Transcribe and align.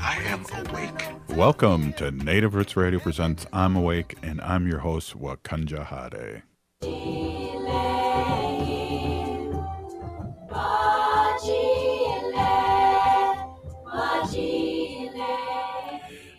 I 0.00 0.14
am 0.26 0.44
awake. 0.66 1.36
Welcome 1.36 1.92
to 1.94 2.10
Native 2.10 2.54
Roots 2.54 2.76
Radio 2.76 3.00
presents 3.00 3.46
I'm 3.52 3.74
Awake, 3.74 4.16
and 4.22 4.40
I'm 4.40 4.68
your 4.68 4.78
host, 4.78 5.18
Wakanja 5.18 5.86
Hade. 5.86 6.42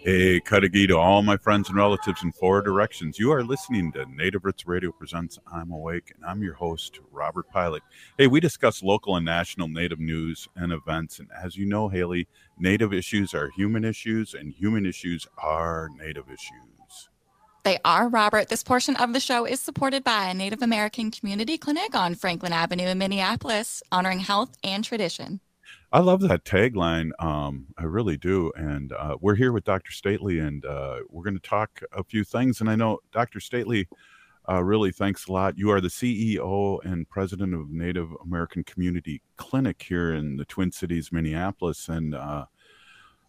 Hey, 0.02 0.40
Kadagi 0.40 0.88
to 0.88 0.98
all 0.98 1.22
my 1.24 1.36
friends 1.36 1.68
and 1.68 1.78
relatives 1.78 2.24
in 2.24 2.32
four 2.32 2.62
directions. 2.62 3.20
You 3.20 3.34
are 3.34 3.44
listening 3.44 3.92
to 3.92 4.06
Native 4.06 4.46
Roots 4.46 4.66
Radio 4.66 4.94
presents 4.94 5.38
I'm 5.52 5.72
Awake, 5.72 6.14
and 6.16 6.24
I'm 6.26 6.42
your 6.42 6.54
host, 6.54 7.02
Robert 7.12 7.50
Pilot. 7.50 7.84
Hey, 8.18 8.28
we 8.28 8.40
discuss 8.40 8.82
local 8.82 9.18
and 9.18 9.26
national 9.26 9.68
Native 9.68 10.00
news 10.00 10.48
and 10.56 10.72
events. 10.72 11.20
And 11.20 11.28
as 11.44 11.58
you 11.58 11.66
know, 11.66 11.90
Haley, 11.90 12.30
Native 12.58 12.94
issues 12.94 13.34
are 13.34 13.50
human 13.50 13.84
issues, 13.84 14.34
and 14.34 14.54
human 14.54 14.86
issues 14.86 15.28
are 15.38 15.90
Native 15.98 16.30
issues. 16.30 17.10
They 17.66 17.78
are, 17.84 18.08
Robert. 18.08 18.48
This 18.48 18.64
portion 18.64 18.96
of 18.96 19.12
the 19.12 19.20
show 19.20 19.44
is 19.44 19.60
supported 19.60 20.06
by 20.06 20.30
a 20.30 20.34
Native 20.34 20.62
American 20.62 21.12
Community 21.12 21.58
Clinic 21.58 21.94
on 21.94 22.16
Franklin 22.16 22.54
Avenue 22.54 22.88
in 22.88 22.98
Minneapolis, 23.00 23.84
honoring 23.92 24.20
health 24.20 24.56
and 24.64 24.82
tradition. 24.82 25.42
I 25.92 26.00
love 26.02 26.22
that 26.22 26.46
tagline. 26.46 27.12
Um, 27.18 27.66
I 27.76 27.84
really 27.84 28.16
do. 28.16 28.52
And 28.56 28.94
uh, 28.94 29.18
we're 29.20 29.34
here 29.34 29.52
with 29.52 29.64
Dr. 29.64 29.92
Stately, 29.92 30.38
and 30.38 30.64
uh, 30.64 31.00
we're 31.10 31.24
going 31.24 31.40
to 31.40 31.50
talk 31.50 31.82
a 31.94 32.04
few 32.04 32.24
things. 32.24 32.62
And 32.62 32.70
I 32.70 32.76
know 32.76 33.00
Dr. 33.12 33.40
Stately 33.40 33.88
uh, 34.48 34.64
really 34.64 34.92
thanks 34.92 35.28
a 35.28 35.32
lot. 35.32 35.58
You 35.58 35.72
are 35.72 35.82
the 35.82 35.88
CEO 35.88 36.78
and 36.86 37.10
president 37.10 37.56
of 37.56 37.72
Native 37.72 38.10
American 38.24 38.64
Community 38.66 39.24
Clinic 39.38 39.82
here 39.82 40.14
in 40.14 40.38
the 40.38 40.46
Twin 40.46 40.72
Cities, 40.72 41.12
Minneapolis. 41.12 41.90
And 41.90 42.14
uh, 42.14 42.46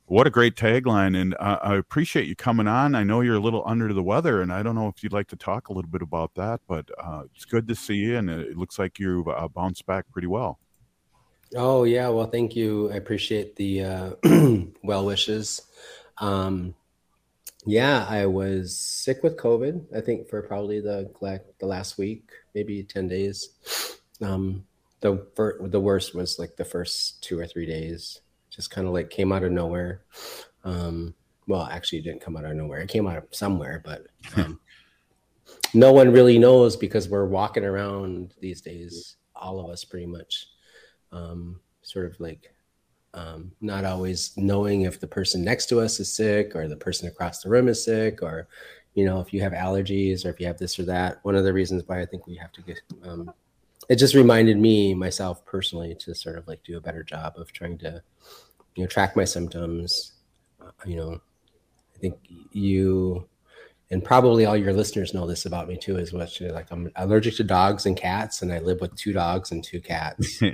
what 0.05 0.27
a 0.27 0.31
great 0.31 0.55
tagline. 0.55 1.19
And 1.19 1.35
uh, 1.41 1.61
I 1.63 1.77
appreciate 1.77 2.27
you 2.27 2.37
coming 2.37 2.69
on. 2.69 2.95
I 2.95 3.05
know 3.05 3.23
you're 3.23 3.37
a 3.37 3.41
little 3.41 3.63
under 3.65 3.95
the 3.95 4.03
weather, 4.03 4.43
and 4.43 4.53
I 4.53 4.63
don't 4.63 4.75
know 4.75 4.89
if 4.89 5.03
you'd 5.03 5.15
like 5.15 5.29
to 5.29 5.37
talk 5.37 5.71
a 5.71 5.73
little 5.73 5.91
bit 5.91 6.03
about 6.03 6.35
that, 6.35 6.61
but 6.69 6.91
uh, 7.03 7.23
it's 7.35 7.47
good 7.47 7.67
to 7.69 7.75
see 7.75 7.97
you. 7.97 8.19
And 8.19 8.29
it 8.29 8.59
looks 8.59 8.79
like 8.79 8.99
you've 8.99 9.29
bounced 9.55 9.87
back 9.87 10.05
pretty 10.13 10.29
well. 10.29 10.59
Oh 11.57 11.85
yeah, 11.85 12.09
well, 12.09 12.27
thank 12.27 12.55
you. 12.55 12.91
I 12.93 12.97
appreciate 12.97 13.57
the 13.57 13.83
uh, 13.85 14.11
well 14.85 15.05
wishes. 15.05 15.63
Um, 16.19 16.75
yeah, 17.67 18.07
I 18.09 18.27
was 18.27 18.79
sick 18.79 19.23
with 19.23 19.37
COVID. 19.37 19.97
I 19.97 20.01
think 20.01 20.29
for 20.29 20.43
probably 20.43 20.81
the 20.81 21.13
like, 21.21 21.45
the 21.59 21.67
last 21.67 21.99
week, 21.99 22.31
maybe 22.55 22.85
ten 22.85 23.09
days. 23.09 23.51
Um, 24.23 24.65
the 25.01 25.27
the 25.63 25.81
worst 25.81 26.15
was 26.15 26.39
like 26.39 26.57
the 26.57 26.65
first 26.65 27.23
two 27.23 27.39
or 27.39 27.47
three 27.47 27.67
days. 27.67 28.21
Just 28.51 28.71
kind 28.71 28.87
of 28.87 28.93
like 28.93 29.11
came 29.11 29.33
out 29.33 29.45
of 29.45 29.53
nowhere. 29.53 30.03
Um, 30.65 31.15
well, 31.49 31.65
actually, 31.65 31.99
it 31.99 32.05
didn't 32.05 32.21
come 32.23 32.37
out 32.37 32.45
of 32.45 32.55
nowhere. 32.55 32.81
It 32.81 32.89
came 32.89 33.07
out 33.09 33.19
of 33.19 33.25
somewhere, 33.33 33.83
but 33.85 34.07
um, 34.37 34.61
no 35.75 35.93
one 35.93 36.13
really 36.13 36.39
knows 36.39 36.77
because 36.77 37.09
we're 37.09 37.27
walking 37.27 37.65
around 37.65 38.35
these 38.41 38.61
days. 38.61 39.17
All 39.35 39.59
of 39.59 39.71
us, 39.71 39.85
pretty 39.85 40.07
much 40.07 40.50
um, 41.13 41.61
sort 41.83 42.07
of 42.07 42.19
like 42.21 42.53
um, 43.15 43.53
not 43.61 43.85
always 43.85 44.33
knowing 44.37 44.83
if 44.83 45.01
the 45.01 45.07
person 45.07 45.43
next 45.43 45.67
to 45.67 45.81
us 45.81 45.99
is 45.99 46.13
sick 46.13 46.55
or 46.55 46.69
the 46.69 46.77
person 46.77 47.09
across 47.09 47.43
the 47.43 47.49
room 47.49 47.69
is 47.69 47.85
sick 47.85 48.23
or 48.23 48.47
you 48.95 49.05
know 49.05 49.21
if 49.21 49.33
you 49.33 49.41
have 49.41 49.53
allergies 49.53 50.25
or 50.25 50.31
if 50.31 50.41
you 50.41 50.47
have 50.47 50.59
this 50.59 50.79
or 50.79 50.85
that. 50.85 51.19
One 51.23 51.35
of 51.35 51.45
the 51.45 51.53
reasons 51.53 51.83
why 51.87 52.01
i 52.01 52.07
think 52.07 52.27
we 52.27 52.37
have 52.37 52.53
to 52.53 52.63
get 52.63 52.81
um, 53.03 53.33
it 53.89 53.97
just 53.97 54.15
reminded 54.15 54.59
me 54.59 54.95
myself 54.95 55.45
personally 55.45 55.95
to 55.97 56.15
sort 56.15 56.39
of 56.39 56.47
like 56.47 56.63
do 56.63 56.77
a 56.77 56.81
better 56.81 57.03
job 57.03 57.35
of 57.37 57.53
trying 57.53 57.79
to 57.79 58.03
you 58.77 58.85
know 58.85 58.89
track 58.89 59.17
my 59.17 59.25
symptoms. 59.25 60.13
Uh, 60.61 60.71
you 60.85 60.97
know 60.97 61.21
i 61.95 61.99
think 61.99 62.17
you 62.53 63.27
and 63.91 64.05
probably 64.05 64.45
all 64.47 64.57
your 64.57 64.73
listeners 64.73 65.13
know 65.13 65.27
this 65.27 65.47
about 65.47 65.67
me 65.67 65.77
too 65.77 65.97
is 65.97 66.13
what 66.13 66.37
like 66.41 66.71
i'm 66.71 66.91
allergic 66.97 67.37
to 67.37 67.45
dogs 67.45 67.87
and 67.87 67.97
cats 67.97 68.43
and 68.43 68.53
i 68.53 68.59
live 68.59 68.81
with 68.81 68.95
two 68.97 69.13
dogs 69.13 69.51
and 69.51 69.65
two 69.65 69.81
cats. 69.81 70.43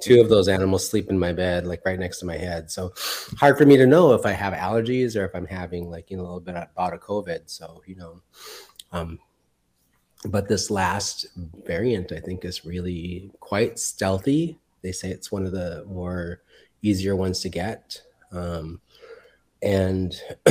Two 0.00 0.20
of 0.20 0.28
those 0.28 0.48
animals 0.48 0.88
sleep 0.88 1.08
in 1.10 1.16
my 1.16 1.32
bed 1.32 1.64
like 1.64 1.86
right 1.86 1.98
next 1.98 2.18
to 2.18 2.26
my 2.26 2.36
head. 2.36 2.72
So 2.72 2.92
hard 3.38 3.56
for 3.56 3.64
me 3.64 3.76
to 3.76 3.86
know 3.86 4.14
if 4.14 4.26
i 4.26 4.32
have 4.32 4.52
allergies 4.52 5.14
or 5.14 5.24
if 5.24 5.32
i'm 5.32 5.46
having 5.46 5.88
like 5.88 6.10
you 6.10 6.16
know 6.16 6.24
a 6.24 6.24
little 6.24 6.40
bit 6.40 6.56
about 6.56 6.92
a 6.92 6.98
covid. 6.98 7.42
So 7.46 7.82
you 7.86 7.94
know 7.94 8.20
um 8.90 9.20
but 10.24 10.48
this 10.48 10.72
last 10.72 11.26
variant 11.64 12.10
i 12.10 12.18
think 12.18 12.44
is 12.44 12.64
really 12.64 13.30
quite 13.38 13.78
stealthy. 13.78 14.58
They 14.82 14.90
say 14.90 15.10
it's 15.10 15.30
one 15.30 15.46
of 15.46 15.52
the 15.52 15.84
more 15.88 16.42
easier 16.82 17.14
ones 17.14 17.38
to 17.40 17.48
get. 17.48 18.02
Um 18.32 18.80
and 19.62 20.20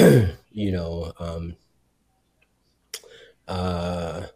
you 0.51 0.71
know 0.71 1.11
um 1.19 1.57
uh, 3.51 4.27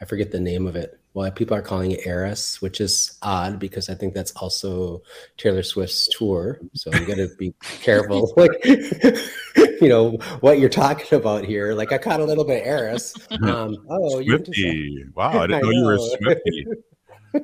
I 0.00 0.04
forget 0.04 0.30
the 0.30 0.40
name 0.40 0.66
of 0.66 0.76
it. 0.76 1.00
Well, 1.14 1.30
people 1.32 1.56
are 1.56 1.62
calling 1.62 1.92
it 1.92 2.06
Eris, 2.06 2.60
which 2.60 2.80
is 2.80 3.18
odd 3.22 3.58
because 3.58 3.88
I 3.88 3.94
think 3.94 4.14
that's 4.14 4.30
also 4.32 5.02
Taylor 5.38 5.62
Swift's 5.62 6.08
tour. 6.16 6.60
So 6.74 6.92
you 6.92 7.06
got 7.06 7.16
to 7.16 7.28
be 7.38 7.54
careful, 7.62 8.32
like 8.36 8.52
you 8.64 9.88
know 9.88 10.18
what 10.40 10.58
you're 10.58 10.68
talking 10.68 11.18
about 11.18 11.44
here. 11.44 11.72
Like 11.72 11.92
I 11.92 11.98
caught 11.98 12.20
a 12.20 12.24
little 12.24 12.44
bit 12.44 12.60
of 12.60 12.66
Eras. 12.66 13.14
Um, 13.42 13.76
oh, 13.88 14.22
Swifty! 14.22 15.04
Wow, 15.14 15.40
I 15.40 15.46
didn't 15.46 15.54
I 15.54 15.60
know, 15.60 15.66
know, 15.66 15.70
you 15.70 15.84
were 15.84 15.94
a 15.94 15.98
Swifty. 15.98 16.66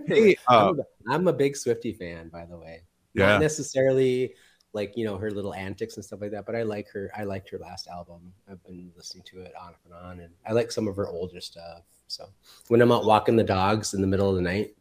hey, 0.06 0.37
uh, 0.49 0.71
I'm, 0.71 0.81
I'm, 1.09 1.28
a 1.28 1.32
big 1.32 1.56
Swifty 1.56 1.93
fan, 1.93 2.28
by 2.28 2.44
the 2.44 2.59
way. 2.59 2.82
Yeah. 3.15 3.26
Not 3.28 3.41
necessarily 3.41 4.34
like 4.75 4.97
you 4.97 5.05
know 5.05 5.17
her 5.17 5.31
little 5.31 5.55
antics 5.55 5.97
and 5.97 6.05
stuff 6.05 6.21
like 6.21 6.33
that. 6.33 6.45
But 6.47 6.57
I 6.57 6.62
like 6.62 6.89
her. 6.91 7.11
I 7.17 7.25
liked 7.25 7.49
her 7.51 7.59
last 7.59 7.89
album. 7.89 8.33
I've 8.51 8.62
been 8.65 8.91
listening 8.97 9.25
to 9.29 9.41
it 9.41 9.53
on 9.61 9.73
and 9.85 9.95
on, 9.95 10.21
and 10.21 10.35
I 10.47 10.53
like 10.53 10.71
some 10.71 10.89
of 10.89 10.97
her 10.97 11.09
older 11.09 11.41
stuff. 11.41 11.83
So 12.09 12.29
when 12.69 12.83
I'm 12.83 12.93
out 12.93 13.05
walking 13.07 13.37
the 13.37 13.45
dogs 13.45 13.95
in 13.95 14.01
the 14.01 14.07
middle 14.07 14.29
of 14.29 14.37
the 14.37 14.43
night, 14.43 14.75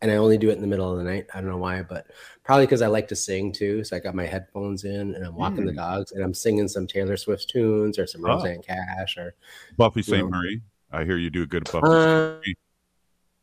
and 0.00 0.10
I 0.10 0.16
only 0.16 0.38
do 0.38 0.50
it 0.50 0.54
in 0.54 0.60
the 0.60 0.66
middle 0.66 0.90
of 0.90 0.98
the 0.98 1.04
night. 1.04 1.26
I 1.34 1.40
don't 1.40 1.50
know 1.50 1.56
why, 1.56 1.82
but 1.82 2.06
probably 2.44 2.66
because 2.66 2.82
I 2.82 2.86
like 2.86 3.08
to 3.08 3.16
sing 3.16 3.52
too. 3.52 3.82
So 3.84 3.96
I 3.96 4.00
got 4.00 4.14
my 4.14 4.26
headphones 4.26 4.84
in 4.84 5.14
and 5.14 5.24
I'm 5.24 5.34
walking 5.34 5.64
mm. 5.64 5.66
the 5.66 5.72
dogs 5.72 6.12
and 6.12 6.22
I'm 6.22 6.34
singing 6.34 6.68
some 6.68 6.86
Taylor 6.86 7.16
Swift 7.16 7.48
tunes 7.48 7.98
or 7.98 8.06
some 8.06 8.24
oh. 8.24 8.28
Rosanne 8.28 8.62
Cash 8.62 9.16
or 9.16 9.34
Buffy 9.76 10.02
Sainte-Marie. 10.02 10.60
I 10.92 11.04
hear 11.04 11.16
you 11.16 11.30
do 11.30 11.42
a 11.42 11.46
good 11.46 11.64
Buffy. 11.64 11.86
Uh, 11.86 12.38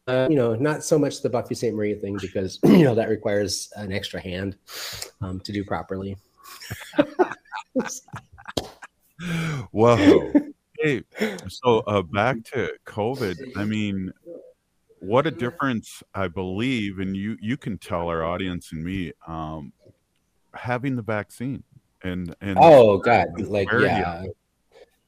uh, 0.08 0.28
you 0.30 0.36
know, 0.36 0.56
not 0.56 0.84
so 0.84 1.00
much 1.00 1.22
the 1.22 1.30
Buffy 1.30 1.56
Sainte-Marie 1.56 1.96
thing 1.96 2.18
because 2.22 2.60
you 2.66 2.84
know 2.84 2.96
that 2.96 3.10
requires 3.10 3.72
an 3.76 3.92
extra 3.92 4.20
hand 4.20 4.56
um, 5.22 5.40
to 5.42 5.52
do 5.52 5.64
properly. 5.64 6.18
Whoa. 9.72 10.32
Hey, 10.80 11.04
so 11.48 11.80
uh, 11.80 12.02
back 12.04 12.44
to 12.54 12.72
COVID. 12.86 13.54
I 13.56 13.64
mean, 13.66 14.12
what 15.00 15.26
a 15.26 15.32
difference 15.32 16.04
I 16.14 16.28
believe, 16.28 17.00
and 17.00 17.16
you 17.16 17.38
you 17.42 17.58
can 17.58 17.78
tell 17.78 18.08
our 18.10 18.24
audience 18.24 18.72
and 18.72 18.84
me 18.84 19.14
um, 19.26 19.74
having 20.54 20.96
the 20.96 21.02
vaccine 21.02 21.64
and 22.04 22.36
and 22.42 22.58
oh 22.62 22.98
god, 23.00 23.28
like 23.42 23.72
yeah, 23.72 24.26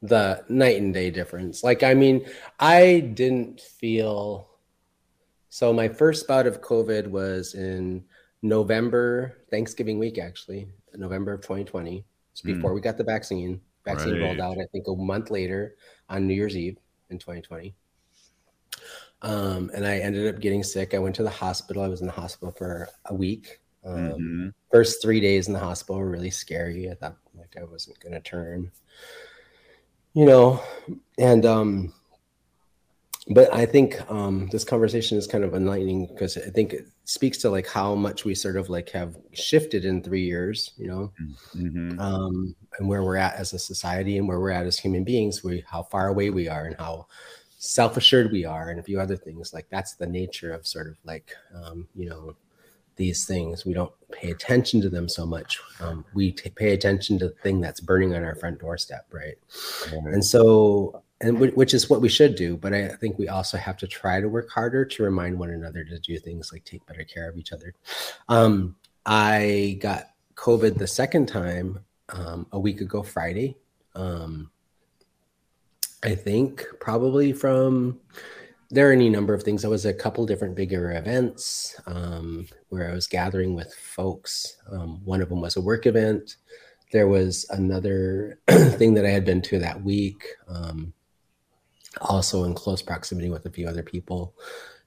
the 0.02 0.44
night 0.50 0.82
and 0.82 0.94
day 0.94 1.12
difference. 1.12 1.64
Like 1.64 1.84
I 1.84 1.94
mean, 1.94 2.26
I 2.60 3.00
didn't 3.00 3.62
feel 3.62 4.47
so 5.58 5.74
my 5.74 5.88
first 5.88 6.28
bout 6.28 6.46
of 6.46 6.62
COVID 6.62 7.08
was 7.08 7.56
in 7.56 8.06
November, 8.44 9.40
Thanksgiving 9.50 9.98
week, 9.98 10.20
actually, 10.20 10.68
November 10.94 11.34
of 11.34 11.42
2020. 11.42 12.06
It's 12.32 12.42
hmm. 12.42 12.54
before 12.54 12.70
mm. 12.70 12.76
we 12.76 12.82
got 12.82 12.96
the 12.96 13.04
vaccine. 13.04 13.60
Vaccine 13.84 14.14
right. 14.14 14.22
rolled 14.22 14.40
out, 14.40 14.60
I 14.60 14.68
think, 14.72 14.88
a 14.88 14.96
month 14.96 15.32
later 15.32 15.76
on 16.10 16.28
New 16.28 16.36
Year's 16.36 16.56
Eve 16.56 16.78
in 17.10 17.18
2020. 17.18 17.74
Um, 19.24 19.72
and 19.74 19.84
I 19.84 19.98
ended 19.98 20.32
up 20.32 20.40
getting 20.40 20.62
sick. 20.62 20.94
I 20.94 21.00
went 21.00 21.16
to 21.16 21.24
the 21.24 21.32
hospital. 21.32 21.82
I 21.82 21.88
was 21.88 22.02
in 22.02 22.06
the 22.06 22.14
hospital 22.14 22.54
for 22.56 22.88
a 23.06 23.16
week. 23.16 23.60
Um, 23.84 23.96
mm-hmm. 23.96 24.48
First 24.72 25.02
three 25.02 25.20
days 25.20 25.48
in 25.48 25.54
the 25.54 25.60
hospital 25.60 26.00
were 26.00 26.08
really 26.12 26.30
scary. 26.30 26.92
I 26.92 26.94
thought 26.94 27.18
like 27.36 27.58
I 27.60 27.64
wasn't 27.64 28.00
going 28.00 28.14
to 28.14 28.22
turn, 28.22 28.72
you 30.14 30.28
know, 30.28 30.62
and 31.18 31.48
um, 31.48 31.94
but 33.30 33.54
I 33.54 33.66
think 33.66 34.00
um, 34.10 34.48
this 34.52 34.64
conversation 34.64 35.18
is 35.18 35.28
kind 35.28 35.44
of 35.44 35.54
enlightening 35.54 36.08
because 36.08 36.38
I 36.38 36.50
think 36.50 36.74
it 36.74 36.88
speaks 37.04 37.38
to 37.40 37.50
like 37.50 37.68
how 37.68 37.96
much 37.96 38.26
we 38.26 38.34
sort 38.36 38.56
of 38.56 38.70
like 38.70 38.90
have 38.92 39.18
shifted 39.34 39.86
in 39.86 40.02
three 40.02 40.24
years, 40.26 40.72
you 40.78 40.88
know, 40.88 41.12
Mhm. 41.56 42.00
um, 42.00 42.56
and 42.80 42.88
where 42.88 43.04
we're 43.04 43.18
at 43.18 43.36
as 43.36 43.54
a 43.54 43.60
society 43.60 44.18
and 44.18 44.28
where 44.28 44.40
we're 44.40 44.52
at 44.52 44.66
as 44.66 44.80
human 44.80 45.04
beings, 45.04 45.44
we 45.44 45.64
how 45.68 45.84
far 45.84 46.08
away 46.08 46.30
we 46.30 46.48
are 46.48 46.66
and 46.66 46.76
how 46.78 47.08
self-assured 47.60 48.32
we 48.32 48.46
are 48.46 48.70
and 48.70 48.80
a 48.80 48.84
few 48.84 49.00
other 49.00 49.18
things 49.18 49.52
like 49.52 49.68
that's 49.70 49.96
the 49.96 50.06
nature 50.06 50.52
of 50.54 50.68
sort 50.68 50.88
of 50.88 50.96
like 51.04 51.32
um, 51.56 51.88
you 51.96 52.08
know 52.08 52.36
these 52.98 53.26
things. 53.26 53.66
We 53.66 53.74
don't 53.74 53.92
pay 54.12 54.32
attention 54.32 54.82
to 54.82 54.90
them 54.90 55.08
so 55.08 55.26
much. 55.26 55.60
Um, 55.80 56.04
we 56.14 56.32
t- 56.32 56.50
pay 56.50 56.74
attention 56.74 57.20
to 57.20 57.28
the 57.30 57.36
thing 57.36 57.62
that's 57.62 57.80
burning 57.80 58.16
on 58.16 58.24
our 58.24 58.36
front 58.36 58.60
doorstep 58.60 59.06
right. 59.12 59.36
And 59.92 60.26
so 60.26 61.04
and 61.22 61.38
whi- 61.40 61.54
which 61.56 61.74
is 61.74 61.90
what 61.90 62.02
we 62.02 62.10
should 62.10 62.36
do 62.36 62.58
but 62.58 62.74
i 62.74 62.88
think 62.88 63.18
we 63.18 63.28
also 63.28 63.58
have 63.58 63.78
to 63.78 63.88
try 63.88 64.20
to 64.20 64.30
work 64.30 64.50
harder 64.50 64.86
to 64.86 65.04
remind 65.04 65.38
one 65.38 65.50
another 65.50 65.84
to 65.84 66.00
do 66.00 66.18
things 66.18 66.52
like 66.52 66.64
take 66.64 66.86
better 66.86 67.04
care 67.04 67.30
of 67.30 67.38
each 67.38 67.54
other 67.54 67.74
um, 68.30 68.76
i 69.06 69.78
got 69.82 70.12
covid 70.36 70.78
the 70.78 70.88
second 70.88 71.28
time 71.28 71.80
um, 72.10 72.46
a 72.52 72.60
week 72.60 72.82
ago 72.82 73.02
friday 73.02 73.56
um, 73.96 74.50
i 76.04 76.14
think 76.14 76.66
probably 76.80 77.34
from 77.34 78.00
there 78.70 78.90
are 78.90 78.94
any 78.94 79.10
number 79.10 79.34
of 79.34 79.44
things. 79.44 79.64
I 79.64 79.70
was 79.70 79.86
at 79.86 79.96
a 79.96 79.98
couple 79.98 80.26
different 80.26 80.56
bigger 80.56 80.92
events 80.92 81.80
um, 81.86 82.48
where 82.70 82.90
I 82.90 82.94
was 82.94 83.08
gathering 83.08 83.56
with 83.56 83.74
folks. 83.74 84.58
Um, 84.70 85.02
one 85.06 85.22
of 85.22 85.30
them 85.30 85.42
was 85.42 85.56
a 85.56 85.62
work 85.62 85.86
event. 85.86 86.36
There 86.92 87.08
was 87.08 87.46
another 87.50 88.40
thing 88.48 88.94
that 88.96 89.06
I 89.06 89.10
had 89.10 89.26
been 89.26 89.42
to 89.44 89.60
that 89.60 89.82
week, 89.82 90.26
um, 90.50 90.94
also 92.02 92.44
in 92.44 92.54
close 92.54 92.82
proximity 92.82 93.30
with 93.30 93.46
a 93.46 93.52
few 93.52 93.68
other 93.68 93.84
people. 93.84 94.34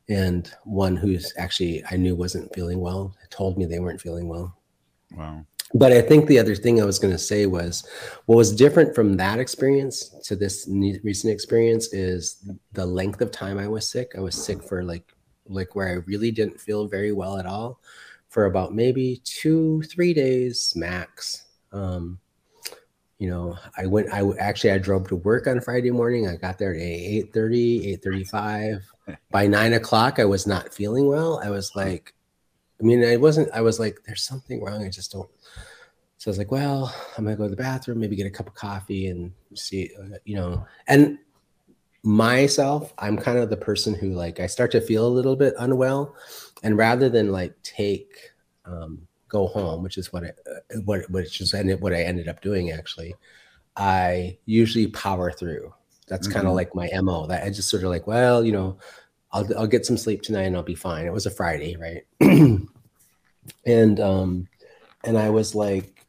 And 0.08 0.50
one 0.64 0.96
who's 0.96 1.32
actually 1.36 1.84
I 1.90 1.96
knew 1.96 2.14
wasn't 2.14 2.54
feeling 2.54 2.80
well 2.80 3.14
told 3.30 3.56
me 3.56 3.64
they 3.64 3.78
weren't 3.78 4.00
feeling 4.00 4.28
well. 4.28 4.56
Wow. 5.16 5.44
But 5.72 5.92
I 5.92 6.02
think 6.02 6.26
the 6.26 6.38
other 6.38 6.56
thing 6.56 6.80
I 6.80 6.84
was 6.84 6.98
going 6.98 7.12
to 7.12 7.18
say 7.18 7.46
was 7.46 7.86
what 8.26 8.34
was 8.34 8.54
different 8.54 8.94
from 8.94 9.16
that 9.18 9.38
experience 9.38 10.08
to 10.24 10.34
this 10.34 10.68
recent 10.68 11.32
experience 11.32 11.92
is 11.92 12.44
the 12.72 12.84
length 12.84 13.20
of 13.20 13.30
time 13.30 13.56
I 13.56 13.68
was 13.68 13.88
sick. 13.88 14.12
I 14.16 14.20
was 14.20 14.34
sick 14.34 14.62
for 14.62 14.82
like 14.82 15.14
like 15.46 15.74
where 15.74 15.88
I 15.88 16.04
really 16.06 16.30
didn't 16.30 16.60
feel 16.60 16.88
very 16.88 17.12
well 17.12 17.38
at 17.38 17.46
all 17.46 17.80
for 18.28 18.46
about 18.46 18.74
maybe 18.74 19.20
two, 19.24 19.82
three 19.82 20.14
days 20.14 20.72
max. 20.76 21.44
Um, 21.72 22.18
you 23.20 23.28
know, 23.28 23.58
I 23.76 23.84
went, 23.84 24.12
I 24.12 24.22
actually, 24.38 24.70
I 24.70 24.78
drove 24.78 25.06
to 25.08 25.16
work 25.16 25.46
on 25.46 25.60
Friday 25.60 25.90
morning. 25.90 26.26
I 26.26 26.36
got 26.36 26.58
there 26.58 26.74
at 26.74 26.80
8 26.80 27.32
8.35. 27.34 28.80
By 29.30 29.46
nine 29.46 29.74
o'clock, 29.74 30.18
I 30.18 30.24
was 30.24 30.46
not 30.46 30.72
feeling 30.72 31.06
well. 31.06 31.38
I 31.44 31.50
was 31.50 31.76
like, 31.76 32.14
I 32.80 32.82
mean, 32.82 33.04
I 33.04 33.16
wasn't, 33.16 33.50
I 33.52 33.60
was 33.60 33.78
like, 33.78 33.98
there's 34.06 34.22
something 34.22 34.64
wrong. 34.64 34.86
I 34.86 34.88
just 34.88 35.12
don't. 35.12 35.28
So 36.16 36.28
I 36.28 36.32
was 36.32 36.38
like, 36.38 36.50
well, 36.50 36.94
I'm 37.18 37.24
going 37.24 37.36
to 37.36 37.38
go 37.38 37.44
to 37.44 37.50
the 37.50 37.62
bathroom, 37.62 38.00
maybe 38.00 38.16
get 38.16 38.26
a 38.26 38.30
cup 38.30 38.46
of 38.46 38.54
coffee 38.54 39.08
and 39.08 39.32
see, 39.54 39.90
uh, 40.00 40.16
you 40.24 40.36
know, 40.36 40.66
and 40.88 41.18
myself, 42.02 42.94
I'm 42.98 43.18
kind 43.18 43.38
of 43.38 43.50
the 43.50 43.56
person 43.56 43.94
who 43.94 44.14
like, 44.14 44.40
I 44.40 44.46
start 44.46 44.70
to 44.72 44.80
feel 44.80 45.06
a 45.06 45.08
little 45.08 45.36
bit 45.36 45.52
unwell. 45.58 46.14
And 46.62 46.78
rather 46.78 47.10
than 47.10 47.32
like 47.32 47.54
take, 47.62 48.32
um, 48.64 49.06
go 49.30 49.46
home, 49.46 49.82
which 49.82 49.96
is 49.98 50.12
what 50.12 50.24
I, 50.24 50.28
uh, 50.28 50.80
what, 50.84 51.10
which 51.10 51.40
is 51.40 51.54
ended, 51.54 51.80
what 51.80 51.94
I 51.94 52.02
ended 52.02 52.28
up 52.28 52.42
doing 52.42 52.70
actually, 52.70 53.14
I 53.76 54.38
usually 54.46 54.88
power 54.88 55.30
through. 55.32 55.72
That's 56.08 56.26
kind 56.26 56.48
of 56.48 56.54
like 56.54 56.74
my 56.74 56.88
MO 56.88 57.26
that 57.28 57.44
I 57.44 57.50
just 57.50 57.70
sort 57.70 57.84
of 57.84 57.90
like, 57.90 58.06
well, 58.06 58.44
you 58.44 58.52
know, 58.52 58.78
I'll, 59.32 59.46
I'll 59.56 59.66
get 59.68 59.86
some 59.86 59.96
sleep 59.96 60.22
tonight 60.22 60.42
and 60.42 60.56
I'll 60.56 60.62
be 60.62 60.74
fine. 60.74 61.06
It 61.06 61.12
was 61.12 61.26
a 61.26 61.30
Friday, 61.30 61.76
right? 61.76 62.04
and 63.66 64.00
um 64.00 64.48
and 65.04 65.16
I 65.18 65.30
was 65.30 65.54
like 65.54 66.06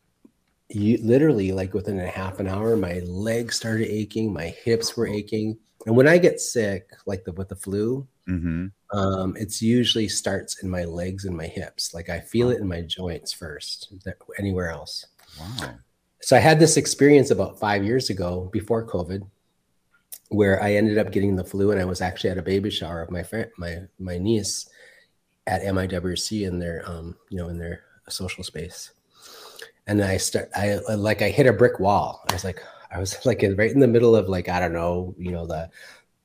you 0.69 0.97
literally 1.03 1.51
like 1.51 1.73
within 1.73 1.99
a 1.99 2.07
half 2.07 2.39
an 2.39 2.47
hour 2.47 2.75
my 2.75 2.99
legs 3.05 3.55
started 3.55 3.91
aching, 3.91 4.33
my 4.33 4.47
hips 4.47 4.95
were 4.95 5.07
aching. 5.07 5.57
And 5.85 5.95
when 5.95 6.07
I 6.07 6.17
get 6.17 6.39
sick 6.39 6.89
like 7.05 7.23
the 7.23 7.33
with 7.33 7.49
the 7.49 7.55
flu, 7.55 8.07
hmm 8.27 8.67
um 8.93 9.35
it's 9.37 9.61
usually 9.61 10.07
starts 10.07 10.63
in 10.63 10.69
my 10.69 10.83
legs 10.83 11.25
and 11.25 11.35
my 11.35 11.47
hips. 11.47 11.93
Like 11.93 12.09
I 12.09 12.19
feel 12.19 12.49
it 12.49 12.59
in 12.59 12.67
my 12.67 12.81
joints 12.81 13.31
first, 13.31 13.93
anywhere 14.37 14.69
else. 14.69 15.05
Wow. 15.39 15.75
So 16.21 16.35
I 16.35 16.39
had 16.39 16.59
this 16.59 16.77
experience 16.77 17.31
about 17.31 17.59
5 17.59 17.83
years 17.83 18.09
ago 18.09 18.49
before 18.51 18.85
COVID 18.85 19.25
where 20.29 20.61
I 20.63 20.75
ended 20.75 20.97
up 20.97 21.11
getting 21.11 21.35
the 21.35 21.43
flu 21.43 21.71
and 21.71 21.81
I 21.81 21.85
was 21.85 21.99
actually 21.99 22.29
at 22.29 22.37
a 22.37 22.43
baby 22.43 22.69
shower 22.69 23.01
of 23.01 23.11
my 23.11 23.23
friend 23.23 23.49
my 23.57 23.79
my 23.99 24.17
niece 24.17 24.69
at 25.47 25.61
MIWC 25.61 26.47
in 26.47 26.59
their 26.59 26.83
um 26.87 27.15
you 27.29 27.37
know 27.37 27.49
in 27.49 27.57
their 27.57 27.83
social 28.09 28.43
space. 28.43 28.91
And 29.87 30.01
I 30.03 30.17
start 30.17 30.49
I 30.55 30.75
like 30.95 31.21
I 31.21 31.29
hit 31.29 31.47
a 31.47 31.53
brick 31.53 31.79
wall. 31.79 32.23
I 32.29 32.33
was 32.33 32.43
like 32.43 32.61
I 32.91 32.99
was 32.99 33.25
like 33.25 33.43
in- 33.43 33.55
right 33.55 33.71
in 33.71 33.79
the 33.79 33.87
middle 33.87 34.15
of 34.15 34.29
like 34.29 34.49
I 34.49 34.59
don't 34.59 34.73
know, 34.73 35.15
you 35.17 35.31
know 35.31 35.45
the 35.45 35.69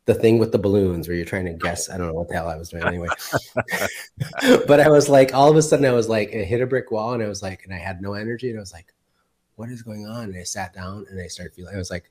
the 0.06 0.14
thing 0.14 0.38
with 0.38 0.52
the 0.52 0.58
balloons 0.58 1.06
where 1.08 1.16
you're 1.16 1.26
trying 1.26 1.44
to 1.46 1.52
guess. 1.52 1.90
I 1.90 1.98
don't 1.98 2.06
know 2.06 2.14
what 2.14 2.28
the 2.28 2.34
hell 2.34 2.48
I 2.48 2.56
was 2.56 2.68
doing 2.70 2.84
anyway. 2.84 3.08
but 4.66 4.80
I 4.80 4.88
was 4.88 5.08
like 5.08 5.34
all 5.34 5.50
of 5.50 5.56
a 5.56 5.62
sudden 5.62 5.84
I 5.84 5.92
was 5.92 6.08
like 6.08 6.30
I 6.34 6.38
hit 6.38 6.60
a 6.62 6.66
brick 6.66 6.90
wall 6.90 7.12
and 7.14 7.22
I 7.22 7.28
was 7.28 7.42
like 7.42 7.64
and 7.64 7.74
I 7.74 7.78
had 7.78 8.00
no 8.00 8.14
energy 8.14 8.48
and 8.50 8.58
I 8.58 8.60
was 8.60 8.72
like 8.72 8.92
what 9.56 9.70
is 9.70 9.82
going 9.82 10.06
on? 10.06 10.24
And 10.24 10.36
I 10.38 10.42
sat 10.42 10.74
down 10.74 11.06
and 11.10 11.20
I 11.20 11.26
started 11.28 11.54
feeling 11.54 11.74
I 11.74 11.78
was 11.78 11.90
like 11.90 12.10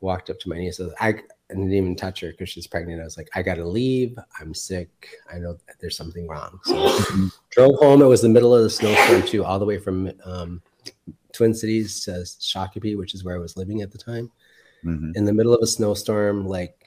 walked 0.00 0.30
up 0.30 0.38
to 0.40 0.48
my 0.48 0.56
niece. 0.56 0.80
I, 0.80 0.84
was- 0.84 0.94
I 1.00 1.12
didn't 1.50 1.72
even 1.72 1.96
touch 1.96 2.20
her 2.20 2.30
because 2.30 2.48
she's 2.48 2.66
pregnant. 2.66 3.00
I 3.00 3.04
was 3.04 3.16
like, 3.18 3.28
I 3.34 3.42
gotta 3.42 3.66
leave. 3.66 4.16
I'm 4.40 4.54
sick. 4.54 5.08
I 5.32 5.38
know 5.38 5.54
that 5.66 5.80
there's 5.80 5.96
something 5.96 6.26
wrong. 6.28 6.58
So 6.64 6.74
drove 7.50 7.74
home. 7.80 8.00
It 8.02 8.06
was 8.06 8.22
the 8.22 8.28
middle 8.28 8.54
of 8.54 8.62
the 8.62 8.70
snowstorm 8.70 9.22
too, 9.24 9.44
all 9.44 9.58
the 9.58 9.66
way 9.66 9.78
from 9.78 10.10
um, 10.24 10.62
Twin 11.32 11.52
Cities 11.52 12.02
to 12.04 12.10
Shakopee, 12.22 12.96
which 12.96 13.14
is 13.14 13.24
where 13.24 13.34
I 13.36 13.40
was 13.40 13.56
living 13.56 13.82
at 13.82 13.90
the 13.90 13.98
time. 13.98 14.30
hmm 14.82 15.10
In 15.16 15.24
the 15.24 15.34
middle 15.34 15.52
of 15.52 15.60
a 15.62 15.66
snowstorm, 15.66 16.46
like 16.46 16.79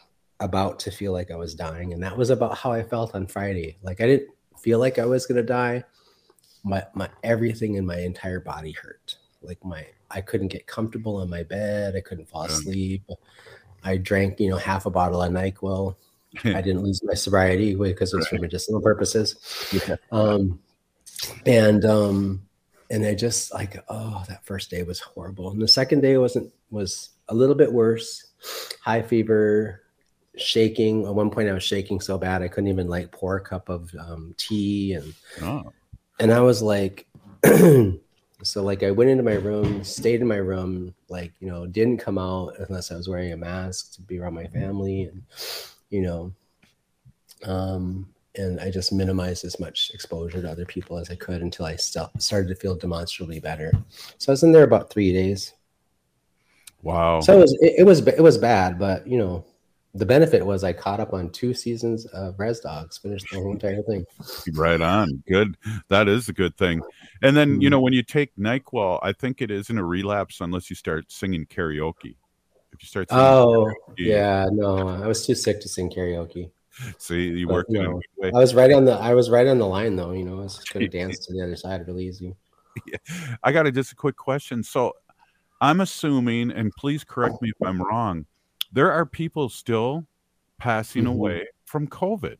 about 0.43 0.79
to 0.79 0.91
feel 0.91 1.11
like 1.11 1.31
I 1.31 1.35
was 1.35 1.55
dying, 1.55 1.93
and 1.93 2.03
that 2.03 2.17
was 2.17 2.29
about 2.29 2.57
how 2.57 2.71
I 2.71 2.83
felt 2.83 3.15
on 3.15 3.27
Friday. 3.27 3.77
Like 3.81 4.01
I 4.01 4.05
didn't 4.05 4.29
feel 4.59 4.79
like 4.79 4.99
I 4.99 5.05
was 5.05 5.25
gonna 5.25 5.43
die. 5.43 5.83
My 6.63 6.83
my 6.93 7.09
everything 7.23 7.75
in 7.75 7.85
my 7.85 7.99
entire 7.99 8.39
body 8.39 8.71
hurt. 8.71 9.17
Like 9.41 9.63
my 9.63 9.85
I 10.11 10.21
couldn't 10.21 10.49
get 10.49 10.67
comfortable 10.67 11.17
on 11.17 11.29
my 11.29 11.43
bed. 11.43 11.95
I 11.95 12.01
couldn't 12.01 12.29
fall 12.29 12.43
asleep. 12.43 13.03
I 13.83 13.97
drank, 13.97 14.39
you 14.39 14.49
know, 14.49 14.57
half 14.57 14.85
a 14.85 14.89
bottle 14.89 15.21
of 15.21 15.31
NyQuil. 15.31 15.95
I 16.45 16.61
didn't 16.61 16.83
lose 16.83 17.01
my 17.03 17.13
sobriety 17.13 17.75
because 17.75 18.13
it 18.13 18.17
was 18.17 18.27
for 18.27 18.39
medicinal 18.39 18.81
purposes. 18.81 19.35
Yeah. 19.71 19.97
Um, 20.11 20.59
and 21.45 21.85
um, 21.85 22.41
and 22.89 23.05
I 23.05 23.13
just 23.13 23.53
like, 23.53 23.83
oh, 23.89 24.23
that 24.27 24.45
first 24.45 24.69
day 24.69 24.83
was 24.83 24.99
horrible, 24.99 25.51
and 25.51 25.61
the 25.61 25.67
second 25.67 26.01
day 26.01 26.17
wasn't 26.17 26.51
was 26.69 27.09
a 27.29 27.35
little 27.35 27.55
bit 27.55 27.71
worse. 27.71 28.31
High 28.83 29.01
fever, 29.01 29.82
shaking. 30.37 31.05
At 31.05 31.13
one 31.13 31.29
point, 31.29 31.49
I 31.49 31.53
was 31.53 31.63
shaking 31.63 31.99
so 31.99 32.17
bad 32.17 32.41
I 32.41 32.47
couldn't 32.47 32.69
even 32.69 32.87
like 32.87 33.11
pour 33.11 33.37
a 33.37 33.41
cup 33.41 33.69
of 33.69 33.93
um, 33.99 34.33
tea, 34.37 34.93
and 34.93 35.13
Oh. 35.41 35.71
and 36.19 36.31
I 36.31 36.39
was 36.39 36.61
like, 36.61 37.07
so 37.45 38.63
like 38.63 38.83
I 38.83 38.91
went 38.91 39.09
into 39.09 39.23
my 39.23 39.35
room, 39.35 39.83
stayed 39.83 40.21
in 40.21 40.27
my 40.27 40.37
room, 40.37 40.93
like 41.09 41.33
you 41.39 41.49
know, 41.49 41.65
didn't 41.65 41.97
come 41.97 42.17
out 42.17 42.53
unless 42.67 42.91
I 42.91 42.95
was 42.95 43.07
wearing 43.07 43.33
a 43.33 43.37
mask 43.37 43.93
to 43.95 44.01
be 44.01 44.19
around 44.19 44.33
my 44.33 44.47
family, 44.47 45.03
and 45.03 45.23
you 45.89 46.01
know, 46.01 46.31
um, 47.45 48.07
and 48.35 48.59
I 48.59 48.71
just 48.71 48.91
minimized 48.91 49.45
as 49.45 49.59
much 49.59 49.91
exposure 49.93 50.41
to 50.41 50.49
other 50.49 50.65
people 50.65 50.97
as 50.97 51.09
I 51.09 51.15
could 51.15 51.41
until 51.41 51.65
I 51.65 51.75
st- 51.75 52.21
started 52.21 52.47
to 52.49 52.55
feel 52.55 52.75
demonstrably 52.75 53.39
better. 53.39 53.71
So 54.17 54.31
I 54.31 54.33
was 54.33 54.43
in 54.43 54.51
there 54.51 54.63
about 54.63 54.89
three 54.89 55.13
days. 55.13 55.53
Wow. 56.81 57.21
So 57.21 57.37
it 57.37 57.41
was 57.41 57.57
it, 57.61 57.73
it 57.79 57.83
was 57.83 58.05
it 58.07 58.21
was 58.21 58.37
bad, 58.37 58.79
but 58.79 59.07
you 59.07 59.17
know, 59.17 59.45
the 59.95 60.05
benefit 60.05 60.43
was 60.45 60.63
I 60.63 60.73
caught 60.73 60.99
up 60.99 61.13
on 61.13 61.29
two 61.29 61.53
seasons 61.53 62.05
of 62.07 62.39
Rez 62.39 62.59
Dogs, 62.59 62.97
finished 62.97 63.27
the 63.31 63.37
whole 63.37 63.51
entire 63.51 63.83
thing. 63.83 64.05
Right 64.53 64.81
on. 64.81 65.23
Good. 65.27 65.55
That 65.89 66.07
is 66.07 66.29
a 66.29 66.33
good 66.33 66.57
thing. 66.57 66.81
And 67.21 67.37
then, 67.37 67.49
you 67.49 67.67
mm-hmm. 67.67 67.71
know, 67.71 67.81
when 67.81 67.93
you 67.93 68.01
take 68.01 68.35
NyQuil, 68.35 68.99
I 69.03 69.13
think 69.13 69.41
it 69.41 69.51
isn't 69.51 69.77
a 69.77 69.83
relapse 69.83 70.41
unless 70.41 70.69
you 70.69 70.75
start 70.75 71.11
singing 71.11 71.45
karaoke. 71.45 72.15
If 72.71 72.81
you 72.81 72.87
start 72.87 73.09
singing 73.09 73.23
Oh, 73.23 73.71
karaoke, 73.89 73.93
yeah, 73.97 74.47
no, 74.51 74.87
I 74.87 75.05
was 75.05 75.27
too 75.27 75.35
sick 75.35 75.61
to 75.61 75.69
sing 75.69 75.91
karaoke. 75.91 76.49
see, 76.97 77.27
you 77.27 77.45
But, 77.45 77.53
worked 77.53 77.71
you 77.71 77.83
know, 77.83 78.01
I 78.23 78.39
was 78.39 78.55
right 78.55 78.71
on 78.71 78.85
the 78.85 78.93
I 78.93 79.13
was 79.13 79.29
right 79.29 79.45
on 79.45 79.59
the 79.59 79.67
line 79.67 79.95
though, 79.95 80.11
you 80.11 80.25
know, 80.25 80.39
I 80.39 80.43
was 80.43 80.57
gonna 80.73 80.87
dance 80.89 81.19
to 81.27 81.33
the 81.33 81.41
other 81.41 81.55
side 81.55 81.85
really 81.85 82.07
easy. 82.07 82.35
I 83.43 83.51
got 83.51 83.67
a, 83.67 83.71
just 83.71 83.91
a 83.91 83.95
quick 83.95 84.17
question. 84.17 84.63
So 84.63 84.93
I'm 85.61 85.81
assuming, 85.81 86.49
and 86.49 86.71
please 86.75 87.03
correct 87.03 87.41
me 87.43 87.49
if 87.49 87.67
I'm 87.67 87.79
wrong, 87.79 88.25
there 88.73 88.91
are 88.91 89.05
people 89.05 89.47
still 89.49 90.05
passing 90.57 91.03
Mhm. 91.03 91.09
away 91.11 91.47
from 91.65 91.87
COVID. 91.87 92.37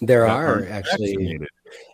There 0.00 0.26
are 0.26 0.64
actually 0.66 1.14
vaccinated. 1.16 1.48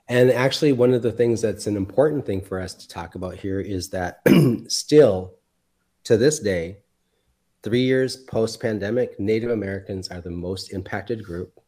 And 0.08 0.30
actually, 0.30 0.72
one 0.72 0.92
of 0.92 1.02
the 1.02 1.12
things 1.12 1.40
that's 1.40 1.66
an 1.66 1.76
important 1.76 2.26
thing 2.26 2.40
for 2.40 2.58
us 2.60 2.74
to 2.74 2.88
talk 2.88 3.14
about 3.14 3.36
here 3.36 3.60
is 3.60 3.90
that 3.90 4.20
still 4.68 5.34
to 6.04 6.16
this 6.16 6.40
day, 6.40 6.78
three 7.62 7.82
years 7.82 8.16
post 8.16 8.60
pandemic, 8.60 9.18
Native 9.20 9.50
Americans 9.50 10.08
are 10.08 10.20
the 10.20 10.30
most 10.30 10.72
impacted 10.72 11.22
group. 11.24 11.60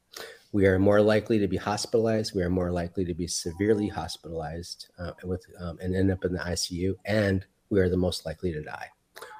we 0.53 0.67
are 0.67 0.81
more 0.81 1.01
likely 1.01 1.39
to 1.39 1.47
be 1.47 1.57
hospitalized. 1.57 2.35
We 2.35 2.43
are 2.43 2.51
more 2.51 2.73
likely 2.73 3.05
to 3.05 3.15
be 3.15 3.29
severely 3.29 3.87
hospitalized 3.87 4.89
uh, 4.99 5.13
with 5.23 5.45
um, 5.61 5.79
and 5.81 5.95
end 5.95 6.11
up 6.11 6.25
in 6.25 6.33
the 6.33 6.41
ICU, 6.41 6.97
and 7.05 7.47
we 7.69 7.79
are 7.79 7.89
the 7.89 7.97
most 7.97 8.27
likely 8.27 8.51
to 8.53 8.61
die 8.61 8.89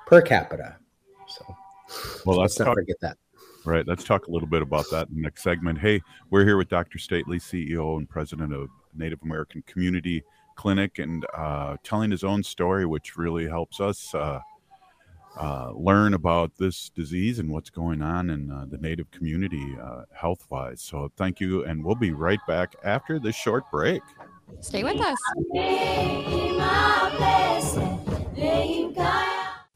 per 0.07 0.23
capita. 0.23 0.77
So, 1.27 1.45
well, 2.25 2.39
let's, 2.39 2.53
let's 2.53 2.59
not 2.61 2.65
talk, 2.67 2.75
forget 2.75 2.97
that. 3.01 3.17
Right. 3.65 3.87
Let's 3.87 4.05
talk 4.05 4.27
a 4.27 4.31
little 4.31 4.49
bit 4.49 4.63
about 4.63 4.87
that 4.91 5.09
in 5.09 5.17
the 5.17 5.21
next 5.21 5.43
segment. 5.43 5.79
Hey, 5.79 6.01
we're 6.31 6.45
here 6.45 6.57
with 6.57 6.69
Dr. 6.69 6.99
Stately, 6.99 7.39
CEO 7.39 7.99
and 7.99 8.09
president 8.09 8.55
of 8.55 8.69
Native 8.95 9.19
American 9.23 9.63
Community 9.67 10.23
Clinic, 10.57 10.99
and 10.99 11.27
uh, 11.37 11.77
telling 11.83 12.11
his 12.11 12.25
own 12.25 12.43
story, 12.43 12.87
which 12.87 13.17
really 13.17 13.49
helps 13.49 13.81
us. 13.81 14.15
Uh, 14.15 14.41
uh, 15.39 15.71
learn 15.77 16.15
about 16.15 16.51
this 16.59 16.91
disease 16.91 17.39
and 17.39 17.49
what's 17.49 17.71
going 17.71 18.03
on 18.03 18.31
in 18.31 18.51
uh, 18.51 18.67
the 18.69 18.79
Native 18.79 19.09
community 19.13 19.77
uh, 19.81 20.03
health 20.13 20.45
wise. 20.51 20.83
So, 20.83 21.11
thank 21.17 21.41
you. 21.41 21.65
And 21.65 21.85
we'll 21.85 21.95
be 21.95 22.11
right 22.11 22.41
back 22.49 22.75
after 22.83 23.21
this 23.21 23.37
short 23.37 23.63
break. 23.71 24.03
Stay 24.61 24.83
with 24.83 25.01
us. 25.01 25.19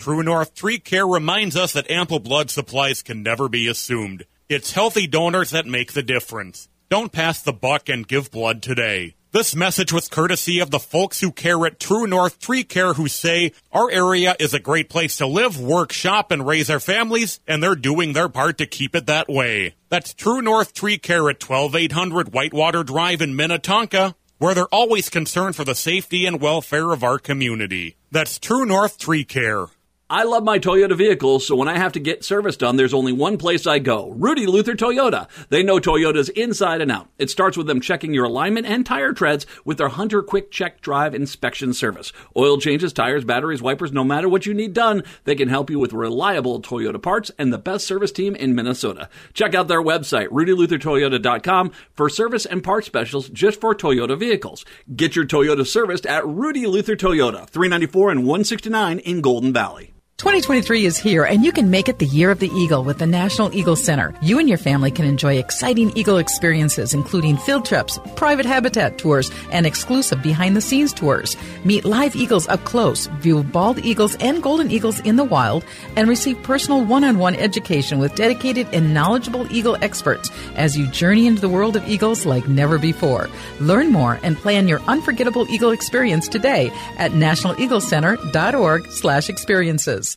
True 0.00 0.22
North 0.22 0.54
Tree 0.54 0.78
Care 0.78 1.06
reminds 1.06 1.56
us 1.56 1.74
that 1.74 1.90
ample 1.90 2.20
blood 2.20 2.48
supplies 2.48 3.02
can 3.02 3.22
never 3.22 3.50
be 3.50 3.68
assumed. 3.68 4.24
It's 4.48 4.72
healthy 4.72 5.06
donors 5.06 5.50
that 5.50 5.66
make 5.66 5.92
the 5.92 6.02
difference. 6.02 6.70
Don't 6.88 7.12
pass 7.12 7.42
the 7.42 7.52
buck 7.52 7.90
and 7.90 8.08
give 8.08 8.30
blood 8.30 8.62
today. 8.62 9.14
This 9.32 9.54
message 9.54 9.92
was 9.92 10.08
courtesy 10.08 10.58
of 10.58 10.70
the 10.70 10.78
folks 10.78 11.20
who 11.20 11.30
care 11.30 11.66
at 11.66 11.78
True 11.78 12.06
North 12.06 12.38
Tree 12.38 12.64
Care 12.64 12.94
who 12.94 13.08
say, 13.08 13.52
Our 13.72 13.90
area 13.90 14.34
is 14.40 14.54
a 14.54 14.58
great 14.58 14.88
place 14.88 15.18
to 15.18 15.26
live, 15.26 15.60
work, 15.60 15.92
shop, 15.92 16.30
and 16.30 16.46
raise 16.46 16.70
our 16.70 16.80
families, 16.80 17.38
and 17.46 17.62
they're 17.62 17.74
doing 17.74 18.14
their 18.14 18.30
part 18.30 18.56
to 18.56 18.66
keep 18.66 18.96
it 18.96 19.04
that 19.04 19.28
way. 19.28 19.74
That's 19.90 20.14
True 20.14 20.40
North 20.40 20.72
Tree 20.72 20.96
Care 20.96 21.28
at 21.28 21.40
12800 21.40 22.32
Whitewater 22.32 22.82
Drive 22.84 23.20
in 23.20 23.36
Minnetonka, 23.36 24.16
where 24.38 24.54
they're 24.54 24.74
always 24.74 25.10
concerned 25.10 25.56
for 25.56 25.64
the 25.64 25.74
safety 25.74 26.24
and 26.24 26.40
welfare 26.40 26.90
of 26.90 27.04
our 27.04 27.18
community. 27.18 27.96
That's 28.10 28.38
True 28.38 28.64
North 28.64 28.96
Tree 28.96 29.24
Care. 29.24 29.66
I 30.12 30.24
love 30.24 30.42
my 30.42 30.58
Toyota 30.58 30.98
vehicles, 30.98 31.46
so 31.46 31.54
when 31.54 31.68
I 31.68 31.78
have 31.78 31.92
to 31.92 32.00
get 32.00 32.24
service 32.24 32.56
done, 32.56 32.74
there's 32.74 32.92
only 32.92 33.12
one 33.12 33.38
place 33.38 33.64
I 33.64 33.78
go. 33.78 34.10
Rudy 34.10 34.44
Luther 34.44 34.74
Toyota. 34.74 35.28
They 35.50 35.62
know 35.62 35.78
Toyota's 35.78 36.30
inside 36.30 36.80
and 36.80 36.90
out. 36.90 37.06
It 37.16 37.30
starts 37.30 37.56
with 37.56 37.68
them 37.68 37.80
checking 37.80 38.12
your 38.12 38.24
alignment 38.24 38.66
and 38.66 38.84
tire 38.84 39.12
treads 39.12 39.46
with 39.64 39.78
their 39.78 39.88
Hunter 39.88 40.20
Quick 40.20 40.50
Check 40.50 40.80
Drive 40.80 41.14
Inspection 41.14 41.72
Service. 41.72 42.12
Oil 42.36 42.58
changes, 42.58 42.92
tires, 42.92 43.24
batteries, 43.24 43.62
wipers, 43.62 43.92
no 43.92 44.02
matter 44.02 44.28
what 44.28 44.46
you 44.46 44.52
need 44.52 44.74
done, 44.74 45.04
they 45.22 45.36
can 45.36 45.48
help 45.48 45.70
you 45.70 45.78
with 45.78 45.92
reliable 45.92 46.60
Toyota 46.60 47.00
parts 47.00 47.30
and 47.38 47.52
the 47.52 47.56
best 47.58 47.86
service 47.86 48.10
team 48.10 48.34
in 48.34 48.56
Minnesota. 48.56 49.08
Check 49.32 49.54
out 49.54 49.68
their 49.68 49.80
website, 49.80 50.26
rudyluthertoyota.com, 50.30 51.70
for 51.94 52.08
service 52.08 52.46
and 52.46 52.64
parts 52.64 52.88
specials 52.88 53.28
just 53.28 53.60
for 53.60 53.76
Toyota 53.76 54.18
vehicles. 54.18 54.64
Get 54.92 55.14
your 55.14 55.24
Toyota 55.24 55.64
serviced 55.64 56.04
at 56.04 56.26
Rudy 56.26 56.66
Luther 56.66 56.96
Toyota, 56.96 57.48
394 57.48 58.10
and 58.10 58.20
169 58.26 58.98
in 58.98 59.20
Golden 59.20 59.52
Valley. 59.52 59.92
2023 60.20 60.84
is 60.84 60.98
here, 60.98 61.24
and 61.24 61.46
you 61.46 61.50
can 61.50 61.70
make 61.70 61.88
it 61.88 61.98
the 61.98 62.04
year 62.04 62.30
of 62.30 62.40
the 62.40 62.50
Eagle 62.50 62.84
with 62.84 62.98
the 62.98 63.06
National 63.06 63.54
Eagle 63.54 63.74
Center. 63.74 64.14
You 64.20 64.38
and 64.38 64.50
your 64.50 64.58
family 64.58 64.90
can 64.90 65.06
enjoy 65.06 65.38
exciting 65.38 65.96
Eagle 65.96 66.18
experiences, 66.18 66.92
including 66.92 67.38
field 67.38 67.64
trips, 67.64 67.98
private 68.16 68.44
habitat 68.44 68.98
tours, 68.98 69.30
and 69.50 69.64
exclusive 69.64 70.22
behind 70.22 70.54
the 70.54 70.60
scenes 70.60 70.92
tours. 70.92 71.38
Meet 71.64 71.86
live 71.86 72.14
eagles 72.14 72.46
up 72.48 72.62
close, 72.64 73.06
view 73.22 73.42
bald 73.42 73.78
eagles 73.78 74.14
and 74.16 74.42
golden 74.42 74.70
eagles 74.70 75.00
in 75.00 75.16
the 75.16 75.24
wild, 75.24 75.64
and 75.96 76.06
receive 76.06 76.42
personal 76.42 76.84
one 76.84 77.02
on 77.02 77.16
one 77.16 77.34
education 77.34 77.98
with 77.98 78.14
dedicated 78.14 78.66
and 78.74 78.92
knowledgeable 78.92 79.50
Eagle 79.50 79.78
experts 79.80 80.30
as 80.54 80.76
you 80.76 80.86
journey 80.88 81.28
into 81.28 81.40
the 81.40 81.48
world 81.48 81.76
of 81.76 81.88
eagles 81.88 82.26
like 82.26 82.46
never 82.46 82.78
before. 82.78 83.30
Learn 83.58 83.90
more 83.90 84.20
and 84.22 84.36
plan 84.36 84.68
your 84.68 84.82
unforgettable 84.82 85.48
Eagle 85.48 85.70
experience 85.70 86.28
today 86.28 86.70
at 86.98 87.12
nationaleaglecenter.org 87.12 88.90
slash 88.90 89.30
experiences. 89.30 90.09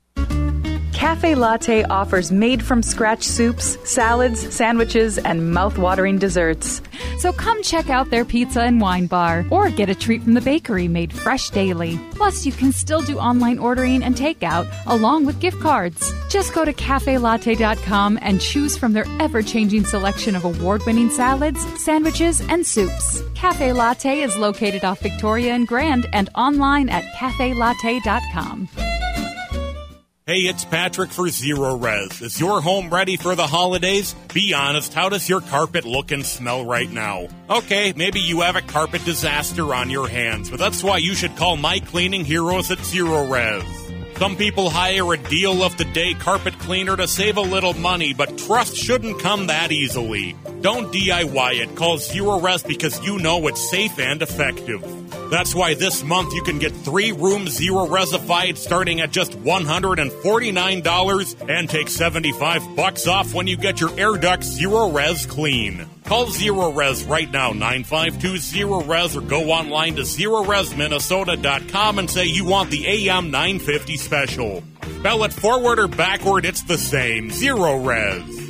Cafe 1.04 1.36
Latte 1.36 1.84
offers 1.84 2.32
made 2.32 2.64
from 2.64 2.82
scratch 2.82 3.24
soups, 3.24 3.78
salads, 3.84 4.56
sandwiches, 4.56 5.18
and 5.18 5.54
mouth-watering 5.54 6.18
desserts. 6.18 6.82
So 7.18 7.34
come 7.34 7.62
check 7.62 7.90
out 7.90 8.10
their 8.10 8.24
pizza 8.24 8.62
and 8.62 8.80
wine 8.80 9.08
bar 9.08 9.46
or 9.52 9.70
get 9.70 9.90
a 9.90 9.96
treat 9.96 10.24
from 10.24 10.34
the 10.34 10.40
bakery 10.40 10.88
made 10.88 11.12
fresh 11.12 11.50
daily. 11.50 12.00
Plus, 12.12 12.46
you 12.46 12.54
can 12.54 12.72
still 12.72 13.02
do 13.02 13.18
online 13.18 13.60
ordering 13.60 14.02
and 14.02 14.16
takeout 14.16 14.66
along 14.86 15.26
with 15.26 15.42
gift 15.42 15.60
cards. 15.60 16.14
Just 16.30 16.54
go 16.54 16.64
to 16.64 16.72
cafelatte.com 16.72 18.20
and 18.22 18.40
choose 18.40 18.78
from 18.78 18.94
their 18.94 19.06
ever-changing 19.20 19.84
selection 19.84 20.38
of 20.38 20.46
award-winning 20.46 21.10
salads, 21.10 21.60
sandwiches, 21.84 22.40
and 22.48 22.66
soups. 22.66 23.22
Cafe 23.36 23.74
Latte 23.74 24.22
is 24.22 24.38
located 24.38 24.86
off 24.86 25.02
Victoria 25.02 25.54
and 25.54 25.68
Grand 25.68 26.08
and 26.14 26.30
online 26.34 26.88
at 26.88 27.04
cafelatte.com. 27.16 28.70
Hey, 30.26 30.44
it's 30.44 30.64
Patrick 30.64 31.12
for 31.12 31.26
Zerorez. 31.26 32.22
Is 32.22 32.40
your 32.40 32.62
home 32.62 32.90
ready 32.90 33.18
for 33.18 33.36
the 33.36 33.46
holidays? 33.46 34.16
Be 34.34 34.54
honest, 34.54 34.94
how 34.94 35.10
does 35.10 35.28
your 35.28 35.42
carpet 35.42 35.84
look 35.84 36.12
and 36.12 36.26
smell 36.26 36.64
right 36.66 36.90
now? 36.90 37.28
Okay, 37.50 37.92
maybe 37.98 38.22
you 38.22 38.40
have 38.40 38.56
a 38.56 38.62
carpet 38.62 39.04
disaster 39.04 39.76
on 39.76 39.90
your 39.90 40.08
hands, 40.08 40.50
but 40.50 40.60
that's 40.60 40.82
why 40.82 41.00
you 41.00 41.14
should 41.14 41.36
call 41.36 41.58
my 41.58 41.80
cleaning 41.80 42.24
heroes 42.24 42.72
at 42.72 42.78
Zerorez. 42.78 43.66
Some 44.18 44.38
people 44.38 44.70
hire 44.70 45.14
a 45.14 45.18
deal 45.18 45.62
of 45.62 45.76
the 45.76 45.84
day 45.84 46.14
carpet 46.14 46.58
cleaner 46.58 46.96
to 46.96 47.06
save 47.06 47.36
a 47.36 47.42
little 47.42 47.74
money, 47.74 48.14
but 48.14 48.38
trust 48.38 48.78
shouldn't 48.78 49.20
come 49.20 49.48
that 49.48 49.74
easily. 49.74 50.38
Don't 50.62 50.94
DIY 50.94 51.64
it. 51.64 51.76
Call 51.76 51.98
Zerorez 51.98 52.66
because 52.66 53.04
you 53.04 53.20
know 53.20 53.46
it's 53.48 53.70
safe 53.70 54.00
and 54.00 54.22
effective. 54.22 55.03
That's 55.34 55.56
why 55.56 55.74
this 55.74 56.04
month 56.04 56.36
you 56.36 56.44
can 56.44 56.60
get 56.60 56.72
three 56.72 57.12
rooms 57.12 57.54
zero 57.54 57.88
resified 57.88 58.56
starting 58.56 59.02
at 59.02 59.10
just 59.10 59.32
$149 59.32 61.50
and 61.50 61.68
take 61.68 61.90
75 61.90 62.76
bucks 62.76 63.08
off 63.08 63.34
when 63.34 63.48
you 63.48 63.58
get 63.58 63.82
your 63.82 64.00
air 64.00 64.16
duct 64.16 64.44
Zerorez 64.44 65.28
clean. 65.28 65.88
Call 66.06 66.28
Zerorez 66.28 67.10
right 67.10 67.32
now, 67.32 67.52
952 67.52 68.34
Zerorez, 68.34 69.18
or 69.18 69.22
go 69.22 69.50
online 69.50 69.96
to 69.96 70.04
ZeroResMinnesota.com 70.04 71.98
and 71.98 72.12
say 72.12 72.26
you 72.26 72.46
want 72.46 72.70
the 72.70 72.86
AM 72.86 73.32
950 73.32 73.98
special. 73.98 74.64
Spell 75.00 75.24
it 75.24 75.34
forward 75.34 75.80
or 75.80 75.88
backward, 75.88 76.46
it's 76.46 76.62
the 76.62 76.78
same. 76.78 77.32
Zerorez. 77.32 78.43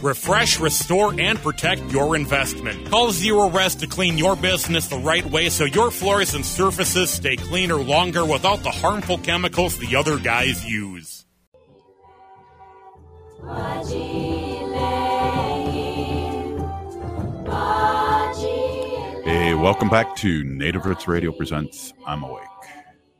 Refresh, 0.00 0.60
restore, 0.60 1.12
and 1.18 1.38
protect 1.38 1.82
your 1.90 2.14
investment. 2.14 2.88
Call 2.88 3.08
Zerorez 3.08 3.80
to 3.80 3.86
clean 3.88 4.16
your 4.16 4.36
business 4.36 4.86
the 4.86 4.98
right 4.98 5.26
way 5.26 5.48
so 5.48 5.64
your 5.64 5.90
floors 5.90 6.34
and 6.34 6.44
surfaces 6.44 7.10
stay 7.10 7.36
cleaner 7.36 7.76
longer 7.76 8.24
without 8.24 8.62
the 8.62 8.70
harmful 8.70 9.18
chemicals 9.18 9.76
the 9.78 9.96
other 9.96 10.18
guys 10.18 10.64
use. 10.64 11.24
Hey, 19.24 19.54
welcome 19.54 19.88
back 19.88 20.14
to 20.16 20.44
Native 20.44 20.86
Roots 20.86 21.08
Radio 21.08 21.32
Presents 21.32 21.92
I'm 22.06 22.22
Awake. 22.22 22.57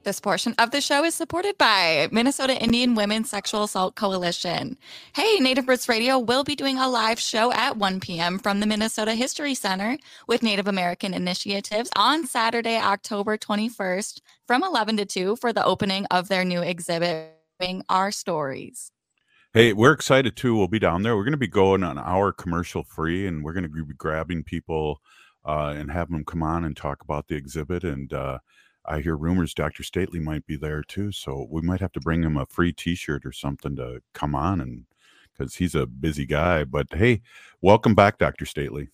This 0.08 0.20
portion 0.20 0.54
of 0.56 0.70
the 0.70 0.80
show 0.80 1.04
is 1.04 1.14
supported 1.14 1.58
by 1.58 2.08
Minnesota 2.10 2.56
Indian 2.56 2.94
Women's 2.94 3.28
Sexual 3.28 3.64
Assault 3.64 3.94
Coalition. 3.94 4.78
Hey, 5.14 5.36
Native 5.38 5.68
Roots 5.68 5.86
Radio 5.86 6.18
will 6.18 6.44
be 6.44 6.56
doing 6.56 6.78
a 6.78 6.88
live 6.88 7.20
show 7.20 7.52
at 7.52 7.76
1 7.76 8.00
p.m. 8.00 8.38
from 8.38 8.60
the 8.60 8.66
Minnesota 8.66 9.14
History 9.14 9.52
Center 9.52 9.98
with 10.26 10.42
Native 10.42 10.66
American 10.66 11.12
initiatives 11.12 11.90
on 11.94 12.26
Saturday, 12.26 12.78
October 12.78 13.36
21st 13.36 14.22
from 14.46 14.64
11 14.64 14.96
to 14.96 15.04
2 15.04 15.36
for 15.36 15.52
the 15.52 15.62
opening 15.62 16.06
of 16.06 16.28
their 16.28 16.42
new 16.42 16.62
exhibit, 16.62 17.34
Our 17.90 18.10
Stories. 18.10 18.90
Hey, 19.52 19.74
we're 19.74 19.92
excited 19.92 20.36
too. 20.36 20.56
We'll 20.56 20.68
be 20.68 20.78
down 20.78 21.02
there. 21.02 21.18
We're 21.18 21.24
going 21.24 21.32
to 21.32 21.36
be 21.36 21.48
going 21.48 21.82
an 21.82 21.98
hour 21.98 22.32
commercial 22.32 22.82
free, 22.82 23.26
and 23.26 23.44
we're 23.44 23.52
going 23.52 23.70
to 23.70 23.84
be 23.84 23.92
grabbing 23.92 24.42
people 24.44 25.02
uh, 25.44 25.74
and 25.76 25.90
having 25.90 26.16
them 26.16 26.24
come 26.24 26.42
on 26.42 26.64
and 26.64 26.74
talk 26.74 27.02
about 27.02 27.28
the 27.28 27.34
exhibit. 27.34 27.84
And 27.84 28.10
uh, 28.10 28.38
I 28.88 29.00
hear 29.00 29.16
rumors 29.16 29.54
Dr. 29.54 29.83
Stately 29.83 30.18
might 30.18 30.47
be 30.47 30.57
there 30.57 30.83
too, 30.83 31.12
so 31.12 31.47
we 31.50 31.61
might 31.61 31.80
have 31.80 31.92
to 31.92 32.00
bring 32.00 32.23
him 32.23 32.37
a 32.37 32.47
free 32.47 32.73
T-shirt 32.73 33.26
or 33.26 33.33
something 33.33 33.76
to 33.76 34.00
come 34.14 34.35
on 34.35 34.61
and 34.61 34.85
because 35.37 35.57
he's 35.57 35.75
a 35.75 35.87
busy 35.87 36.26
guy. 36.26 36.64
But 36.64 36.87
hey, 36.92 37.23
welcome 37.61 37.95
back, 37.95 38.18
Dr. 38.18 38.47
Stately. 38.47 38.88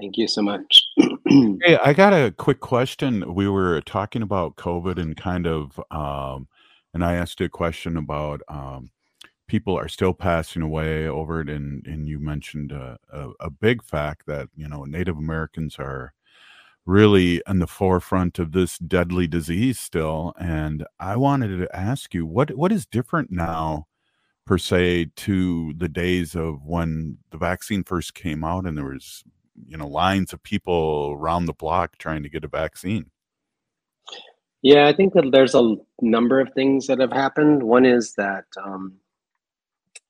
Thank 0.00 0.16
you 0.16 0.26
so 0.26 0.42
much. 0.42 0.80
hey, 1.28 1.78
I 1.84 1.92
got 1.92 2.12
a 2.12 2.32
quick 2.36 2.60
question. 2.60 3.34
We 3.34 3.48
were 3.48 3.80
talking 3.82 4.22
about 4.22 4.56
COVID 4.56 4.98
and 4.98 5.16
kind 5.16 5.46
of, 5.46 5.78
um, 5.90 6.48
and 6.94 7.04
I 7.04 7.14
asked 7.14 7.40
a 7.40 7.48
question 7.48 7.96
about 7.96 8.40
um, 8.48 8.90
people 9.46 9.78
are 9.78 9.88
still 9.88 10.14
passing 10.14 10.62
away 10.62 11.06
over 11.06 11.40
it, 11.42 11.50
and 11.50 11.86
and 11.86 12.08
you 12.08 12.18
mentioned 12.18 12.72
a, 12.72 12.98
a, 13.12 13.30
a 13.40 13.50
big 13.50 13.82
fact 13.82 14.26
that 14.26 14.48
you 14.56 14.66
know 14.66 14.84
Native 14.84 15.18
Americans 15.18 15.76
are 15.78 16.14
really 16.84 17.42
in 17.48 17.58
the 17.60 17.66
forefront 17.66 18.38
of 18.38 18.52
this 18.52 18.78
deadly 18.78 19.26
disease 19.26 19.78
still. 19.78 20.32
And 20.38 20.84
I 20.98 21.16
wanted 21.16 21.56
to 21.58 21.76
ask 21.76 22.14
you 22.14 22.26
what 22.26 22.56
what 22.56 22.72
is 22.72 22.86
different 22.86 23.30
now 23.30 23.86
per 24.46 24.58
se 24.58 25.06
to 25.16 25.72
the 25.76 25.88
days 25.88 26.34
of 26.34 26.64
when 26.64 27.18
the 27.30 27.38
vaccine 27.38 27.84
first 27.84 28.14
came 28.14 28.44
out 28.44 28.66
and 28.66 28.76
there 28.76 28.84
was 28.84 29.22
you 29.66 29.76
know 29.76 29.86
lines 29.86 30.32
of 30.32 30.42
people 30.42 31.16
around 31.18 31.46
the 31.46 31.52
block 31.52 31.96
trying 31.98 32.22
to 32.22 32.28
get 32.28 32.44
a 32.44 32.48
vaccine 32.48 33.10
yeah 34.62 34.86
i 34.88 34.92
think 34.92 35.12
that 35.12 35.30
there's 35.30 35.54
a 35.54 35.76
number 36.00 36.40
of 36.40 36.52
things 36.54 36.86
that 36.86 36.98
have 36.98 37.12
happened 37.12 37.62
one 37.62 37.84
is 37.84 38.14
that 38.14 38.44
um, 38.64 38.94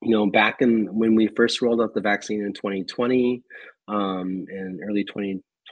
you 0.00 0.10
know 0.10 0.30
back 0.30 0.62
in 0.62 0.86
when 0.96 1.14
we 1.14 1.28
first 1.36 1.60
rolled 1.60 1.80
out 1.80 1.92
the 1.94 2.00
vaccine 2.00 2.42
in 2.42 2.52
2020 2.52 3.42
um, 3.88 4.46
and 4.48 4.80
early 4.88 5.04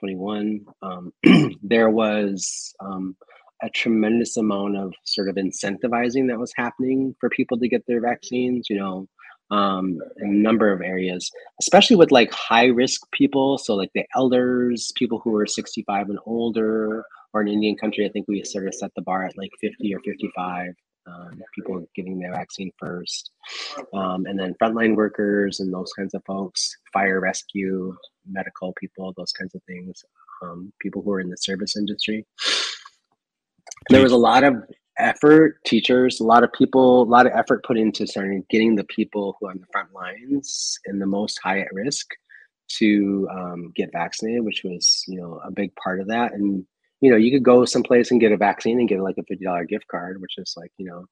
2021 0.00 0.61
um, 0.82 1.12
there 1.62 1.90
was 1.90 2.75
um, 2.80 3.16
a 3.62 3.70
tremendous 3.70 4.37
amount 4.37 4.76
of 4.76 4.92
sort 5.04 5.28
of 5.28 5.37
incentivizing 5.37 6.28
that 6.28 6.38
was 6.38 6.52
happening 6.56 7.14
for 7.20 7.28
people 7.30 7.59
to 7.59 7.68
get 7.68 7.87
their 7.87 8.00
vaccines 8.00 8.66
you 8.70 8.78
know 8.78 9.06
um, 9.50 9.99
in 10.18 10.28
a 10.28 10.32
number 10.32 10.73
of 10.73 10.80
areas, 10.80 11.30
especially 11.61 11.97
with 11.97 12.12
like 12.12 12.32
high 12.32 12.66
risk 12.66 13.11
people. 13.12 13.59
So, 13.59 13.75
like 13.75 13.90
the 13.94 14.04
elders, 14.14 14.92
people 14.94 15.20
who 15.23 15.35
are 15.37 15.47
65 15.47 16.09
and 16.09 16.18
older, 16.25 17.04
or 17.32 17.42
in 17.42 17.49
Indian 17.49 17.76
country, 17.76 18.06
I 18.06 18.11
think 18.11 18.26
we 18.28 18.44
sort 18.44 18.66
of 18.66 18.75
set 18.75 18.92
the 18.94 19.02
bar 19.02 19.25
at 19.25 19.37
like 19.37 19.50
50 19.61 19.94
or 19.94 20.00
55. 20.00 20.75
Um, 21.07 21.40
people 21.54 21.85
getting 21.97 22.19
their 22.19 22.33
vaccine 22.33 22.71
first, 22.78 23.30
um, 23.95 24.26
and 24.26 24.38
then 24.38 24.54
frontline 24.62 24.95
workers 24.95 25.59
and 25.61 25.73
those 25.73 25.92
kinds 25.95 26.14
of 26.14 26.23
folks, 26.26 26.76
fire 26.92 27.21
rescue, 27.21 27.97
medical 28.28 28.75
people, 28.75 29.12
those 29.16 29.33
kinds 29.33 29.54
of 29.54 29.62
things, 29.64 30.04
um, 30.42 30.73
people 30.80 31.02
who 31.02 31.11
are 31.12 31.21
in 31.21 31.30
the 31.30 31.37
service 31.37 31.76
industry. 31.76 32.26
There 33.88 34.02
was 34.02 34.12
a 34.12 34.16
lot 34.16 34.45
of 34.45 34.62
effort, 34.99 35.57
teachers, 35.64 36.21
a 36.21 36.25
lot 36.25 36.45
of 36.45 36.52
people, 36.52 37.02
a 37.02 37.04
lot 37.04 37.26
of 37.26 37.33
effort 37.35 37.64
put 37.64 37.78
into 37.78 38.07
starting 38.07 38.45
getting 38.50 38.76
the 38.76 38.85
people 38.85 39.37
who 39.40 39.47
are 39.47 39.50
on 39.50 39.59
the 39.59 39.66
front 39.73 39.92
lines 39.92 40.78
and 40.87 41.00
the 41.00 41.07
most 41.07 41.40
high 41.42 41.61
at 41.61 41.73
risk 41.73 42.07
to 42.78 43.28
um, 43.33 43.73
get 43.75 43.90
vaccinated, 43.92 44.45
which 44.45 44.62
was 44.64 45.02
you 45.09 45.21
know 45.21 45.40
a 45.45 45.50
big 45.50 45.75
part 45.76 46.00
of 46.00 46.09
that. 46.09 46.33
And 46.33 46.64
you 47.00 47.11
know 47.11 47.16
you 47.16 47.30
could 47.30 47.45
go 47.45 47.64
someplace 47.64 48.11
and 48.11 48.21
get 48.21 48.33
a 48.33 48.37
vaccine 48.37 48.78
and 48.78 48.88
get 48.88 49.00
like 49.00 49.19
a 49.19 49.25
fifty 49.25 49.45
dollar 49.45 49.64
gift 49.64 49.87
card, 49.88 50.21
which 50.21 50.38
is 50.38 50.54
like 50.57 50.73
you 50.78 50.87
know 50.87 51.04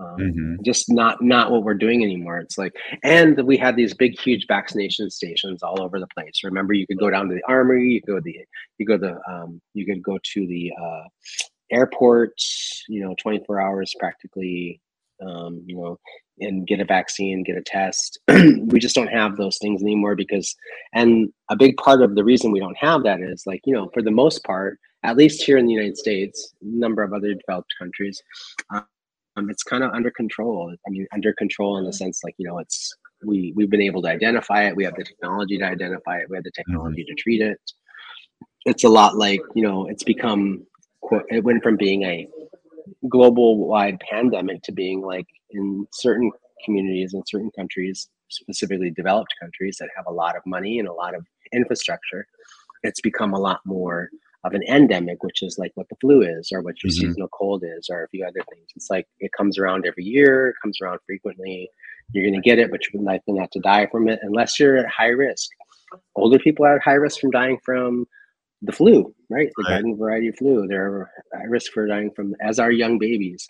um, 0.00 0.16
mm-hmm. 0.18 0.54
just 0.64 0.90
not 0.90 1.22
not 1.22 1.52
what 1.52 1.62
we're 1.62 1.74
doing 1.74 2.02
anymore. 2.02 2.38
It's 2.38 2.58
like, 2.58 2.74
and 3.04 3.40
we 3.44 3.56
had 3.56 3.76
these 3.76 3.94
big, 3.94 4.18
huge 4.18 4.46
vaccination 4.48 5.10
stations 5.10 5.62
all 5.62 5.80
over 5.80 6.00
the 6.00 6.08
place. 6.08 6.42
Remember, 6.42 6.72
you 6.72 6.86
could 6.86 6.98
go 6.98 7.10
down 7.10 7.28
to 7.28 7.34
the 7.34 7.42
armory, 7.46 7.92
you 7.92 8.00
go 8.00 8.16
to 8.16 8.20
the, 8.20 8.36
you 8.78 8.86
go 8.86 8.98
to 8.98 9.06
the, 9.06 9.32
um, 9.32 9.60
you 9.72 9.86
could 9.86 10.02
go 10.02 10.18
to 10.32 10.46
the 10.46 10.72
uh, 10.80 11.04
airport, 11.70 12.32
you 12.88 13.04
know, 13.04 13.14
24 13.20 13.60
hours 13.60 13.94
practically, 14.00 14.80
um, 15.24 15.62
you 15.64 15.76
know, 15.76 15.98
and 16.40 16.66
get 16.66 16.80
a 16.80 16.84
vaccine, 16.84 17.44
get 17.44 17.56
a 17.56 17.62
test. 17.62 18.18
we 18.28 18.80
just 18.80 18.96
don't 18.96 19.06
have 19.08 19.36
those 19.36 19.58
things 19.58 19.80
anymore 19.80 20.16
because, 20.16 20.56
and 20.92 21.32
a 21.50 21.56
big 21.56 21.76
part 21.76 22.02
of 22.02 22.16
the 22.16 22.24
reason 22.24 22.50
we 22.50 22.58
don't 22.58 22.76
have 22.76 23.04
that 23.04 23.20
is 23.20 23.44
like, 23.46 23.60
you 23.64 23.72
know, 23.72 23.88
for 23.94 24.02
the 24.02 24.10
most 24.10 24.42
part, 24.42 24.78
at 25.04 25.16
least 25.16 25.42
here 25.42 25.58
in 25.58 25.66
the 25.66 25.72
United 25.72 25.96
States, 25.96 26.54
a 26.62 26.66
number 26.66 27.02
of 27.02 27.12
other 27.12 27.34
developed 27.34 27.72
countries, 27.78 28.22
um, 28.70 29.50
it's 29.50 29.62
kind 29.62 29.84
of 29.84 29.92
under 29.92 30.10
control. 30.10 30.74
I 30.86 30.90
mean, 30.90 31.06
under 31.12 31.32
control 31.34 31.78
in 31.78 31.84
the 31.84 31.92
sense 31.92 32.22
like, 32.24 32.34
you 32.38 32.48
know, 32.48 32.58
it's, 32.58 32.92
we, 33.24 33.52
we've 33.54 33.70
been 33.70 33.82
able 33.82 34.02
to 34.02 34.08
identify 34.08 34.64
it. 34.64 34.76
We 34.76 34.84
have 34.84 34.96
the 34.96 35.04
technology 35.04 35.58
to 35.58 35.64
identify 35.64 36.18
it. 36.18 36.30
We 36.30 36.36
have 36.36 36.44
the 36.44 36.50
mm-hmm. 36.50 36.72
technology 36.72 37.02
mm-hmm. 37.02 37.14
to 37.14 37.22
treat 37.22 37.40
it. 37.42 37.60
It's 38.64 38.84
a 38.84 38.88
lot 38.88 39.16
like, 39.16 39.40
you 39.54 39.62
know, 39.62 39.86
it's 39.86 40.02
become 40.02 40.66
it 41.28 41.44
went 41.44 41.62
from 41.62 41.76
being 41.76 42.02
a 42.02 42.26
global 43.08 43.66
wide 43.66 44.00
pandemic 44.00 44.62
to 44.62 44.72
being 44.72 45.02
like 45.02 45.26
in 45.50 45.86
certain 45.92 46.30
communities 46.64 47.14
in 47.14 47.22
certain 47.26 47.50
countries 47.50 48.08
specifically 48.28 48.90
developed 48.90 49.34
countries 49.40 49.76
that 49.78 49.88
have 49.94 50.06
a 50.06 50.12
lot 50.12 50.34
of 50.36 50.42
money 50.46 50.78
and 50.78 50.88
a 50.88 50.92
lot 50.92 51.14
of 51.14 51.26
infrastructure 51.52 52.26
it's 52.82 53.00
become 53.00 53.34
a 53.34 53.38
lot 53.38 53.60
more 53.64 54.08
of 54.44 54.54
an 54.54 54.62
endemic 54.68 55.22
which 55.22 55.42
is 55.42 55.56
like 55.58 55.72
what 55.74 55.88
the 55.88 55.96
flu 56.00 56.22
is 56.22 56.50
or 56.52 56.60
what 56.60 56.82
your 56.82 56.90
mm-hmm. 56.90 57.08
seasonal 57.08 57.28
cold 57.28 57.62
is 57.64 57.88
or 57.90 58.04
a 58.04 58.08
few 58.08 58.24
other 58.24 58.40
things 58.50 58.66
it's 58.76 58.90
like 58.90 59.06
it 59.18 59.30
comes 59.36 59.58
around 59.58 59.86
every 59.86 60.04
year 60.04 60.48
it 60.48 60.56
comes 60.62 60.78
around 60.82 60.98
frequently 61.06 61.68
you're 62.12 62.24
going 62.24 62.40
to 62.40 62.48
get 62.48 62.58
it 62.58 62.70
but 62.70 62.80
you're 62.92 63.02
likely 63.02 63.34
not 63.34 63.50
to 63.50 63.60
die 63.60 63.86
from 63.90 64.08
it 64.08 64.18
unless 64.22 64.58
you're 64.60 64.76
at 64.76 64.86
high 64.86 65.08
risk 65.08 65.48
older 66.16 66.38
people 66.38 66.64
are 66.64 66.76
at 66.76 66.82
high 66.82 66.92
risk 66.92 67.20
from 67.20 67.30
dying 67.30 67.58
from 67.64 68.06
the 68.64 68.72
flu, 68.72 69.14
right? 69.30 69.50
The 69.56 69.62
right. 69.64 69.70
garden 69.70 69.96
variety 69.96 70.28
of 70.28 70.36
flu. 70.36 70.66
They're 70.66 71.10
at 71.34 71.48
risk 71.48 71.72
for 71.72 71.86
dying 71.86 72.10
from, 72.14 72.34
as 72.40 72.58
are 72.58 72.70
young 72.70 72.98
babies, 72.98 73.46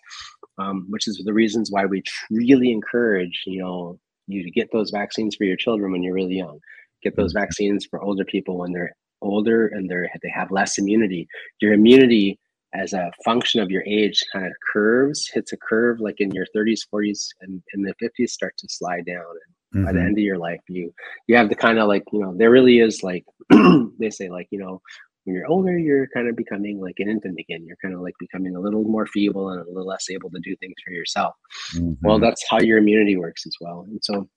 um, 0.59 0.87
which 0.90 1.07
is 1.07 1.22
the 1.24 1.33
reasons 1.33 1.70
why 1.70 1.87
we 1.87 2.02
really 2.30 2.72
encourage, 2.72 3.42
you 3.46 3.62
know, 3.62 3.98
you 4.26 4.42
to 4.42 4.50
get 4.50 4.70
those 4.72 4.90
vaccines 4.90 5.37
for 5.37 5.44
your 5.44 5.57
children 5.57 5.92
when 5.92 6.02
you're 6.02 6.14
really 6.14 6.37
young. 6.37 6.59
Get 7.02 7.16
those 7.16 7.33
mm-hmm. 7.33 7.42
vaccines 7.42 7.87
for 7.87 8.02
older 8.02 8.24
people 8.24 8.59
when 8.59 8.72
they're 8.72 8.96
older 9.24 9.68
and 9.68 9.90
they're 9.90 10.10
they 10.22 10.30
have 10.30 10.50
less 10.50 10.78
immunity. 10.78 11.26
Your 11.60 11.72
immunity 11.72 12.38
as 12.74 12.92
a 12.92 13.12
function 13.24 13.60
of 13.60 13.70
your 13.70 13.84
age 13.87 14.22
kind 14.32 14.46
of 14.46 14.52
curves, 14.72 15.30
hits 15.32 15.52
a 15.52 15.56
curve 15.56 16.00
like 16.00 16.20
in 16.20 16.30
your 16.32 16.46
30s, 16.56 16.80
40s, 16.92 17.28
and 17.40 17.62
in 17.72 17.82
the 17.82 17.94
50s 18.02 18.30
start 18.30 18.54
to 18.58 18.68
slide 18.68 19.06
down. 19.06 19.24
And 19.72 19.84
mm-hmm. 19.84 19.84
by 19.84 19.92
the 19.92 19.98
mm-hmm. 19.98 20.06
end 20.08 20.18
of 20.18 20.24
your 20.24 20.38
life, 20.38 20.60
you 20.68 20.92
you 21.26 21.37
have 21.37 21.48
the 21.48 21.54
kind 21.54 21.78
of 21.78 21.88
like, 21.88 22.04
you 22.12 22.20
know, 22.20 22.34
there 22.37 22.50
really 22.50 22.80
is 22.80 23.02
like 23.02 23.24
they 23.98 24.10
say 24.10 24.28
like, 24.28 24.48
you 24.50 24.58
know, 24.58 24.80
when 25.24 25.37
you're 25.37 25.46
older, 25.46 25.78
you're 25.78 26.08
kind 26.08 26.28
of 26.28 26.37
becoming 26.37 26.80
like 26.80 26.96
an 26.98 27.08
infant 27.08 27.38
again. 27.38 27.64
You're 27.64 27.78
kind 27.82 27.94
of 27.94 28.00
like 28.00 28.14
becoming 28.18 28.56
a 28.56 28.60
little 28.60 28.84
more 28.84 29.06
feeble 29.06 29.50
and 29.50 29.60
a 29.60 29.68
little 29.68 29.87
less 29.87 30.10
able 30.10 30.30
to 30.30 30.40
do 30.40 30.54
things 30.56 30.74
for 30.84 30.92
yourself. 30.92 31.34
Mm-hmm. 31.76 32.06
Well, 32.06 32.18
that's 32.18 32.44
how 32.48 32.60
your 32.60 32.78
immunity 32.78 33.16
works 33.16 33.46
as 33.46 33.54
well. 33.60 33.87
And 33.88 34.00
so 34.02 34.28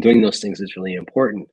doing 0.00 0.20
those 0.20 0.40
things 0.40 0.60
is 0.60 0.76
really 0.76 0.94
important. 0.94 1.48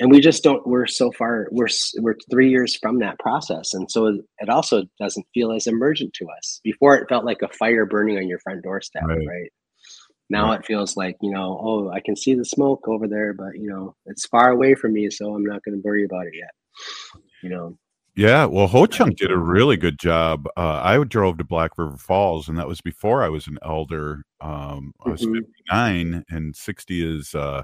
And 0.00 0.10
we 0.10 0.20
just 0.20 0.42
don't, 0.42 0.66
we're 0.66 0.86
so 0.86 1.12
far, 1.12 1.48
we're, 1.52 1.68
we're 1.98 2.16
three 2.30 2.50
years 2.50 2.76
from 2.76 2.98
that 3.00 3.18
process. 3.18 3.74
And 3.74 3.90
so 3.90 4.20
it 4.38 4.48
also 4.48 4.84
doesn't 4.98 5.26
feel 5.34 5.52
as 5.52 5.66
emergent 5.66 6.14
to 6.14 6.26
us. 6.38 6.60
Before 6.64 6.96
it 6.96 7.08
felt 7.08 7.24
like 7.24 7.42
a 7.42 7.48
fire 7.48 7.86
burning 7.86 8.18
on 8.18 8.28
your 8.28 8.40
front 8.40 8.62
doorstep, 8.62 9.04
right? 9.06 9.26
right? 9.28 9.52
Now 10.30 10.50
right. 10.50 10.60
it 10.60 10.66
feels 10.66 10.96
like, 10.96 11.16
you 11.20 11.30
know, 11.30 11.60
oh, 11.62 11.90
I 11.90 12.00
can 12.00 12.16
see 12.16 12.34
the 12.34 12.44
smoke 12.44 12.88
over 12.88 13.06
there, 13.06 13.34
but, 13.34 13.54
you 13.54 13.68
know, 13.68 13.94
it's 14.06 14.26
far 14.26 14.50
away 14.50 14.74
from 14.74 14.94
me. 14.94 15.10
So 15.10 15.34
I'm 15.34 15.44
not 15.44 15.62
going 15.62 15.76
to 15.76 15.82
worry 15.86 16.04
about 16.04 16.26
it 16.26 16.34
yet. 16.34 16.50
You 17.42 17.50
know, 17.50 17.76
yeah, 18.14 18.44
well, 18.44 18.66
Ho 18.66 18.84
Chunk 18.84 19.16
did 19.16 19.30
a 19.30 19.38
really 19.38 19.78
good 19.78 19.98
job. 19.98 20.46
Uh, 20.54 20.80
I 20.82 21.02
drove 21.04 21.38
to 21.38 21.44
Black 21.44 21.78
River 21.78 21.96
Falls, 21.96 22.46
and 22.46 22.58
that 22.58 22.68
was 22.68 22.82
before 22.82 23.22
I 23.22 23.30
was 23.30 23.46
an 23.46 23.58
elder. 23.64 24.24
Um, 24.40 24.92
I 25.04 25.10
was 25.10 25.22
mm-hmm. 25.22 25.40
59, 25.70 26.24
and 26.28 26.54
60 26.54 27.18
is, 27.18 27.34
uh, 27.34 27.62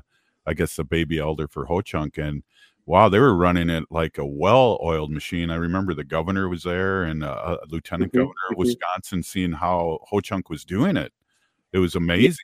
I 0.49 0.55
guess, 0.55 0.77
the 0.77 0.85
baby 0.85 1.19
elder 1.19 1.47
for 1.49 1.67
Ho 1.67 1.81
Chunk. 1.81 2.19
And 2.19 2.43
wow, 2.87 3.09
they 3.09 3.19
were 3.19 3.37
running 3.37 3.71
it 3.71 3.85
like 3.91 4.19
a 4.19 4.27
well 4.27 4.79
oiled 4.83 5.11
machine. 5.11 5.51
I 5.51 5.57
remember 5.57 5.95
the 5.95 6.05
governor 6.05 6.49
was 6.49 6.63
there 6.63 7.05
and 7.05 7.23
uh, 7.23 7.59
Lieutenant 7.69 8.13
mm-hmm. 8.13 8.19
Governor 8.19 8.35
of 8.51 8.57
mm-hmm. 8.57 8.61
Wisconsin 8.61 9.23
seeing 9.23 9.53
how 9.53 9.99
Ho 10.09 10.21
Chunk 10.21 10.51
was 10.51 10.65
doing 10.65 10.97
it. 10.97 11.13
It 11.73 11.79
was 11.79 11.95
amazing 11.95 12.37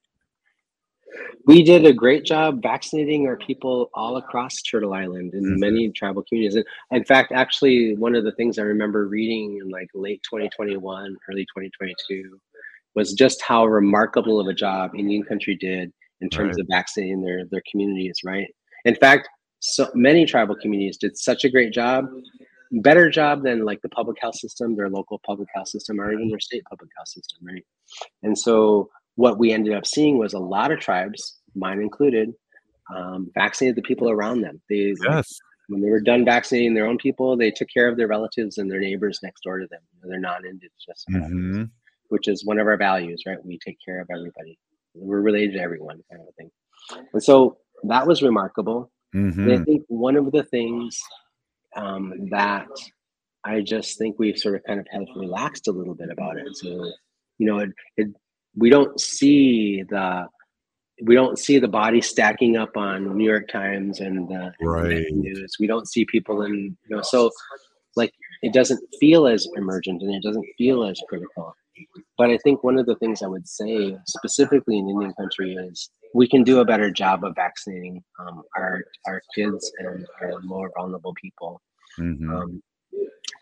we 1.47 1.62
did 1.62 1.85
a 1.85 1.93
great 1.93 2.25
job 2.25 2.62
vaccinating 2.62 3.27
our 3.27 3.37
people 3.37 3.90
all 3.95 4.17
across 4.17 4.62
Turtle 4.62 4.95
Island 4.95 5.35
in 5.35 5.43
mm-hmm. 5.43 5.61
many 5.61 5.90
tribal 5.90 6.23
communities. 6.23 6.57
And 6.57 6.64
in 6.99 7.05
fact, 7.05 7.33
actually, 7.33 7.97
one 7.97 8.14
of 8.14 8.25
the 8.25 8.33
things 8.33 8.59
I 8.59 8.62
remember 8.62 9.07
reading 9.07 9.59
in 9.62 9.69
like 9.69 9.88
late 9.95 10.23
2021, 10.23 11.17
early 11.29 11.43
2022 11.43 12.40
was 12.95 13.12
just 13.12 13.43
how 13.43 13.67
remarkable 13.67 14.40
of 14.40 14.47
a 14.47 14.55
job 14.55 14.93
Indian 14.95 15.23
country 15.23 15.55
did 15.57 15.93
in 16.20 16.29
terms 16.29 16.57
right. 16.57 16.61
of 16.61 16.66
vaccinating 16.70 17.22
their, 17.22 17.44
their 17.50 17.62
communities, 17.70 18.18
right? 18.24 18.48
In 18.85 18.94
fact, 18.94 19.29
so 19.61 19.90
many 19.94 20.27
tribal 20.27 20.57
communities 20.57 20.98
did 20.98 21.16
such 21.16 21.44
a 21.44 21.50
great 21.50 21.72
job, 21.72 22.07
better 22.72 23.09
job 23.11 23.42
than 23.42 23.64
like 23.64 23.81
the 23.83 23.88
public 23.88 24.18
health 24.20 24.37
system, 24.37 24.77
their 24.77 24.90
local 24.90 25.20
public 25.24 25.48
health 25.55 25.68
system, 25.68 26.00
or 26.00 26.12
even 26.12 26.29
their 26.29 26.40
state 26.40 26.62
public 26.68 26.90
health 26.96 27.09
system, 27.09 27.38
right? 27.42 27.64
And 28.22 28.37
so 28.37 28.90
what 29.16 29.38
we 29.38 29.53
ended 29.53 29.74
up 29.74 29.87
seeing 29.87 30.18
was 30.18 30.35
a 30.35 30.38
lot 30.38 30.72
of 30.72 30.81
tribes, 30.81 31.40
mine 31.55 31.81
included, 31.81 32.33
um, 32.94 33.31
vaccinated 33.35 33.77
the 33.77 33.83
people 33.83 34.11
around 34.11 34.42
them. 34.42 34.61
They, 34.68 34.94
yes. 35.03 35.29
When 35.68 35.81
they 35.81 35.88
were 35.88 36.00
done 36.00 36.27
vaccinating 36.27 36.74
their 36.74 36.87
own 36.87 36.98
people, 36.98 37.38
they 37.38 37.50
took 37.50 37.68
care 37.72 37.88
of 37.88 37.96
their 37.96 38.07
relatives 38.07 38.59
and 38.59 38.70
their 38.70 38.81
neighbors 38.81 39.20
next 39.22 39.40
door 39.42 39.61
to 39.61 39.66
them. 39.70 39.81
They're 40.03 40.20
non-indigenous, 40.20 41.05
mm-hmm. 41.11 41.64
which 42.09 42.29
is 42.29 42.44
one 42.44 42.59
of 42.59 42.66
our 42.66 42.77
values, 42.77 43.22
right? 43.27 43.38
We 43.42 43.59
take 43.64 43.79
care 43.83 43.98
of 44.00 44.09
everybody. 44.14 44.59
We're 44.94 45.20
related 45.20 45.54
to 45.54 45.61
everyone, 45.61 46.00
kind 46.11 46.22
of 46.26 46.35
thing. 46.37 46.50
And 47.12 47.22
so 47.22 47.59
that 47.85 48.07
was 48.07 48.22
remarkable. 48.22 48.90
And 49.48 49.52
I 49.52 49.64
think 49.64 49.85
one 49.88 50.16
of 50.16 50.30
the 50.33 50.42
things 50.44 51.00
um, 51.76 52.28
that 52.30 52.66
I 53.44 53.61
just 53.61 53.98
think 53.98 54.16
we've 54.18 54.38
sort 54.38 54.54
of 54.57 54.62
kind 54.64 54.80
of 54.80 54.87
have 54.90 55.04
relaxed 55.16 55.68
a 55.68 55.72
little 55.72 55.94
bit 55.94 56.09
about 56.11 56.37
it. 56.38 56.46
So, 56.57 56.68
you 57.38 57.46
know, 57.46 57.59
it, 57.59 57.70
it 57.96 58.09
we 58.57 58.70
don't 58.70 58.98
see 59.00 59.83
the 59.88 60.26
we 61.02 61.14
don't 61.14 61.38
see 61.38 61.59
the 61.59 61.68
body 61.68 62.00
stacking 62.00 62.57
up 62.57 62.76
on 62.76 63.16
New 63.16 63.24
York 63.24 63.48
Times 63.48 64.00
and 64.00 64.28
the 64.28 64.35
and 64.35 64.54
the 64.61 64.66
Right. 64.66 65.07
news. 65.12 65.57
We 65.59 65.66
don't 65.66 65.88
see 65.88 66.04
people 66.04 66.42
in 66.42 66.76
you 66.88 66.96
know 66.96 67.02
so 67.02 67.30
like 67.96 68.12
it 68.42 68.52
doesn't 68.52 68.80
feel 69.00 69.26
as 69.26 69.46
emergent 69.57 70.02
and 70.02 70.14
it 70.14 70.22
doesn't 70.22 70.46
feel 70.57 70.85
as 70.85 71.00
critical. 71.09 71.54
But 72.17 72.31
I 72.31 72.39
think 72.39 72.63
one 72.63 72.79
of 72.79 72.87
the 72.87 72.97
things 72.97 73.23
I 73.23 73.27
would 73.27 73.49
say 73.49 73.97
specifically 74.07 74.79
in 74.79 74.89
Indian 74.89 75.13
country 75.15 75.55
is 75.55 75.91
we 76.15 76.29
can 76.29 76.45
do 76.45 76.61
a 76.61 76.65
better 76.65 76.91
job 76.91 77.25
of 77.25 77.35
vaccinating 77.35 78.03
um, 78.21 78.43
our 78.57 78.85
our 79.07 79.21
kids 79.35 79.71
and 79.79 80.07
our 80.23 80.41
more 80.43 80.71
vulnerable 80.77 81.15
people. 81.21 81.61
Mhm. 81.99 82.31
Um, 82.33 82.63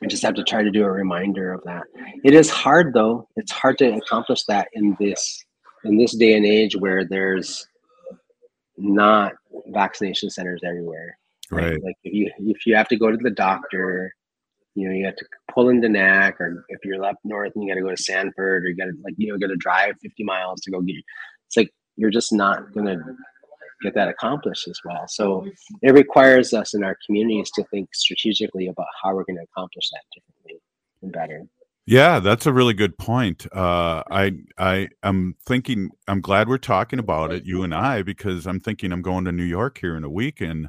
we 0.01 0.09
just 0.09 0.23
have 0.23 0.35
to 0.35 0.45
try 0.45 0.63
to 0.63 0.71
do 0.71 0.85
a 0.85 0.91
reminder 0.91 1.53
of 1.53 1.63
that. 1.65 1.85
It 2.25 2.35
is 2.35 2.51
hard 2.51 2.93
though. 2.93 3.29
It's 3.37 3.53
hard 3.53 3.79
to 3.79 3.95
accomplish 3.95 4.45
that 4.45 4.69
in 4.73 4.97
this 4.99 5.45
in 5.85 5.97
this 5.97 6.17
day 6.17 6.35
and 6.35 6.47
age 6.47 6.77
where 6.77 7.05
there's 7.05 7.67
not 8.77 9.33
vaccination 9.69 10.31
centers 10.31 10.63
everywhere. 10.65 11.19
Right. 11.51 11.83
Like 11.83 11.97
if 12.05 12.15
you 12.15 12.31
if 12.39 12.67
you 12.67 12.75
have 12.75 12.89
to 12.89 12.97
go 12.97 13.11
to 13.11 13.17
the 13.17 13.31
doctor, 13.31 14.15
you 14.75 14.89
know, 14.89 14.95
you 14.95 15.05
have 15.05 15.17
to 15.17 15.27
pull 15.53 15.69
into 15.69 15.89
NAC, 15.89 16.41
or 16.41 16.65
if 16.69 16.81
you're 16.85 17.05
up 17.05 17.17
north 17.25 17.53
and 17.55 17.65
you 17.65 17.71
got 17.71 17.77
to 17.77 17.83
go 17.83 17.91
to 17.91 18.03
Sanford, 18.03 18.65
or 18.65 18.69
you 18.69 18.77
got 18.77 18.87
to 18.87 18.95
like 19.05 19.15
you 19.17 19.33
know 19.33 19.39
got 19.39 19.49
to 19.49 19.57
drive 19.57 19.95
50 20.03 20.25
miles 20.25 20.61
to 20.63 20.71
go 20.71 20.81
get. 20.81 20.97
It's 21.47 21.57
like 21.57 21.71
you're 21.97 22.11
just 22.11 22.33
not 22.33 22.73
gonna 22.73 22.99
get 23.83 23.95
that 23.95 24.09
accomplished 24.09 24.69
as 24.69 24.79
well. 24.85 25.05
So 25.09 25.47
it 25.83 25.93
requires 25.93 26.55
us 26.55 26.75
in 26.75 26.85
our 26.85 26.97
communities 27.05 27.51
to 27.55 27.65
think 27.65 27.95
strategically 27.95 28.69
about 28.69 28.87
how 29.03 29.15
we're 29.15 29.25
going 29.25 29.37
to 29.37 29.43
accomplish 29.43 29.91
that 29.91 30.03
differently 30.15 30.63
and 31.03 31.13
better. 31.13 31.43
Yeah, 31.85 32.21
that's 32.21 32.47
a 32.47 32.53
really 32.53 32.75
good 32.75 32.97
point. 32.97 33.45
Uh, 33.53 34.05
I 34.09 34.33
I 34.57 34.89
am 35.03 35.35
thinking. 35.45 35.91
I'm 36.07 36.21
glad 36.21 36.49
we're 36.49 36.59
talking 36.59 37.01
about 37.01 37.33
it, 37.33 37.45
you 37.45 37.65
and 37.65 37.75
I, 37.75 38.03
because 38.03 38.47
I'm 38.47 38.61
thinking 38.61 38.93
I'm 38.93 39.03
going 39.03 39.25
to 39.25 39.33
New 39.33 39.43
York 39.43 39.79
here 39.79 39.97
in 39.97 40.05
a 40.05 40.11
week, 40.11 40.41
and 40.41 40.69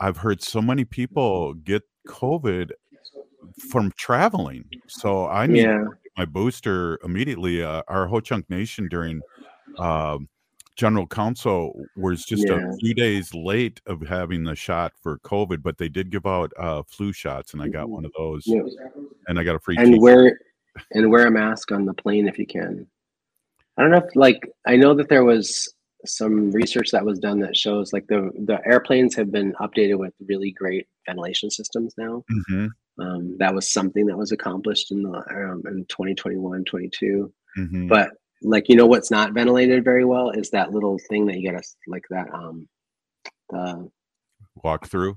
I've 0.00 0.18
heard 0.18 0.42
so 0.42 0.62
many 0.62 0.86
people 0.86 1.52
get 1.52 1.82
COVID 2.08 2.70
from 3.70 3.92
traveling. 3.96 4.64
So 4.88 5.26
I 5.28 5.46
need 5.46 5.62
Yeah. 5.62 5.84
my 6.16 6.24
booster 6.24 6.98
immediately. 7.04 7.62
Uh, 7.62 7.82
our 7.88 8.06
Ho 8.06 8.20
Chunk 8.20 8.48
Nation 8.50 8.88
during 8.88 9.20
um, 9.78 10.28
General 10.76 11.06
Council 11.06 11.84
was 11.96 12.24
just 12.24 12.46
Yeah. 12.48 12.68
a 12.70 12.76
few 12.76 12.94
days 12.94 13.32
late 13.34 13.80
of 13.86 14.00
having 14.02 14.44
the 14.44 14.54
shot 14.56 14.92
for 15.02 15.18
COVID, 15.20 15.62
but 15.62 15.78
they 15.78 15.88
did 15.88 16.10
give 16.10 16.26
out 16.26 16.52
uh, 16.58 16.82
flu 16.84 17.12
shots, 17.12 17.52
and 17.52 17.62
I 17.62 17.68
got 17.68 17.88
one 17.88 18.04
of 18.04 18.12
those, 18.16 18.42
Yeah. 18.46 18.62
and 19.28 19.38
I 19.38 19.44
got 19.44 19.54
a 19.54 19.60
free. 19.60 19.76
and 19.78 20.00
wear 20.00 20.38
and 20.90 21.10
wear 21.10 21.26
a 21.26 21.30
mask 21.30 21.70
on 21.70 21.84
the 21.84 21.94
plane 21.94 22.26
if 22.26 22.38
you 22.38 22.46
can. 22.46 22.86
I 23.76 23.82
don't 23.82 23.90
know 23.92 23.98
if 23.98 24.16
like 24.16 24.48
I 24.66 24.74
know 24.76 24.94
that 24.94 25.08
there 25.08 25.24
was 25.24 25.72
some 26.06 26.50
research 26.50 26.90
that 26.90 27.04
was 27.04 27.18
done 27.18 27.38
that 27.40 27.56
shows 27.56 27.92
like 27.92 28.06
the 28.08 28.30
the 28.46 28.60
airplanes 28.66 29.14
have 29.14 29.30
been 29.32 29.52
updated 29.60 29.98
with 29.98 30.12
really 30.26 30.50
great 30.50 30.86
ventilation 31.06 31.50
systems 31.50 31.94
now. 31.96 32.24
Mhm. 32.50 32.70
Um, 32.98 33.36
that 33.38 33.54
was 33.54 33.72
something 33.72 34.06
that 34.06 34.16
was 34.16 34.30
accomplished 34.32 34.92
in 34.92 35.02
the 35.02 35.10
um, 35.18 35.62
in 35.66 35.84
2021, 35.88 36.64
22. 36.64 37.32
Mhm. 37.58 37.88
But 37.88 38.10
like 38.42 38.68
you 38.68 38.76
know 38.76 38.86
what's 38.86 39.10
not 39.10 39.32
ventilated 39.32 39.84
very 39.84 40.04
well 40.04 40.30
is 40.30 40.50
that 40.50 40.70
little 40.72 40.98
thing 41.08 41.26
that 41.26 41.38
you 41.38 41.50
got 41.50 41.58
us 41.58 41.74
like 41.86 42.04
that 42.10 42.28
um 42.34 42.68
the 43.50 43.88
walk 44.62 44.86
through. 44.86 45.16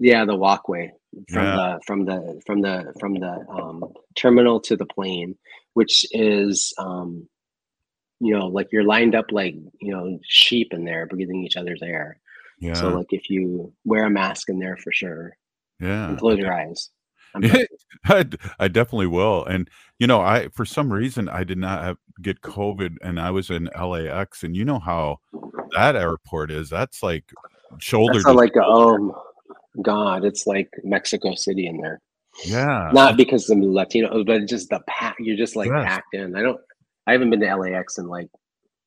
yeah 0.00 0.24
the 0.24 0.34
walkway 0.36 0.92
from 1.30 1.44
Yeah. 1.46 1.56
the 1.56 1.80
from 1.86 2.04
the 2.04 2.42
from 2.46 2.60
the 2.62 2.92
from 3.00 3.14
the 3.14 3.46
um, 3.48 3.84
terminal 4.16 4.60
to 4.60 4.76
the 4.76 4.86
plane 4.86 5.36
which 5.74 6.04
is 6.12 6.74
um 6.78 7.28
you 8.20 8.36
know 8.36 8.48
like 8.48 8.68
you're 8.72 8.84
lined 8.84 9.14
up 9.14 9.26
like 9.32 9.54
you 9.80 9.92
know 9.92 10.18
sheep 10.24 10.72
in 10.74 10.84
there 10.84 11.06
breathing 11.06 11.44
each 11.44 11.56
other's 11.56 11.82
air 11.82 12.18
Yeah. 12.60 12.74
so 12.74 12.88
like 12.90 13.12
if 13.12 13.30
you 13.30 13.72
wear 13.84 14.04
a 14.06 14.10
mask 14.10 14.48
in 14.48 14.58
there 14.58 14.76
for 14.76 14.92
sure 14.92 15.36
Yeah. 15.82 16.10
and 16.10 16.18
close 16.18 16.38
your 16.38 16.54
eyes 16.54 16.90
I, 18.04 18.26
I 18.60 18.68
definitely 18.68 19.06
will. 19.06 19.42
And 19.46 19.70
you 19.98 20.06
know, 20.06 20.20
I 20.20 20.48
for 20.48 20.66
some 20.66 20.92
reason 20.92 21.30
I 21.30 21.44
did 21.44 21.56
not 21.56 21.82
have, 21.82 21.96
get 22.20 22.42
COVID, 22.42 22.96
and 23.00 23.18
I 23.18 23.30
was 23.30 23.48
in 23.48 23.70
LAX, 23.74 24.42
and 24.42 24.54
you 24.54 24.66
know 24.66 24.78
how 24.78 25.20
that 25.74 25.96
airport 25.96 26.50
is. 26.50 26.68
That's 26.68 27.02
like 27.02 27.24
shoulder. 27.78 28.20
That's 28.22 28.34
like 28.34 28.52
oh 28.62 29.14
god 29.80 30.24
it's 30.24 30.46
like 30.46 30.68
mexico 30.84 31.34
city 31.34 31.66
in 31.66 31.78
there 31.78 32.00
yeah. 32.44 32.90
not 32.92 33.16
because 33.16 33.48
I'm 33.48 33.62
latino 33.62 34.22
but 34.24 34.46
just 34.46 34.68
the 34.68 34.80
pack 34.86 35.16
you're 35.18 35.36
just 35.36 35.56
like 35.56 35.70
Yes. 35.70 35.86
packed 35.86 36.14
in 36.14 36.36
i 36.36 36.42
don't 36.42 36.60
i 37.06 37.12
haven't 37.12 37.30
been 37.30 37.40
to 37.40 37.56
lax 37.56 37.96
in 37.98 38.06
like 38.06 38.28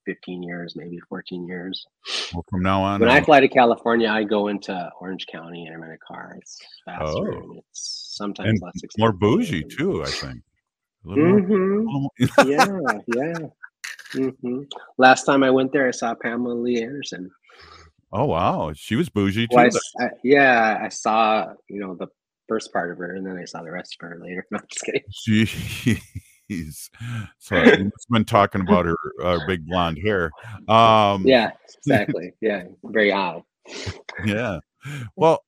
15 0.05 0.43
years 0.43 0.75
maybe 0.75 0.99
14 1.09 1.47
years. 1.47 1.85
Well, 2.33 2.45
from 2.49 2.61
now 2.61 2.81
on, 2.81 2.99
when 2.99 3.09
i 3.09 3.17
I'll- 3.17 3.23
fly 3.25 3.39
to 3.39 3.47
california 3.47 4.09
i 4.09 4.23
go 4.23 4.47
into 4.49 4.89
orange 5.01 5.25
county 5.31 5.65
and 5.65 5.75
i'm 5.75 5.83
in 5.83 5.91
a 5.91 5.97
car. 5.97 6.35
It's 6.39 6.57
faster 6.85 7.33
Oh. 7.33 7.41
and 7.41 7.57
it's 7.57 8.13
sometimes 8.15 8.49
and 8.49 8.61
less 8.61 8.73
expensive 8.83 8.99
more 8.99 9.11
bougie 9.11 9.63
too. 9.63 10.03
I 10.03 10.07
think. 10.07 10.41
Little 11.03 11.39
more- 11.41 12.09
yeah 12.45 12.65
yeah. 13.15 13.37
Hmm 14.13 14.61
last 14.97 15.25
time 15.25 15.43
i 15.43 15.49
went 15.49 15.71
there 15.73 15.87
i 15.87 15.91
saw 15.91 16.13
pamela 16.15 16.53
lee 16.53 16.81
anderson. 16.83 17.29
Oh 18.13 18.25
wow, 18.25 18.71
she 18.73 18.95
was 18.95 19.09
bougie 19.09 19.47
too. 19.47 19.55
Well, 19.55 19.69
I 19.99 20.05
I- 20.05 20.09
yeah 20.23 20.79
i 20.81 20.89
saw 20.89 21.53
you 21.67 21.79
know 21.81 21.95
the 21.95 22.07
first 22.47 22.71
part 22.71 22.91
of 22.91 22.97
her 22.99 23.15
and 23.15 23.25
then 23.25 23.37
i 23.37 23.45
saw 23.45 23.61
the 23.63 23.71
rest 23.71 23.97
of 23.99 24.07
her 24.07 24.19
later. 24.21 24.45
No, 24.51 24.59
I'm 24.59 24.65
just 24.69 24.85
kidding 24.85 25.97
Jeez. 26.49 26.89
So 27.39 27.55
you 27.57 27.63
must 27.63 27.77
have 27.77 28.11
been 28.11 28.25
talking 28.25 28.61
about 28.67 28.85
her 28.85 28.95
uh, 29.23 29.39
big 29.47 29.65
blonde 29.65 29.99
hair. 30.03 30.31
Um, 30.67 31.25
yeah 31.25 31.51
exactly 31.77 32.33
yeah 32.41 32.63
very 32.83 33.11
odd 33.11 33.43
yeah. 34.25 34.59
Well, 35.15 35.43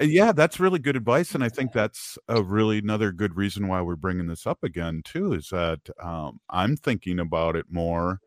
uh, 0.00 0.04
yeah, 0.04 0.32
that's 0.32 0.60
really 0.60 0.78
good 0.78 0.96
advice, 0.96 1.34
and 1.34 1.42
I 1.44 1.48
think 1.48 1.72
that's 1.72 2.18
a 2.28 2.42
really 2.42 2.78
another 2.78 3.12
good 3.12 3.36
reason 3.36 3.68
why 3.68 3.80
we're 3.80 3.96
bringing 3.96 4.26
this 4.26 4.46
up 4.46 4.62
again 4.62 5.02
too. 5.04 5.32
Is 5.32 5.48
that 5.48 5.80
um, 6.02 6.40
I'm 6.50 6.76
thinking 6.76 7.20
about 7.20 7.56
it 7.56 7.66
more. 7.70 8.20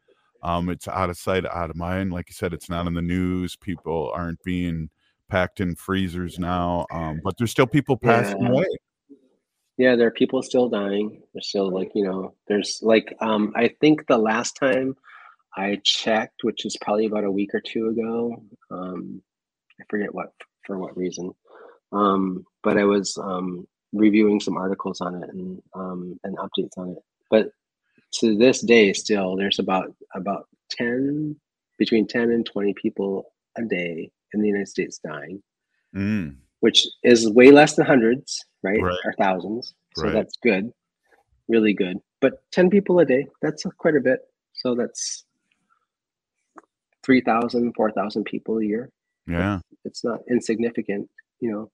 Um, 0.43 0.69
it's 0.69 0.87
out 0.87 1.09
of 1.09 1.17
sight, 1.17 1.45
out 1.45 1.69
of 1.69 1.75
mind. 1.75 2.11
Like 2.11 2.29
you 2.29 2.33
said, 2.33 2.53
it's 2.53 2.69
not 2.69 2.87
in 2.87 2.93
the 2.93 3.01
news. 3.01 3.55
People 3.55 4.11
aren't 4.13 4.41
being 4.43 4.89
packed 5.29 5.59
in 5.59 5.75
freezers 5.75 6.39
now, 6.39 6.85
um, 6.91 7.19
but 7.23 7.37
there's 7.37 7.51
still 7.51 7.67
people 7.67 7.97
passing 7.97 8.41
Yeah. 8.41 8.49
away. 8.49 8.65
Yeah, 9.77 9.95
there 9.95 10.07
are 10.07 10.11
people 10.11 10.41
still 10.41 10.69
dying. 10.69 11.21
There's 11.33 11.49
still 11.49 11.69
like, 11.69 11.91
you 11.93 12.03
know, 12.03 12.33
there's 12.47 12.79
like 12.81 13.15
um 13.21 13.53
I 13.55 13.69
think 13.79 14.07
the 14.07 14.17
last 14.17 14.53
time 14.53 14.95
I 15.55 15.79
checked, 15.83 16.43
which 16.43 16.65
is 16.65 16.77
probably 16.81 17.05
about 17.05 17.23
a 17.23 17.31
week 17.31 17.53
or 17.53 17.61
two 17.61 17.87
ago, 17.89 18.43
um 18.71 19.21
I 19.79 19.83
forget 19.89 20.13
what 20.13 20.33
for 20.65 20.77
what 20.77 20.97
reason. 20.97 21.31
Um 21.91 22.45
but 22.63 22.77
I 22.77 22.85
was 22.85 23.17
um 23.17 23.67
reviewing 23.93 24.39
some 24.39 24.57
articles 24.57 24.99
on 25.01 25.23
it 25.23 25.29
and 25.29 25.61
um 25.73 26.19
and 26.23 26.37
updates 26.37 26.77
on 26.77 26.91
it. 26.91 27.03
But 27.29 27.51
to 28.15 28.37
this 28.37 28.61
day 28.61 28.93
still 28.93 29.35
there's 29.35 29.59
about 29.59 29.93
about 30.15 30.47
10 30.71 31.35
between 31.77 32.07
10 32.07 32.31
and 32.31 32.45
20 32.45 32.73
people 32.73 33.31
a 33.57 33.61
day 33.63 34.11
in 34.33 34.41
the 34.41 34.47
United 34.47 34.67
States 34.67 34.99
dying 35.03 35.41
Mm, 35.95 36.35
which 36.59 36.87
is 37.03 37.29
way 37.29 37.51
less 37.51 37.75
than 37.75 37.85
hundreds, 37.85 38.43
right? 38.63 38.81
Right. 38.81 38.97
Or 39.05 39.13
thousands. 39.13 39.73
So 39.95 40.03
Right. 40.03 40.13
that's 40.13 40.35
good, 40.43 40.71
really 41.47 41.73
good. 41.73 41.97
But 42.19 42.41
10 42.51 42.69
people 42.69 42.99
a 42.99 43.05
day, 43.05 43.27
that's 43.41 43.63
quite 43.77 43.95
a 43.95 43.99
bit. 44.01 44.21
So 44.53 44.73
that's 44.75 45.25
3,000, 47.03 47.73
4,000 47.73 48.23
people 48.25 48.57
a 48.59 48.63
year. 48.65 48.91
yeah. 49.27 49.59
It's 49.85 50.03
not 50.03 50.19
insignificant, 50.29 51.09
you 51.39 51.51
know. 51.51 51.71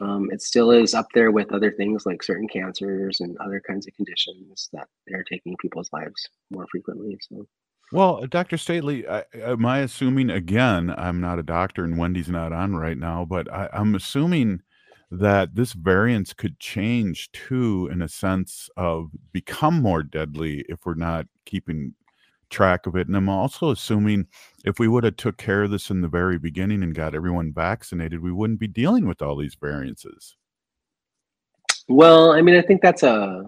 Um, 0.00 0.30
it 0.32 0.42
still 0.42 0.70
is 0.70 0.94
up 0.94 1.06
there 1.14 1.30
with 1.30 1.52
other 1.52 1.70
things 1.72 2.04
like 2.06 2.22
certain 2.22 2.48
cancers 2.48 3.20
and 3.20 3.36
other 3.38 3.60
kinds 3.60 3.86
of 3.86 3.94
conditions 3.94 4.68
that 4.72 4.88
they're 5.06 5.22
taking 5.24 5.56
people's 5.58 5.90
lives 5.92 6.28
more 6.50 6.66
frequently. 6.70 7.16
So, 7.20 7.46
Well, 7.94 8.24
uh, 8.24 8.26
Dr. 8.26 8.56
Stately, 8.56 9.06
I, 9.06 9.22
am 9.34 9.64
I 9.64 9.78
assuming 9.78 10.28
again? 10.28 10.92
I'm 10.98 11.20
not 11.20 11.38
a 11.38 11.44
doctor, 11.44 11.84
and 11.84 11.96
Wendy's 11.96 12.28
not 12.28 12.52
on 12.52 12.74
right 12.74 12.98
now, 12.98 13.24
but 13.24 13.48
I, 13.52 13.68
I'm 13.72 13.94
assuming 13.94 14.62
that 15.12 15.54
this 15.54 15.74
variance 15.74 16.32
could 16.32 16.58
change 16.58 17.30
too, 17.30 17.88
in 17.92 18.02
a 18.02 18.08
sense 18.08 18.68
of 18.76 19.10
become 19.32 19.80
more 19.80 20.02
deadly 20.02 20.64
if 20.68 20.84
we're 20.84 20.94
not 20.94 21.26
keeping 21.46 21.94
track 22.50 22.88
of 22.88 22.96
it. 22.96 23.06
And 23.06 23.16
I'm 23.16 23.28
also 23.28 23.70
assuming 23.70 24.26
if 24.64 24.80
we 24.80 24.88
would 24.88 25.04
have 25.04 25.16
took 25.16 25.36
care 25.36 25.62
of 25.62 25.70
this 25.70 25.88
in 25.88 26.00
the 26.00 26.08
very 26.08 26.36
beginning 26.36 26.82
and 26.82 26.96
got 26.96 27.14
everyone 27.14 27.52
vaccinated, 27.52 28.20
we 28.20 28.32
wouldn't 28.32 28.58
be 28.58 28.66
dealing 28.66 29.06
with 29.06 29.22
all 29.22 29.36
these 29.36 29.54
variances. 29.54 30.34
well, 31.88 32.32
I 32.32 32.42
mean, 32.42 32.56
I 32.56 32.62
think 32.62 32.82
that's 32.82 33.04
a, 33.04 33.44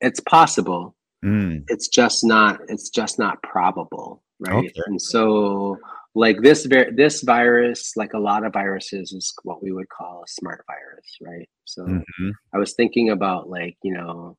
it's 0.00 0.20
possible. 0.20 0.94
Mm. 1.26 1.64
it's 1.68 1.88
just 1.88 2.24
not 2.24 2.60
it's 2.68 2.88
just 2.88 3.18
not 3.18 3.42
probable 3.42 4.22
right 4.38 4.54
Okay. 4.70 4.72
and 4.86 5.00
so 5.02 5.76
like 6.14 6.40
this 6.42 6.64
ver- 6.66 6.92
this 6.94 7.22
virus 7.22 7.80
like 7.96 8.12
a 8.14 8.18
lot 8.18 8.44
of 8.46 8.52
viruses 8.52 9.12
is 9.12 9.34
what 9.42 9.62
we 9.62 9.72
would 9.72 9.88
call 9.88 10.22
a 10.24 10.28
smart 10.28 10.64
virus 10.72 11.08
right 11.20 11.48
so 11.64 11.82
Mhm. 11.84 12.30
i 12.54 12.58
was 12.58 12.74
thinking 12.74 13.10
about 13.10 13.48
like 13.50 13.76
you 13.82 13.94
know 13.98 14.36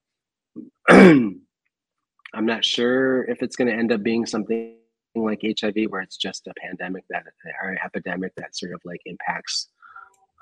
i'm 0.89 2.45
not 2.53 2.63
sure 2.63 3.23
if 3.25 3.41
it's 3.43 3.55
going 3.57 3.67
to 3.67 3.73
end 3.81 3.91
up 3.91 4.01
being 4.03 4.25
something 4.25 4.75
like 5.15 5.41
hiv 5.59 5.75
where 5.89 6.01
it's 6.01 6.17
just 6.17 6.47
a 6.47 6.53
pandemic 6.65 7.03
that 7.09 7.23
or 7.63 7.69
an 7.69 7.79
epidemic 7.83 8.31
that 8.37 8.55
sort 8.55 8.73
of 8.73 8.81
like 8.85 9.01
impacts 9.05 9.69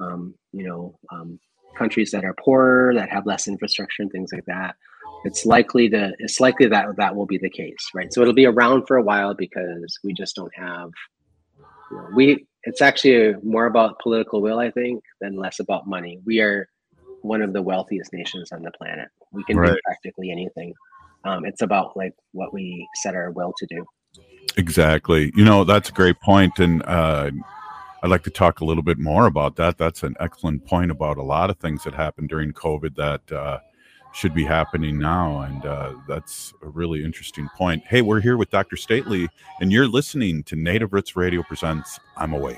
um, 0.02 0.36
you 0.52 0.68
know 0.68 1.00
um, 1.12 1.40
countries 1.78 2.12
that 2.12 2.26
are 2.26 2.36
poorer 2.44 2.94
that 2.94 3.10
have 3.10 3.26
less 3.26 3.48
infrastructure 3.48 4.02
and 4.04 4.12
things 4.12 4.32
like 4.34 4.46
that 4.46 4.76
it's 5.26 5.46
likely 5.46 5.90
to 5.90 6.14
it's 6.20 6.40
likely 6.40 6.68
that 6.68 6.86
that 6.98 7.16
will 7.16 7.26
be 7.26 7.38
the 7.38 7.50
case 7.50 7.90
right? 7.94 8.14
So 8.14 8.22
it'll 8.22 8.34
be 8.34 8.46
around 8.46 8.86
for 8.88 8.98
a 8.98 9.04
while 9.04 9.34
because 9.34 10.00
we 10.04 10.14
just 10.14 10.36
don't 10.36 10.56
have 10.56 10.92
you 11.92 11.98
know, 11.98 12.08
we 12.16 12.48
it's 12.64 12.82
actually 12.82 13.36
more 13.44 13.68
about 13.68 14.00
political 14.00 14.42
will 14.42 14.60
i 14.60 14.72
think 14.72 15.04
than 15.22 15.36
less 15.36 15.60
about 15.60 15.88
money. 15.88 16.20
We 16.26 16.40
are 16.42 16.68
one 17.22 17.42
of 17.42 17.54
the 17.54 17.62
wealthiest 17.62 18.14
nations 18.14 18.52
on 18.52 18.62
the 18.62 18.72
planet. 18.72 19.10
We 19.32 19.44
can 19.46 19.58
do 19.58 19.76
practically 19.84 20.32
anything. 20.32 20.74
Um, 21.24 21.44
it's 21.46 21.62
about 21.62 21.98
like 21.98 22.14
what 22.34 22.54
we 22.54 22.88
set 22.96 23.16
our 23.16 23.32
will 23.32 23.54
to 23.58 23.66
do. 23.66 23.86
Exactly. 24.58 25.32
You 25.36 25.44
know, 25.44 25.64
that's 25.64 25.90
a 25.90 25.92
great 25.92 26.22
point, 26.22 26.60
and 26.60 26.84
uh, 26.86 27.32
I'd 28.04 28.12
like 28.12 28.24
to 28.24 28.30
talk 28.30 28.62
a 28.62 28.66
little 28.66 28.84
bit 28.84 29.00
more 29.00 29.26
about 29.26 29.56
that. 29.56 29.78
That's 29.78 30.04
an 30.04 30.16
excellent 30.20 30.66
point 30.66 30.92
about 30.92 31.18
a 31.18 31.24
lot 31.24 31.50
of 31.50 31.58
things 31.58 31.84
that 31.84 31.96
happened 31.96 32.30
during 32.30 32.54
COVID 32.54 32.96
that 32.96 33.36
uh, 33.36 33.60
should 34.16 34.34
be 34.34 34.46
happening 34.46 34.98
now, 34.98 35.42
and 35.42 35.66
uh, 35.66 35.94
that's 36.08 36.54
a 36.64 36.70
really 36.70 37.04
interesting 37.04 37.50
point. 37.58 37.84
Hey, 37.86 38.02
we're 38.02 38.22
here 38.22 38.38
with 38.38 38.50
Dr. 38.50 38.78
Stately, 38.78 39.28
and 39.60 39.72
you're 39.72 39.88
listening 39.88 40.42
to 40.44 40.56
Native 40.56 40.94
Roots 40.94 41.16
Radio 41.16 41.44
presents 41.44 42.00
"I'm 42.16 42.34
Awake." 42.34 42.58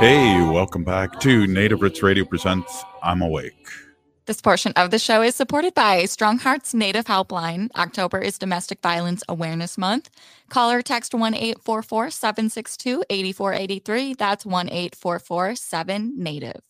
Hey, 0.00 0.42
welcome 0.50 0.82
back 0.82 1.20
to 1.20 1.46
Native 1.46 1.80
Roots 1.80 2.02
Radio 2.02 2.24
presents 2.24 2.82
"I'm 3.04 3.22
Awake." 3.22 3.68
This 4.30 4.40
portion 4.40 4.72
of 4.76 4.92
the 4.92 4.98
show 5.00 5.22
is 5.22 5.34
supported 5.34 5.74
by 5.74 6.04
Strong 6.04 6.38
Hearts 6.38 6.72
Native 6.72 7.06
Helpline. 7.06 7.68
October 7.74 8.20
is 8.20 8.38
Domestic 8.38 8.80
Violence 8.80 9.24
Awareness 9.28 9.76
Month. 9.76 10.08
Call 10.48 10.70
or 10.70 10.82
text 10.82 11.14
1 11.14 11.34
844 11.34 12.10
762 12.10 13.02
8483. 13.10 14.14
That's 14.14 14.46
1 14.46 14.68
844 14.68 15.56
7 15.56 16.14
Native. 16.16 16.60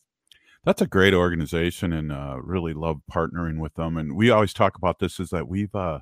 That's 0.65 0.81
a 0.81 0.87
great 0.87 1.13
organization, 1.13 1.93
and 1.93 2.11
uh, 2.11 2.39
really 2.43 2.73
love 2.73 3.03
partnering 3.13 3.59
with 3.59 3.75
them. 3.75 3.99
And 3.99 4.17
we 4.17 4.31
always 4.31 4.55
talk 4.55 4.79
about 4.79 4.99
this: 4.99 5.21
is 5.21 5.29
that 5.29 5.47
we've 5.47 5.75
uh, 5.75 5.99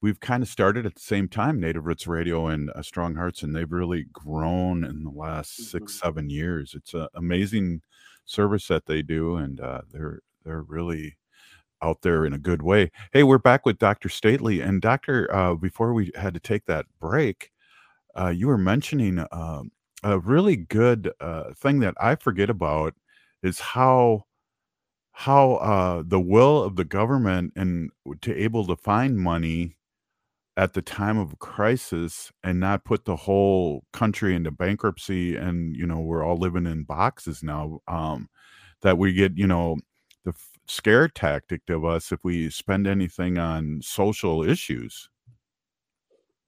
we've 0.00 0.20
kind 0.20 0.44
of 0.44 0.48
started 0.48 0.86
at 0.86 0.94
the 0.94 1.00
same 1.00 1.26
time, 1.26 1.58
Native 1.58 1.84
Roots 1.84 2.06
Radio 2.06 2.46
and 2.46 2.70
uh, 2.70 2.82
Strong 2.82 3.16
Hearts, 3.16 3.42
and 3.42 3.56
they've 3.56 3.72
really 3.72 4.06
grown 4.12 4.84
in 4.84 5.02
the 5.02 5.10
last 5.10 5.68
six, 5.68 5.98
seven 5.98 6.30
years. 6.30 6.74
It's 6.76 6.94
an 6.94 7.08
amazing 7.16 7.82
service 8.24 8.68
that 8.68 8.86
they 8.86 9.02
do, 9.02 9.34
and 9.34 9.60
uh, 9.60 9.80
they're 9.90 10.20
they're 10.44 10.62
really 10.62 11.16
out 11.82 12.02
there 12.02 12.24
in 12.24 12.32
a 12.32 12.38
good 12.38 12.62
way. 12.62 12.90
Hey, 13.12 13.22
we're 13.24 13.38
back 13.38 13.66
with 13.66 13.78
Dr. 13.78 14.08
Stately, 14.08 14.60
and 14.60 14.80
Doctor, 14.80 15.32
uh, 15.34 15.54
before 15.54 15.92
we 15.94 16.12
had 16.14 16.34
to 16.34 16.40
take 16.40 16.66
that 16.66 16.86
break, 17.00 17.50
uh, 18.18 18.28
you 18.28 18.46
were 18.48 18.58
mentioning 18.58 19.24
um 19.32 19.70
a 20.04 20.18
really 20.18 20.56
good 20.56 21.12
uh, 21.20 21.52
thing 21.54 21.80
that 21.80 21.94
I 22.00 22.16
forget 22.16 22.50
about 22.50 22.94
is 23.42 23.60
how 23.60 24.24
how 25.12 25.54
uh, 25.56 26.02
the 26.06 26.20
will 26.20 26.62
of 26.62 26.76
the 26.76 26.84
government 26.84 27.52
and 27.56 27.90
to 28.22 28.34
able 28.34 28.66
to 28.66 28.76
find 28.76 29.18
money 29.18 29.76
at 30.56 30.74
the 30.74 30.82
time 30.82 31.18
of 31.18 31.38
crisis 31.38 32.30
and 32.44 32.60
not 32.60 32.84
put 32.84 33.04
the 33.04 33.16
whole 33.16 33.84
country 33.92 34.34
into 34.34 34.50
bankruptcy 34.50 35.36
and 35.36 35.74
you 35.76 35.86
know 35.86 36.00
we're 36.00 36.24
all 36.24 36.36
living 36.36 36.66
in 36.66 36.84
boxes 36.84 37.42
now 37.42 37.80
um 37.88 38.28
that 38.82 38.98
we 38.98 39.12
get 39.14 39.36
you 39.36 39.46
know 39.46 39.76
the 40.24 40.30
f- 40.30 40.50
scare 40.66 41.08
tactic 41.08 41.68
of 41.70 41.84
us 41.84 42.12
if 42.12 42.20
we 42.24 42.48
spend 42.50 42.86
anything 42.86 43.38
on 43.38 43.80
social 43.82 44.42
issues 44.42 45.08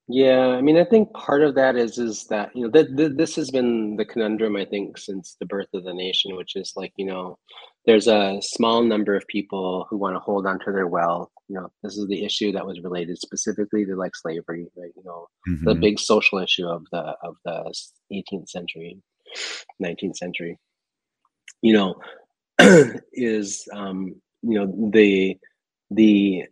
Yeah, 0.07 0.49
I 0.49 0.61
mean, 0.61 0.77
I 0.77 0.85
think 0.85 1.15
part 1.15 1.43
of 1.43 1.55
that 1.55 1.77
is 1.77 1.97
is 1.97 2.27
that 2.27 2.55
you 2.55 2.63
know 2.65 2.71
that 2.73 2.95
th- 2.95 3.13
this 3.17 3.37
has 3.37 3.51
been 3.51 3.97
the 3.97 4.05
conundrum 4.05 4.55
I 4.55 4.67
think 4.67 4.99
since 4.99 5.37
the 5.41 5.47
birth 5.47 5.69
of 5.73 5.85
the 5.85 5.95
nation, 5.95 6.37
which 6.37 6.57
is 6.57 6.75
like 6.77 6.93
you 6.99 7.07
know, 7.07 7.39
there's 7.87 8.07
a 8.07 8.39
small 8.43 8.83
number 8.83 9.17
of 9.17 9.27
people 9.29 9.87
who 9.89 9.97
want 9.97 10.15
to 10.15 10.21
hold 10.21 10.47
on 10.47 10.59
to 10.61 10.73
their 10.73 10.89
wealth. 10.89 11.31
You 11.49 11.57
know, 11.57 11.73
this 11.83 11.97
is 11.97 12.07
the 12.07 12.23
issue 12.23 12.53
that 12.53 12.67
was 12.67 12.83
related 12.83 13.17
specifically 13.19 13.87
to 13.87 13.97
like 13.97 14.15
slavery, 14.15 14.67
right? 14.77 14.93
You 14.95 15.05
know, 15.05 15.27
the 15.65 15.75
Mhm. 15.75 15.81
big 15.81 15.99
social 15.99 16.39
issue 16.39 16.67
of 16.67 16.85
the 16.93 17.17
of 17.23 17.37
the 17.47 17.73
18th 18.13 18.51
century, 18.51 19.01
19th 19.81 20.19
century. 20.19 20.59
You 21.63 21.73
know, 21.73 21.95
is 23.13 23.69
um, 23.73 24.15
you 24.43 24.59
know 24.59 24.91
the 24.93 25.39
the 25.91 26.45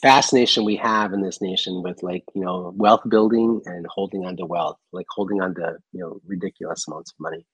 fascination 0.00 0.64
we 0.64 0.76
have 0.76 1.12
in 1.12 1.20
this 1.22 1.40
nation 1.42 1.82
with 1.82 2.02
like 2.02 2.24
you 2.34 2.42
know 2.44 2.72
wealth 2.76 3.02
building 3.08 3.60
and 3.66 3.86
holding 3.88 4.24
on 4.24 4.36
to 4.36 4.46
wealth 4.46 4.78
like 4.92 5.06
holding 5.10 5.40
on 5.42 5.54
to 5.54 5.76
you 5.92 6.00
know 6.00 6.18
ridiculous 6.26 6.86
amounts 6.88 7.12
of 7.12 7.20
money. 7.20 7.46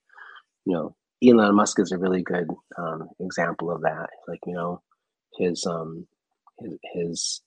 You 0.67 0.75
know 0.75 0.97
elon 1.25 1.55
musk 1.57 1.81
is 1.81 1.93
a 1.93 1.99
really 1.99 2.23
good 2.23 2.49
um, 2.79 3.09
example 3.21 3.71
of 3.71 3.83
that 3.83 4.11
like 4.29 4.41
you 4.47 4.55
know 4.55 4.83
his 5.39 5.67
um 5.67 6.07
his, 6.61 6.79
his 6.95 7.43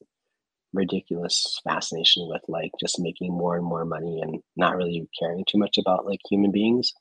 ridiculous 0.74 1.60
fascination 1.64 2.28
with 2.30 2.42
like 2.48 2.72
just 2.80 3.00
making 3.00 3.32
more 3.34 3.56
and 3.58 3.66
more 3.66 3.86
money 3.86 4.22
and 4.22 4.42
not 4.58 4.76
really 4.76 5.08
caring 5.20 5.44
too 5.48 5.60
much 5.60 5.78
about 5.78 6.06
like 6.06 6.20
human 6.30 6.52
beings. 6.52 6.94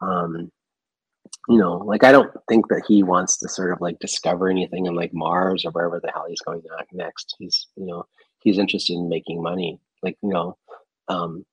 Um 0.00 0.50
you 1.48 1.58
know, 1.58 1.78
like 1.78 2.04
I 2.04 2.12
don't 2.12 2.30
think 2.48 2.68
that 2.68 2.84
he 2.86 3.02
wants 3.02 3.36
to 3.38 3.48
sort 3.48 3.72
of 3.72 3.80
like 3.80 3.98
discover 3.98 4.48
anything 4.48 4.86
in 4.86 4.94
like 4.94 5.12
Mars 5.12 5.64
or 5.64 5.72
wherever 5.72 6.00
the 6.00 6.10
hell 6.12 6.26
he's 6.28 6.40
going 6.40 6.62
next. 6.92 7.34
He's, 7.38 7.66
you 7.76 7.86
know, 7.86 8.04
he's 8.40 8.58
interested 8.58 8.94
in 8.94 9.08
making 9.08 9.42
money. 9.42 9.80
Like, 10.02 10.16
you 10.22 10.28
know, 10.28 10.56
um, 11.08 11.44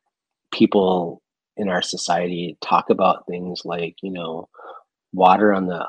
people 0.51 1.21
in 1.57 1.69
our 1.69 1.81
society 1.81 2.57
talk 2.61 2.89
about 2.89 3.25
things 3.27 3.61
like, 3.65 3.95
you 4.01 4.11
know, 4.11 4.47
water 5.13 5.53
on 5.53 5.65
the 5.65 5.87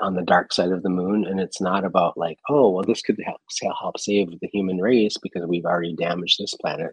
on 0.00 0.14
the 0.14 0.22
dark 0.22 0.52
side 0.52 0.70
of 0.70 0.82
the 0.82 0.88
moon 0.88 1.24
and 1.26 1.40
it's 1.40 1.60
not 1.60 1.84
about 1.84 2.16
like 2.16 2.38
oh 2.48 2.70
well 2.70 2.84
this 2.84 3.02
could 3.02 3.18
help 3.24 3.40
help 3.80 3.98
save 3.98 4.28
the 4.40 4.48
human 4.52 4.78
race 4.78 5.16
because 5.20 5.44
we've 5.46 5.64
already 5.64 5.96
damaged 5.96 6.38
this 6.38 6.54
planet 6.60 6.92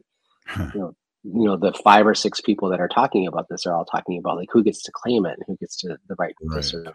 you 0.58 0.72
know 0.80 0.96
you 1.24 1.44
know 1.46 1.58
the 1.58 1.74
five 1.84 2.08
or 2.08 2.16
six 2.16 2.40
people 2.40 2.70
that 2.70 2.80
are 2.80 2.88
talking 2.88 3.28
about 3.28 3.48
this 3.50 3.66
are 3.66 3.76
all 3.76 3.86
talking 3.86 4.18
about 4.18 4.38
like 4.38 4.48
who 4.52 4.64
gets 4.64 4.82
to 4.84 4.92
claim 4.94 5.26
it 5.26 5.34
and 5.34 5.44
who 5.48 5.58
gets 5.58 5.76
to 5.78 5.98
the 6.08 6.16
right, 6.18 6.34
right. 6.42 6.56
to 6.58 6.64
sort 6.64 6.88
of 6.88 6.94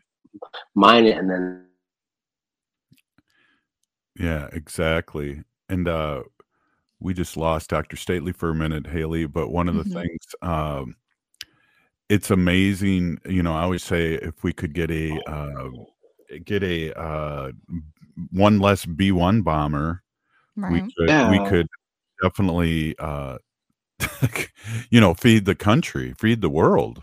mine 0.74 1.04
it 1.04 1.16
and 1.16 1.30
then 1.30 1.66
yeah 4.18 4.48
exactly 4.52 5.42
and 5.68 5.88
uh 5.88 6.22
we 7.00 7.12
just 7.12 7.36
lost 7.36 7.70
dr 7.70 7.94
stately 7.96 8.32
for 8.32 8.50
a 8.50 8.54
minute 8.54 8.86
haley 8.86 9.26
but 9.26 9.50
one 9.50 9.68
of 9.68 9.74
the 9.76 9.82
mm-hmm. 9.82 10.00
things 10.00 10.26
um 10.42 10.96
it's 12.08 12.30
amazing 12.30 13.18
you 13.26 13.42
know 13.42 13.52
i 13.52 13.62
always 13.62 13.84
say 13.84 14.14
if 14.14 14.42
we 14.42 14.52
could 14.52 14.72
get 14.72 14.90
a 14.90 15.20
uh 15.30 15.68
get 16.44 16.62
a 16.62 16.98
uh 16.98 17.52
one 18.30 18.58
less 18.58 18.86
b1 18.86 19.44
bomber 19.44 20.02
right. 20.56 20.72
we 20.72 20.80
could 20.80 21.08
yeah. 21.08 21.30
we 21.30 21.38
could 21.48 21.68
definitely 22.22 22.94
uh 22.98 23.36
you 24.90 25.00
know, 25.00 25.14
feed 25.14 25.44
the 25.44 25.54
country, 25.54 26.14
feed 26.18 26.40
the 26.40 26.50
world. 26.50 27.02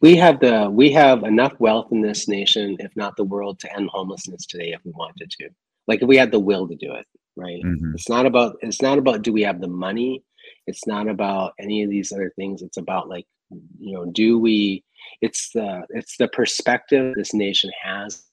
We 0.00 0.16
have 0.16 0.40
the 0.40 0.70
we 0.70 0.92
have 0.92 1.24
enough 1.24 1.54
wealth 1.58 1.88
in 1.90 2.02
this 2.02 2.28
nation, 2.28 2.76
if 2.78 2.94
not 2.94 3.16
the 3.16 3.24
world, 3.24 3.58
to 3.60 3.76
end 3.76 3.90
homelessness 3.90 4.46
today 4.46 4.72
if 4.72 4.80
we 4.84 4.92
wanted 4.92 5.30
to. 5.30 5.48
Like 5.88 6.02
if 6.02 6.08
we 6.08 6.16
had 6.16 6.30
the 6.30 6.38
will 6.38 6.68
to 6.68 6.76
do 6.76 6.92
it, 6.94 7.06
right? 7.36 7.62
Mm-hmm. 7.62 7.94
It's 7.94 8.08
not 8.08 8.26
about 8.26 8.56
it's 8.62 8.82
not 8.82 8.98
about 8.98 9.22
do 9.22 9.32
we 9.32 9.42
have 9.42 9.60
the 9.60 9.68
money? 9.68 10.22
It's 10.66 10.86
not 10.86 11.08
about 11.08 11.54
any 11.58 11.82
of 11.82 11.90
these 11.90 12.12
other 12.12 12.32
things. 12.36 12.62
It's 12.62 12.76
about 12.76 13.08
like, 13.08 13.26
you 13.78 13.94
know, 13.94 14.06
do 14.06 14.38
we 14.38 14.84
it's 15.20 15.50
the 15.50 15.82
it's 15.90 16.16
the 16.16 16.28
perspective 16.28 17.14
this 17.16 17.34
nation 17.34 17.70
has 17.82 18.27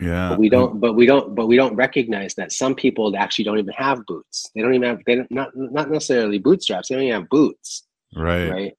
Yeah. 0.00 0.30
But 0.30 0.38
we 0.38 0.48
don't 0.48 0.80
but 0.80 0.94
we 0.94 1.06
don't 1.06 1.34
but 1.34 1.46
we 1.46 1.56
don't 1.56 1.74
recognize 1.74 2.34
that 2.34 2.52
some 2.52 2.74
people 2.74 3.16
actually 3.16 3.44
don't 3.44 3.58
even 3.58 3.74
have 3.74 4.04
boots. 4.06 4.50
They 4.54 4.62
don't 4.62 4.74
even 4.74 4.88
have 4.88 5.00
they 5.06 5.16
don't 5.16 5.30
not 5.30 5.50
not 5.54 5.90
necessarily 5.90 6.38
bootstraps. 6.38 6.88
They 6.88 6.94
don't 6.94 7.04
even 7.04 7.20
have 7.20 7.28
boots. 7.28 7.84
Right. 8.14 8.48
Right. 8.48 8.74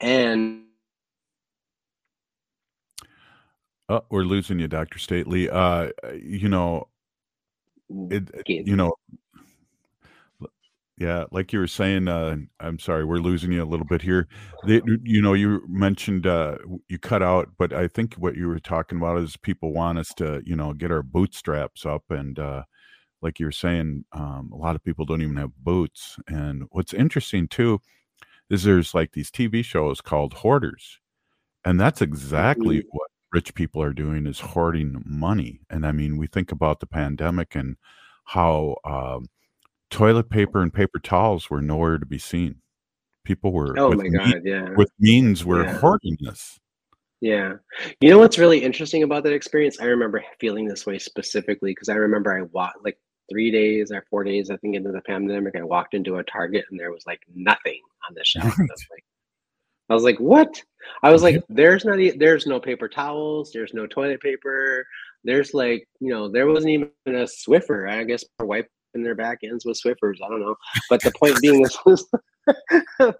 And 0.00 0.64
Oh, 3.88 4.02
we're 4.10 4.22
losing 4.22 4.58
you, 4.58 4.68
Dr. 4.68 4.98
Stately. 4.98 5.50
Uh 5.50 5.90
you 6.14 6.48
know 6.48 6.88
it, 8.10 8.30
you 8.46 8.76
know 8.76 8.94
yeah, 11.02 11.24
like 11.32 11.52
you 11.52 11.58
were 11.58 11.66
saying, 11.66 12.06
uh, 12.06 12.36
I'm 12.60 12.78
sorry, 12.78 13.04
we're 13.04 13.16
losing 13.16 13.50
you 13.50 13.60
a 13.60 13.66
little 13.66 13.84
bit 13.84 14.02
here. 14.02 14.28
you 14.64 15.20
know, 15.20 15.32
you 15.32 15.60
mentioned 15.68 16.28
uh, 16.28 16.58
you 16.88 16.96
cut 16.96 17.24
out, 17.24 17.48
but 17.58 17.72
I 17.72 17.88
think 17.88 18.14
what 18.14 18.36
you 18.36 18.46
were 18.46 18.60
talking 18.60 18.98
about 18.98 19.18
is 19.18 19.36
people 19.36 19.72
want 19.72 19.98
us 19.98 20.14
to, 20.18 20.42
you 20.46 20.54
know, 20.54 20.72
get 20.72 20.92
our 20.92 21.02
bootstraps 21.02 21.84
up, 21.84 22.04
and 22.10 22.38
uh, 22.38 22.62
like 23.20 23.40
you 23.40 23.46
were 23.46 23.52
saying, 23.52 24.04
um, 24.12 24.50
a 24.52 24.56
lot 24.56 24.76
of 24.76 24.84
people 24.84 25.04
don't 25.04 25.22
even 25.22 25.34
have 25.36 25.50
boots. 25.58 26.18
And 26.28 26.64
what's 26.70 26.94
interesting 26.94 27.48
too 27.48 27.80
is 28.48 28.62
there's 28.62 28.94
like 28.94 29.10
these 29.10 29.30
TV 29.32 29.64
shows 29.64 30.00
called 30.00 30.34
Hoarders, 30.34 31.00
and 31.64 31.80
that's 31.80 32.00
exactly 32.00 32.78
mm-hmm. 32.78 32.88
what 32.96 33.10
rich 33.32 33.54
people 33.56 33.82
are 33.82 33.92
doing 33.92 34.28
is 34.28 34.38
hoarding 34.38 35.02
money. 35.04 35.62
And 35.68 35.84
I 35.84 35.90
mean, 35.90 36.16
we 36.16 36.28
think 36.28 36.52
about 36.52 36.78
the 36.78 36.86
pandemic 36.86 37.56
and 37.56 37.76
how. 38.26 38.76
Um, 38.84 39.26
toilet 39.92 40.30
paper 40.30 40.62
and 40.62 40.72
paper 40.72 40.98
towels 40.98 41.50
were 41.50 41.62
nowhere 41.62 41.98
to 41.98 42.06
be 42.06 42.18
seen. 42.18 42.56
People 43.24 43.52
were 43.52 43.78
oh 43.78 43.92
my 43.92 44.08
god, 44.08 44.42
mean, 44.42 44.42
yeah, 44.44 44.70
with 44.74 44.90
means 44.98 45.44
were 45.44 45.62
yeah. 45.62 45.78
hoarding 45.78 46.16
this. 46.20 46.58
Yeah, 47.20 47.54
you 48.00 48.10
know 48.10 48.18
what's 48.18 48.38
really 48.38 48.64
interesting 48.64 49.04
about 49.04 49.22
that 49.22 49.32
experience? 49.32 49.78
I 49.80 49.84
remember 49.84 50.24
feeling 50.40 50.66
this 50.66 50.86
way 50.86 50.98
specifically 50.98 51.70
because 51.70 51.88
I 51.88 51.94
remember 51.94 52.36
I 52.36 52.42
walked 52.42 52.84
like 52.84 52.98
three 53.30 53.52
days 53.52 53.92
or 53.92 54.04
four 54.10 54.24
days, 54.24 54.50
I 54.50 54.56
think, 54.56 54.74
into 54.74 54.90
the 54.90 55.02
pandemic. 55.02 55.54
I 55.56 55.62
walked 55.62 55.94
into 55.94 56.16
a 56.16 56.24
Target 56.24 56.64
and 56.70 56.80
there 56.80 56.90
was 56.90 57.06
like 57.06 57.20
nothing 57.32 57.80
on 58.08 58.14
the 58.14 58.24
shelf. 58.24 58.58
Right. 58.58 58.68
I, 58.68 58.72
was 58.72 58.86
like, 58.90 59.04
I 59.90 59.94
was 59.94 60.04
like, 60.04 60.18
what? 60.18 60.62
I 61.04 61.10
was 61.10 61.22
like, 61.22 61.44
there's 61.48 61.84
not, 61.84 61.98
there's 62.16 62.46
no 62.46 62.58
paper 62.58 62.88
towels, 62.88 63.52
there's 63.52 63.72
no 63.72 63.86
toilet 63.86 64.20
paper, 64.20 64.84
there's 65.22 65.54
like, 65.54 65.86
you 66.00 66.10
know, 66.10 66.28
there 66.28 66.48
wasn't 66.48 66.72
even 66.72 66.90
a 67.06 67.26
Swiffer, 67.26 67.88
I 67.88 68.02
guess, 68.02 68.24
for 68.36 68.46
wipe 68.46 68.68
in 68.94 69.02
their 69.02 69.14
back 69.14 69.38
ends 69.42 69.64
with 69.64 69.80
Swiffers. 69.80 70.16
I 70.24 70.28
don't 70.28 70.40
know. 70.40 70.56
But 70.88 71.02
the 71.02 71.12
point 71.18 71.40
being 71.40 71.64
is, 71.64 71.76
was, 71.86 72.06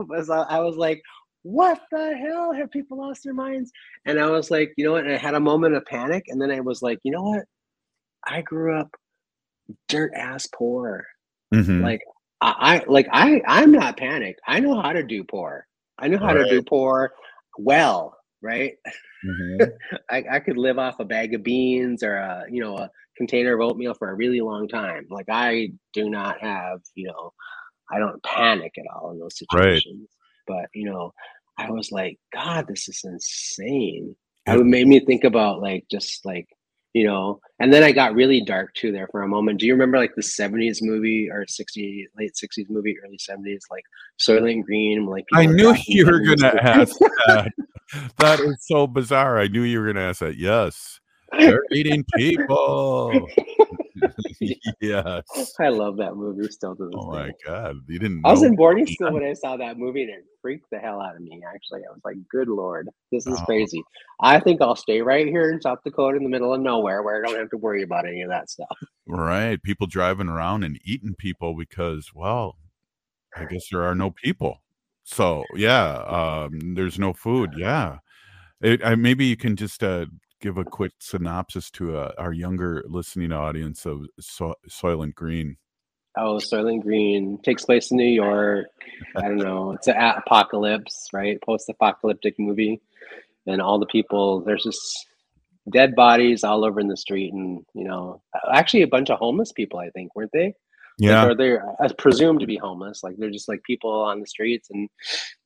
was 0.01 0.31
I 0.31 0.59
was 0.59 0.77
like, 0.77 1.03
what 1.43 1.81
the 1.91 2.17
hell? 2.17 2.53
Have 2.53 2.71
people 2.71 2.99
lost 2.99 3.25
their 3.25 3.35
minds? 3.35 3.71
And 4.07 4.19
I 4.19 4.27
was 4.27 4.51
like, 4.51 4.73
you 4.77 4.85
know 4.85 4.93
what? 4.93 5.05
And 5.05 5.15
I 5.15 5.19
had 5.19 5.35
a 5.35 5.41
moment 5.41 5.75
of 5.75 5.85
panic. 5.87 6.25
And 6.29 6.41
then 6.41 6.51
I 6.51 6.61
was 6.61 6.83
like, 6.83 6.99
you 7.03 7.13
know 7.13 7.23
what? 7.23 7.45
I 8.27 8.43
grew 8.43 8.79
up 8.79 8.89
dirt 9.89 10.13
ass 10.15 10.49
poor. 10.55 11.07
Mm-hmm. 11.55 11.83
Like 11.83 12.01
I, 12.41 12.55
I 12.59 12.85
like 12.87 13.09
I 13.13 13.43
I'm 13.47 13.73
not 13.73 13.97
panicked. 13.97 14.41
I 14.47 14.61
know 14.61 14.81
how 14.81 14.93
to 14.93 15.03
do 15.03 15.25
poor. 15.25 15.67
I 15.99 16.09
know 16.09 16.19
how 16.19 16.35
right. 16.35 16.45
to 16.45 16.51
do 16.51 16.63
poor 16.63 17.13
well, 17.59 18.17
right? 18.41 18.75
Mm-hmm. 19.25 19.71
I, 20.11 20.25
I 20.33 20.41
could 20.41 20.57
live 20.57 20.79
off 20.79 21.01
a 21.01 21.05
bag 21.05 21.35
of 21.35 21.43
beans 21.43 22.03
or 22.03 22.15
a 22.15 22.45
you 22.51 22.63
know 22.63 22.77
a 22.77 22.91
container 23.16 23.55
of 23.55 23.61
oatmeal 23.61 23.94
for 23.94 24.11
a 24.11 24.14
really 24.14 24.40
long 24.40 24.68
time. 24.68 25.07
Like 25.11 25.27
I 25.31 25.72
do 25.92 26.11
not 26.11 26.40
have, 26.40 26.81
you 26.94 27.09
know, 27.09 27.33
I 27.90 27.98
don't 27.98 28.22
panic 28.22 28.72
at 28.79 28.87
all 28.94 29.11
in 29.11 29.18
those 29.18 29.38
situations. 29.38 30.09
Right. 30.48 30.62
But 30.62 30.70
you 30.75 30.90
know, 30.90 31.12
I 31.59 31.70
was 31.70 31.92
like, 31.92 32.18
God, 32.33 32.66
this 32.68 32.88
is 32.88 33.01
insane. 33.05 34.16
Yeah. 34.46 34.57
It 34.57 34.64
made 34.64 34.88
me 34.88 35.01
think 35.01 35.25
about 35.25 35.61
like 35.61 35.85
just 35.90 36.25
like 36.25 36.48
you 36.94 37.05
know 37.05 37.40
and 37.59 37.72
then 37.72 37.83
i 37.83 37.90
got 37.90 38.14
really 38.14 38.42
dark 38.44 38.72
too 38.75 38.92
there 38.92 39.09
for 39.11 39.22
a 39.22 39.29
moment 39.29 39.59
do 39.59 39.66
you 39.66 39.72
remember 39.72 39.98
like 39.98 40.14
the 40.14 40.22
70s 40.22 40.79
movie 40.81 41.29
or 41.31 41.44
60 41.46 42.09
late 42.18 42.33
60s 42.35 42.68
movie 42.68 42.96
early 43.05 43.18
70s 43.18 43.61
like 43.70 43.85
soylent 44.20 44.64
green 44.64 45.07
like 45.07 45.25
i 45.33 45.46
knew 45.46 45.75
you 45.87 46.05
were 46.07 46.20
gonna 46.20 46.55
ask 46.61 46.96
that 47.27 47.51
that 48.18 48.40
is 48.40 48.57
so 48.66 48.87
bizarre 48.87 49.38
i 49.38 49.48
knew 49.48 49.62
you 49.62 49.81
were 49.81 49.87
gonna 49.87 50.07
ask 50.07 50.20
that 50.20 50.37
yes 50.37 51.01
they're 51.38 51.62
eating 51.73 52.05
people. 52.16 53.29
yes. 54.81 55.55
I 55.61 55.68
love 55.68 55.97
that 55.99 56.16
movie 56.16 56.49
still 56.51 56.75
to 56.77 56.85
this 56.87 56.95
Oh 56.97 57.12
day. 57.12 57.18
my 57.18 57.33
god. 57.45 57.77
You 57.88 57.99
didn't 57.99 58.23
I 58.25 58.33
was 58.33 58.42
in 58.42 58.57
boarding 58.57 58.87
school 58.87 59.12
when 59.12 59.25
I 59.25 59.33
saw 59.35 59.57
that 59.57 59.79
movie 59.79 60.03
and 60.03 60.11
it 60.11 60.25
freaked 60.40 60.71
the 60.71 60.79
hell 60.79 61.01
out 61.01 61.14
of 61.14 61.23
me 61.23 61.42
actually. 61.55 61.81
I 61.88 61.92
was 61.92 62.01
like, 62.05 62.16
good 62.31 62.49
lord, 62.49 62.88
this 63.11 63.27
is 63.27 63.38
oh. 63.40 63.45
crazy. 63.45 63.83
I 64.21 64.40
think 64.40 64.61
I'll 64.61 64.77
stay 64.77 65.03
right 65.03 65.27
here 65.27 65.51
in 65.51 65.61
South 65.61 65.79
Dakota 65.85 66.16
in 66.16 66.25
the 66.25 66.31
middle 66.31 66.53
of 66.55 66.61
nowhere 66.61 67.03
where 67.03 67.23
I 67.23 67.29
don't 67.29 67.38
have 67.38 67.51
to 67.51 67.59
worry 67.59 67.83
about 67.83 68.07
any 68.07 68.23
of 68.23 68.31
that 68.31 68.51
stuff. 68.51 68.77
Right. 69.07 69.62
People 69.62 69.87
driving 69.87 70.29
around 70.29 70.64
and 70.64 70.79
eating 70.85 71.14
people 71.16 71.55
because, 71.57 72.11
well, 72.14 72.57
I 73.37 73.45
guess 73.45 73.68
there 73.71 73.83
are 73.83 73.95
no 73.95 74.11
people. 74.11 74.62
So 75.05 75.45
yeah, 75.55 75.95
um, 76.07 76.75
there's 76.75 76.99
no 76.99 77.12
food. 77.12 77.51
Yeah. 77.57 77.99
It, 78.61 78.85
I, 78.85 78.95
maybe 78.95 79.27
you 79.27 79.37
can 79.37 79.57
just 79.57 79.83
uh, 79.83 80.07
give 80.43 80.59
a 80.59 80.65
quick 80.65 80.93
synopsis 80.99 81.71
to 81.71 81.97
uh, 81.97 82.13
our 82.19 82.33
younger 82.33 82.85
listening 82.87 83.33
audience 83.33 83.87
of 83.87 84.07
so- 84.21 84.57
Soylent 84.69 85.15
Green? 85.15 85.57
Oh, 86.19 86.35
Soylent 86.35 86.83
Green 86.83 87.38
takes 87.43 87.65
place 87.65 87.90
in 87.90 87.97
New 87.97 88.05
York. 88.05 88.67
I 89.17 89.23
don't 89.23 89.38
know. 89.38 89.73
It's 89.73 89.88
an 89.88 89.97
apocalypse, 89.97 91.09
right? 91.13 91.40
Post-apocalyptic 91.40 92.38
movie, 92.38 92.83
and 93.47 93.63
all 93.63 93.79
the 93.79 93.87
people. 93.87 94.40
There's 94.40 94.65
just 94.65 95.07
dead 95.73 95.95
bodies 95.95 96.45
all 96.45 96.65
over 96.65 96.81
in 96.81 96.88
the 96.88 96.97
street, 96.99 97.33
and 97.33 97.65
you 97.73 97.85
know, 97.85 98.21
actually 98.53 98.83
a 98.83 98.88
bunch 98.88 99.09
of 99.09 99.19
homeless 99.19 99.53
people. 99.53 99.79
I 99.79 99.88
think 99.90 100.15
weren't 100.15 100.33
they? 100.35 100.55
Yeah, 100.99 101.23
like, 101.23 101.31
or 101.31 101.35
they're 101.35 101.65
uh, 101.83 101.88
presumed 101.97 102.40
to 102.40 102.47
be 102.47 102.59
homeless. 102.59 103.03
Like 103.03 103.17
they're 103.17 103.31
just 103.31 103.49
like 103.49 103.63
people 103.63 103.90
on 103.90 104.21
the 104.21 104.27
streets, 104.27 104.69
and 104.71 104.90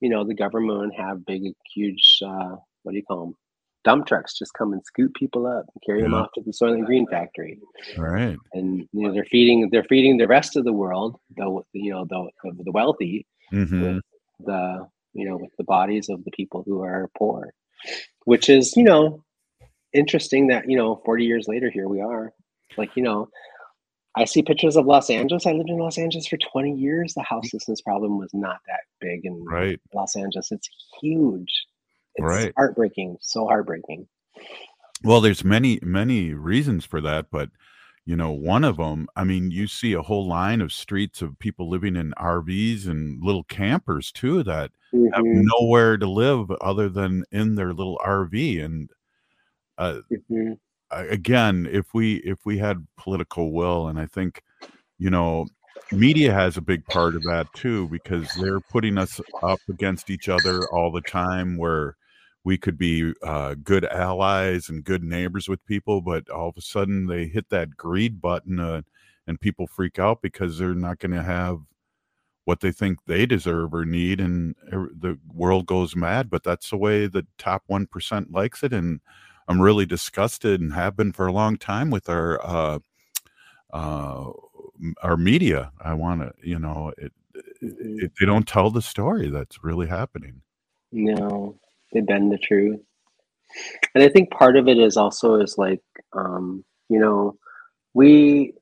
you 0.00 0.08
know, 0.08 0.24
the 0.24 0.34
government 0.34 0.94
have 0.96 1.24
big, 1.24 1.44
huge. 1.72 2.18
Uh, 2.26 2.56
what 2.82 2.92
do 2.92 2.96
you 2.96 3.04
call 3.04 3.26
them? 3.26 3.36
Dump 3.86 4.04
trucks 4.04 4.36
just 4.36 4.52
come 4.52 4.72
and 4.72 4.84
scoop 4.84 5.14
people 5.14 5.46
up 5.46 5.64
and 5.72 5.82
carry 5.86 6.02
them 6.02 6.12
off 6.12 6.28
to 6.34 6.42
the 6.42 6.50
Soylent 6.50 6.84
Green 6.86 7.06
factory. 7.06 7.60
Right. 7.96 8.36
And 8.52 8.80
you 8.92 9.06
know 9.06 9.12
they're 9.12 9.24
feeding 9.24 9.68
they're 9.70 9.84
feeding 9.84 10.16
the 10.18 10.26
rest 10.26 10.56
of 10.56 10.64
the 10.64 10.72
world, 10.72 11.16
the 11.36 11.62
you 11.72 11.92
know 11.92 12.04
the 12.04 12.28
the, 12.64 12.72
wealthy, 12.72 13.26
hmm 13.50 13.98
the 14.40 14.86
you 15.14 15.26
know 15.26 15.36
with 15.36 15.52
the 15.56 15.64
bodies 15.64 16.08
of 16.10 16.24
the 16.24 16.32
people 16.32 16.64
who 16.66 16.82
are 16.82 17.08
poor, 17.16 17.54
which 18.24 18.50
is 18.50 18.76
you 18.76 18.82
know 18.82 19.22
interesting 19.92 20.48
that 20.48 20.68
you 20.68 20.76
know 20.76 21.00
40 21.06 21.24
years 21.24 21.46
later 21.48 21.70
here 21.70 21.88
we 21.88 22.00
are, 22.00 22.32
like 22.76 22.90
you 22.96 23.02
know. 23.02 23.28
I 24.18 24.24
see 24.24 24.40
pictures 24.40 24.76
of 24.76 24.86
Los 24.86 25.10
Angeles. 25.10 25.44
I 25.44 25.52
lived 25.52 25.68
in 25.68 25.76
Los 25.76 25.98
Angeles 25.98 26.26
for 26.26 26.38
20 26.38 26.72
years. 26.72 27.12
The 27.12 27.22
houselessness 27.22 27.82
problem 27.82 28.16
was 28.16 28.30
not 28.32 28.60
that 28.66 28.80
big 28.98 29.26
in 29.26 29.44
Right. 29.44 29.78
Los 29.92 30.16
Angeles. 30.16 30.50
It's 30.50 30.70
huge. 31.02 31.52
It's 32.16 32.24
Right. 32.24 32.54
heartbreaking. 32.56 33.18
So 33.20 33.46
heartbreaking. 33.46 34.08
Well, 35.04 35.20
there's 35.20 35.44
many 35.44 35.78
many 35.82 36.32
reasons 36.34 36.84
for 36.84 37.00
that, 37.02 37.30
but 37.30 37.50
you 38.06 38.16
know, 38.16 38.30
one 38.30 38.64
of 38.64 38.76
them, 38.76 39.08
I 39.16 39.24
mean, 39.24 39.50
you 39.50 39.66
see 39.66 39.92
a 39.92 40.02
whole 40.02 40.26
line 40.28 40.60
of 40.60 40.72
streets 40.72 41.22
of 41.22 41.38
people 41.40 41.68
living 41.68 41.96
in 41.96 42.12
RVs 42.16 42.86
and 42.86 43.22
little 43.22 43.44
campers 43.44 44.12
too 44.12 44.42
that 44.44 44.70
have 45.12 45.24
Mhm. 45.24 45.42
nowhere 45.60 45.96
to 45.98 46.06
live 46.08 46.50
other 46.60 46.88
than 46.88 47.24
in 47.32 47.56
their 47.56 47.72
little 47.74 47.98
RV 48.04 48.64
and 48.64 48.90
uh 49.78 50.00
Mhm. 50.10 50.58
again, 50.92 51.68
if 51.70 51.94
we 51.94 52.16
if 52.18 52.46
we 52.46 52.58
had 52.58 52.86
political 52.98 53.52
will 53.52 53.88
and 53.88 53.98
I 54.00 54.06
think 54.06 54.42
you 54.98 55.10
know, 55.10 55.50
media 55.92 56.32
has 56.34 56.56
a 56.58 56.62
big 56.62 56.86
part 56.86 57.16
of 57.16 57.24
that 57.24 57.52
too 57.54 57.88
because 57.90 58.34
they're 58.34 58.60
putting 58.62 58.98
us 58.98 59.20
up 59.42 59.62
against 59.70 60.10
each 60.10 60.28
other 60.30 60.68
all 60.70 60.92
the 60.92 61.02
time 61.02 61.56
where 61.58 61.96
we 62.46 62.56
could 62.56 62.78
be 62.78 63.12
uh, 63.24 63.56
good 63.64 63.84
allies 63.84 64.68
and 64.68 64.84
good 64.84 65.02
neighbors 65.02 65.48
with 65.48 65.66
people 65.66 66.00
but 66.00 66.30
all 66.30 66.48
of 66.48 66.56
a 66.56 66.60
sudden 66.60 67.06
they 67.06 67.26
hit 67.26 67.48
that 67.50 67.76
greed 67.76 68.20
button 68.20 68.60
uh, 68.60 68.80
and 69.26 69.40
people 69.40 69.66
freak 69.66 69.98
out 69.98 70.22
because 70.22 70.56
they're 70.56 70.72
not 70.72 71.00
going 71.00 71.10
to 71.10 71.24
have 71.24 71.58
what 72.44 72.60
they 72.60 72.70
think 72.70 73.00
they 73.06 73.26
deserve 73.26 73.74
or 73.74 73.84
need 73.84 74.20
and 74.20 74.54
er- 74.72 74.92
the 74.96 75.18
world 75.34 75.66
goes 75.66 75.96
mad 75.96 76.30
but 76.30 76.44
that's 76.44 76.70
the 76.70 76.76
way 76.76 77.08
the 77.08 77.26
top 77.36 77.64
1% 77.68 78.32
likes 78.32 78.62
it 78.62 78.72
and 78.72 79.00
i'm 79.48 79.60
really 79.60 79.84
disgusted 79.84 80.60
and 80.60 80.72
have 80.72 80.96
been 80.96 81.12
for 81.12 81.26
a 81.26 81.32
long 81.32 81.56
time 81.56 81.90
with 81.90 82.08
our 82.08 82.40
uh 82.46 82.78
uh 83.72 84.30
our 85.02 85.16
media. 85.16 85.72
I 85.80 85.94
want 85.94 86.20
to 86.20 86.32
you 86.42 86.58
know 86.58 86.92
it, 86.98 87.12
Mhm. 87.62 88.02
it, 88.02 88.12
they 88.20 88.26
don't 88.26 88.46
tell 88.46 88.70
the 88.70 88.82
story 88.82 89.28
that's 89.30 89.64
really 89.64 89.86
happening. 89.86 90.42
No, 90.92 91.58
they 91.92 92.00
bend 92.00 92.32
the 92.32 92.38
truth. 92.38 92.80
And 93.94 94.02
I 94.04 94.08
think 94.08 94.30
part 94.30 94.56
of 94.56 94.68
it 94.68 94.78
is 94.78 94.96
also 94.96 95.40
is 95.40 95.56
like, 95.56 95.82
um, 96.12 96.64
you 96.88 96.98
know, 96.98 97.36
we 97.94 98.54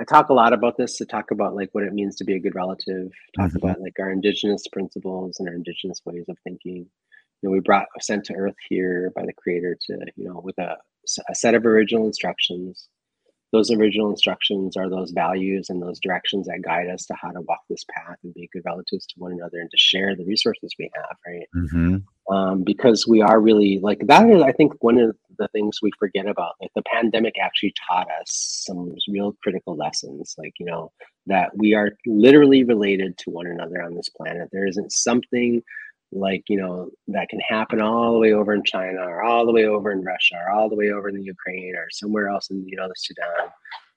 I 0.00 0.04
talk 0.04 0.28
a 0.28 0.34
lot 0.34 0.52
about 0.52 0.76
this 0.76 0.96
to 0.98 1.06
talk 1.06 1.30
about 1.30 1.54
like 1.54 1.68
what 1.72 1.84
it 1.84 1.92
means 1.92 2.16
to 2.16 2.24
be 2.24 2.34
a 2.34 2.40
good 2.40 2.54
relative, 2.54 3.12
talk 3.36 3.50
Mhm. 3.50 3.56
about 3.56 3.80
like 3.80 3.98
our 4.00 4.10
indigenous 4.10 4.66
principles 4.66 5.38
and 5.38 5.48
our 5.48 5.54
indigenous 5.54 6.00
ways 6.04 6.24
of 6.28 6.36
thinking. 6.40 6.78
You 6.78 7.48
know, 7.48 7.50
we 7.50 7.60
brought 7.60 7.86
sent 8.00 8.24
to 8.26 8.34
earth 8.34 8.56
here 8.68 9.12
by 9.14 9.24
the 9.24 9.32
creator 9.32 9.76
to, 9.86 9.98
you 10.16 10.24
know, 10.24 10.40
with 10.42 10.58
a, 10.58 10.76
a 11.28 11.34
set 11.34 11.54
of 11.54 11.64
original 11.64 12.06
instructions. 12.06 12.88
Those 13.54 13.70
original 13.70 14.10
instructions 14.10 14.76
are 14.76 14.90
those 14.90 15.12
values 15.12 15.70
and 15.70 15.80
those 15.80 16.00
directions 16.00 16.46
that 16.46 16.62
guide 16.62 16.88
us 16.90 17.06
to 17.06 17.14
how 17.14 17.30
to 17.30 17.40
walk 17.42 17.60
this 17.70 17.84
path 17.94 18.16
and 18.22 18.34
be 18.34 18.50
good 18.52 18.62
relatives 18.66 19.06
to 19.06 19.14
one 19.18 19.32
another 19.32 19.58
and 19.60 19.70
to 19.70 19.78
share 19.78 20.14
the 20.16 20.24
resources 20.24 20.74
we 20.78 20.90
have, 20.94 21.16
right? 21.26 21.46
mm-hmm. 21.54 22.34
um, 22.34 22.62
because 22.62 23.06
we 23.06 23.22
are 23.22 23.40
really 23.40 23.78
like 23.82 24.00
that 24.06 24.28
is 24.30 24.42
i 24.42 24.52
think 24.52 24.72
one 24.80 24.98
of 24.98 25.16
the 25.38 25.48
things 25.48 25.78
we 25.82 25.90
forget 25.98 26.26
about 26.26 26.54
like 26.60 26.70
the 26.74 26.82
pandemic 26.92 27.34
actually 27.40 27.72
taught 27.88 28.06
us 28.20 28.62
some 28.66 28.94
real 29.08 29.36
critical 29.42 29.76
lessons 29.76 30.34
like 30.38 30.52
you 30.58 30.66
know 30.66 30.90
that 31.26 31.50
we 31.56 31.74
are 31.74 31.90
literally 32.06 32.64
related 32.64 33.16
to 33.18 33.30
one 33.30 33.46
another 33.46 33.82
on 33.82 33.94
this 33.94 34.08
planet 34.08 34.48
there 34.52 34.66
isn't 34.66 34.92
something 34.92 35.62
like 36.14 36.42
you 36.48 36.56
know 36.56 36.90
that 37.08 37.28
can 37.28 37.40
happen 37.40 37.80
all 37.80 38.12
the 38.12 38.18
way 38.18 38.32
over 38.32 38.54
in 38.54 38.62
china 38.64 39.00
or 39.00 39.22
all 39.22 39.44
the 39.44 39.52
way 39.52 39.66
over 39.66 39.90
in 39.90 40.02
russia 40.02 40.36
or 40.36 40.50
all 40.50 40.68
the 40.68 40.76
way 40.76 40.90
over 40.90 41.08
in 41.08 41.16
the 41.16 41.22
ukraine 41.22 41.74
or 41.76 41.86
somewhere 41.90 42.28
else 42.28 42.50
in 42.50 42.66
you 42.68 42.76
know 42.76 42.88
the 42.88 42.94
sudan 42.96 43.48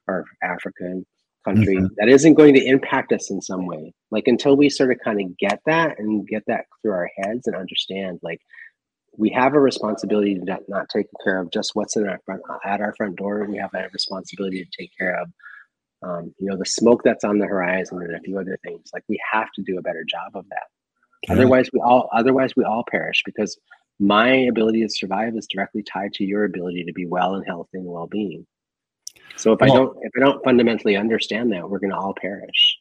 or 0.08 0.26
african 0.42 1.06
country 1.46 1.78
Mhm. 1.78 1.90
that 1.98 2.10
isn't 2.10 2.34
going 2.34 2.54
to 2.56 2.66
impact 2.66 3.14
us 3.14 3.32
in 3.32 3.42
some 3.42 3.66
way. 3.68 3.94
Like 4.12 4.28
until 4.28 4.58
we 4.58 4.70
sort 4.70 4.92
of 4.92 5.00
kind 5.00 5.22
of 5.22 5.38
get 5.38 5.62
that 5.66 5.98
and 5.98 6.28
get 6.28 6.44
that 6.48 6.66
through 6.82 6.92
our 6.92 7.10
heads 7.18 7.48
and 7.48 7.56
understand 7.56 8.20
like 8.22 8.42
we 9.18 9.30
have 9.30 9.54
a 9.54 9.60
responsibility 9.60 10.36
to 10.36 10.44
not, 10.44 10.60
not 10.68 10.90
take 10.90 11.08
care 11.24 11.40
of 11.40 11.50
just 11.52 11.72
what's 11.74 11.96
in 11.96 12.08
our 12.08 12.20
front 12.26 12.42
at 12.66 12.82
our 12.82 12.94
front 12.96 13.16
door. 13.16 13.46
We 13.46 13.58
have 13.58 13.74
a 13.74 13.88
responsibility 13.94 14.64
to 14.64 14.70
take 14.78 14.92
care 14.98 15.16
of 15.22 15.30
um, 16.04 16.34
you 16.40 16.48
know 16.50 16.58
the 16.58 16.66
smoke 16.66 17.02
that's 17.04 17.24
on 17.24 17.40
the 17.40 17.48
horizon 17.48 18.02
and 18.02 18.16
a 18.16 18.20
few 18.20 18.38
other 18.38 18.60
things. 18.64 18.90
Like 18.94 19.04
we 19.08 19.20
have 19.32 19.50
to 19.56 19.62
do 19.64 19.78
a 19.78 19.82
better 19.82 20.04
job 20.08 20.36
of 20.36 20.46
that 20.50 20.68
Yeah. 21.28 21.34
otherwise 21.36 21.70
we 21.74 21.80
all 21.80 22.10
otherwise 22.14 22.56
we 22.56 22.64
all 22.64 22.84
perish 22.90 23.22
because 23.26 23.58
my 24.00 24.30
ability 24.30 24.82
to 24.84 24.90
survive 24.90 25.36
is 25.36 25.48
directly 25.48 25.84
tied 25.84 26.14
to 26.14 26.24
your 26.24 26.44
ability 26.46 26.84
to 26.86 26.94
be 26.94 27.06
well 27.06 27.36
and 27.36 27.46
healthy 27.46 27.78
and 27.80 27.86
well-being 27.88 28.46
so 29.36 29.52
if 29.54 29.62
i 29.62 29.68
don't 29.68 29.98
if 30.02 30.12
i 30.16 30.20
don't 30.20 30.44
fundamentally 30.44 30.96
understand 30.96 31.52
that 31.52 31.70
we're 31.70 31.80
going 31.80 31.92
to 31.92 31.98
all 31.98 32.14
perish 32.20 32.78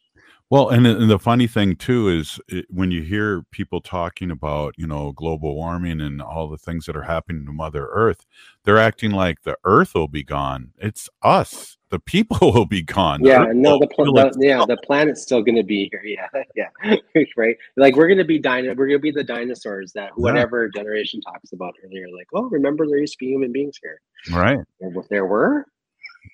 Well, 0.48 0.68
and, 0.68 0.86
the- 0.86 0.96
and 0.96 1.10
the 1.10 1.18
funny 1.18 1.48
thing 1.48 1.74
too 1.74 2.08
is 2.08 2.38
it, 2.48 2.66
when 2.70 2.92
you 2.92 3.02
hear 3.02 3.42
people 3.50 3.80
talking 3.80 4.30
about 4.30 4.74
you 4.76 4.86
know 4.86 5.10
global 5.12 5.54
warming 5.56 6.00
and 6.00 6.22
all 6.22 6.48
the 6.48 6.58
things 6.58 6.86
that 6.86 6.96
are 6.96 7.02
happening 7.02 7.44
to 7.46 7.52
Mother 7.52 7.88
Earth, 7.90 8.24
they're 8.64 8.78
acting 8.78 9.10
like 9.10 9.42
the 9.42 9.56
Earth 9.64 9.94
will 9.94 10.06
be 10.06 10.22
gone. 10.22 10.70
It's 10.78 11.08
us, 11.22 11.75
the 11.90 11.98
people 12.00 12.38
will 12.52 12.66
be 12.66 12.82
gone. 12.82 13.24
Yeah 13.24 13.46
no 13.52 13.78
the, 13.78 13.86
pl- 13.86 14.12
the 14.12 14.36
yeah 14.38 14.64
the 14.66 14.76
planet's 14.84 15.22
still 15.22 15.42
going 15.42 15.56
to 15.56 15.62
be 15.62 15.90
here 15.90 16.02
yeah 16.54 16.96
yeah 17.14 17.24
right 17.36 17.56
like 17.76 17.96
we're 17.96 18.08
going 18.08 18.18
to 18.18 18.24
be 18.24 18.38
dino- 18.38 18.74
we're 18.74 18.86
going 18.86 18.98
to 18.98 19.02
be 19.02 19.10
the 19.10 19.24
dinosaurs 19.24 19.92
that 19.92 20.10
whatever 20.16 20.68
generation 20.68 21.20
talks 21.20 21.52
about 21.52 21.74
earlier 21.84 22.06
like 22.16 22.26
oh 22.34 22.44
remember 22.44 22.86
there 22.86 22.98
used 22.98 23.14
to 23.14 23.18
be 23.18 23.26
human 23.26 23.52
beings 23.52 23.78
here 23.82 24.00
right. 24.36 24.58
there, 24.80 24.90
there 25.10 25.26
were 25.26 25.64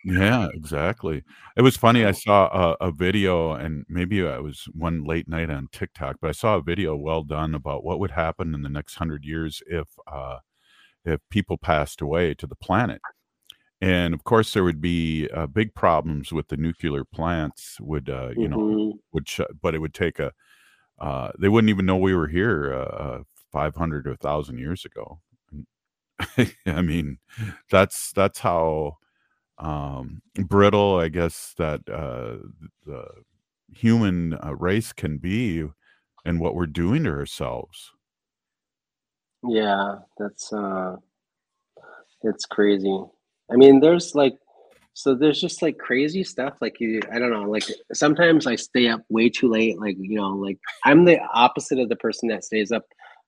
Yeah, 0.04 0.48
exactly. 0.54 1.22
It 1.56 1.62
was 1.62 1.76
funny. 1.76 2.04
I 2.04 2.12
saw 2.12 2.48
a, 2.80 2.86
a 2.86 2.90
video, 2.90 3.52
and 3.52 3.84
maybe 3.88 4.20
it 4.20 4.42
was 4.42 4.66
one 4.72 5.04
late 5.04 5.28
night 5.28 5.50
on 5.50 5.68
TikTok, 5.70 6.16
but 6.20 6.28
I 6.28 6.32
saw 6.32 6.56
a 6.56 6.62
video 6.62 6.96
well 6.96 7.22
done 7.22 7.54
about 7.54 7.84
what 7.84 8.00
would 8.00 8.12
happen 8.12 8.54
in 8.54 8.62
the 8.62 8.68
next 8.68 8.96
hundred 8.96 9.24
years 9.24 9.62
if 9.66 9.88
uh, 10.10 10.38
if 11.04 11.20
people 11.30 11.58
passed 11.58 12.00
away 12.00 12.34
to 12.34 12.46
the 12.46 12.56
planet. 12.56 13.00
And 13.82 14.14
of 14.14 14.24
course, 14.24 14.54
there 14.54 14.64
would 14.64 14.82
be 14.82 15.28
uh, 15.34 15.48
big 15.48 15.74
problems 15.74 16.32
with 16.32 16.48
the 16.48 16.58
nuclear 16.58 17.04
plants. 17.04 17.80
Would 17.82 18.10
uh, 18.10 18.30
you 18.38 18.48
know? 18.48 18.58
Mhm. 18.58 19.00
Would 19.12 19.28
shut, 19.28 19.60
but 19.62 19.74
it 19.74 19.80
would 19.80 19.94
take 19.94 20.20
a. 20.20 20.32
Uh, 21.00 21.32
they 21.38 21.48
wouldn't 21.50 21.70
even 21.70 21.86
know 21.86 21.96
we 21.98 22.14
were 22.14 22.28
here 22.28 22.74
uh, 22.74 23.22
five 23.52 23.76
hundred 23.76 24.06
or 24.08 24.16
thousand 24.16 24.58
years 24.58 24.84
ago. 24.86 25.20
I 26.66 26.82
mean, 26.82 27.18
that's 27.70 28.12
that's 28.12 28.38
how 28.40 28.98
um, 29.58 30.22
brittle, 30.36 30.98
I 30.98 31.08
guess, 31.08 31.54
that 31.58 31.80
uh, 31.88 32.38
the 32.86 33.06
human 33.72 34.34
uh, 34.34 34.54
race 34.56 34.92
can 34.92 35.18
be, 35.18 35.64
and 36.24 36.40
what 36.40 36.54
we're 36.54 36.66
doing 36.66 37.04
to 37.04 37.10
ourselves. 37.10 37.92
Yeah, 39.44 40.00
that's 40.18 40.52
uh 40.52 40.96
it's 42.22 42.46
crazy. 42.46 43.04
I 43.52 43.56
mean, 43.56 43.80
there's 43.80 44.14
like 44.14 44.34
so 44.94 45.14
there's 45.14 45.40
just 45.40 45.62
like 45.62 45.78
crazy 45.78 46.22
stuff 46.22 46.54
like 46.60 46.78
you 46.78 47.00
I 47.12 47.18
don't 47.18 47.30
know, 47.30 47.48
like 47.50 47.64
sometimes 47.92 48.46
I 48.46 48.56
stay 48.56 48.88
up 48.88 49.02
way 49.08 49.28
too 49.28 49.48
late 49.48 49.78
like, 49.80 49.96
you 49.98 50.16
know, 50.16 50.30
like 50.30 50.58
I'm 50.84 51.04
the 51.04 51.18
opposite 51.32 51.78
of 51.78 51.88
the 51.88 51.96
person 51.96 52.28
that 52.28 52.44
stays 52.44 52.72
up 52.72 52.84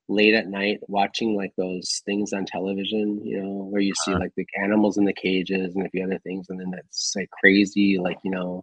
late 0.08 0.34
at 0.34 0.48
night 0.48 0.80
watching 0.88 1.34
like 1.34 1.52
those 1.56 2.02
things 2.04 2.34
on 2.34 2.44
television, 2.44 3.24
you 3.24 3.42
know, 3.42 3.64
where 3.70 3.80
you 3.80 3.94
see 4.04 4.12
Uh-huh. 4.12 4.20
like 4.20 4.32
the 4.36 4.46
animals 4.62 4.98
in 4.98 5.06
the 5.06 5.14
cages 5.14 5.74
and 5.74 5.86
a 5.86 5.88
few 5.90 6.04
other 6.04 6.18
things 6.18 6.46
and 6.50 6.60
then 6.60 6.70
that's 6.70 7.14
like 7.16 7.30
crazy 7.30 7.98
like, 7.98 8.18
you 8.22 8.30
know, 8.30 8.62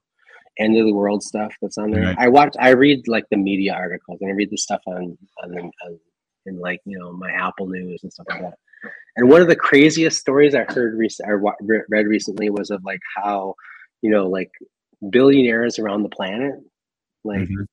end 0.60 0.78
of 0.78 0.86
the 0.86 0.94
world 0.94 1.24
stuff 1.24 1.54
that's 1.62 1.80
on 1.80 1.90
there. 1.90 2.04
Right. 2.04 2.18
I 2.20 2.28
watch 2.28 2.56
I 2.60 2.70
read 2.70 3.08
like 3.08 3.26
the 3.32 3.38
media 3.38 3.74
articles 3.74 4.20
and 4.22 4.30
I 4.30 4.34
read 4.34 4.52
the 4.52 4.58
stuff 4.58 4.82
on 4.86 5.18
on, 5.44 5.58
on 5.58 6.00
in 6.46 6.60
like 6.60 6.82
you 6.86 7.00
know 7.00 7.12
my 7.14 7.32
Apple 7.32 7.68
News 7.68 8.02
and 8.04 8.14
stuff 8.14 8.28
like 8.30 8.42
that. 8.42 8.60
And 9.18 9.30
one 9.30 9.42
of 9.42 9.48
the 9.48 9.56
craziest 9.56 10.20
stories 10.20 10.56
I 10.56 10.64
heard 10.64 10.98
recent 10.98 11.30
or 11.30 11.38
read 11.90 12.08
recently 12.08 12.50
was 12.50 12.70
of 12.72 12.84
like 12.86 13.02
how 13.16 13.56
you 14.02 14.10
know 14.10 14.28
like 14.28 14.52
billionaires 15.10 15.80
around 15.80 16.04
the 16.04 16.10
planet 16.10 16.54
like 17.24 17.48
Mhm. 17.50 17.66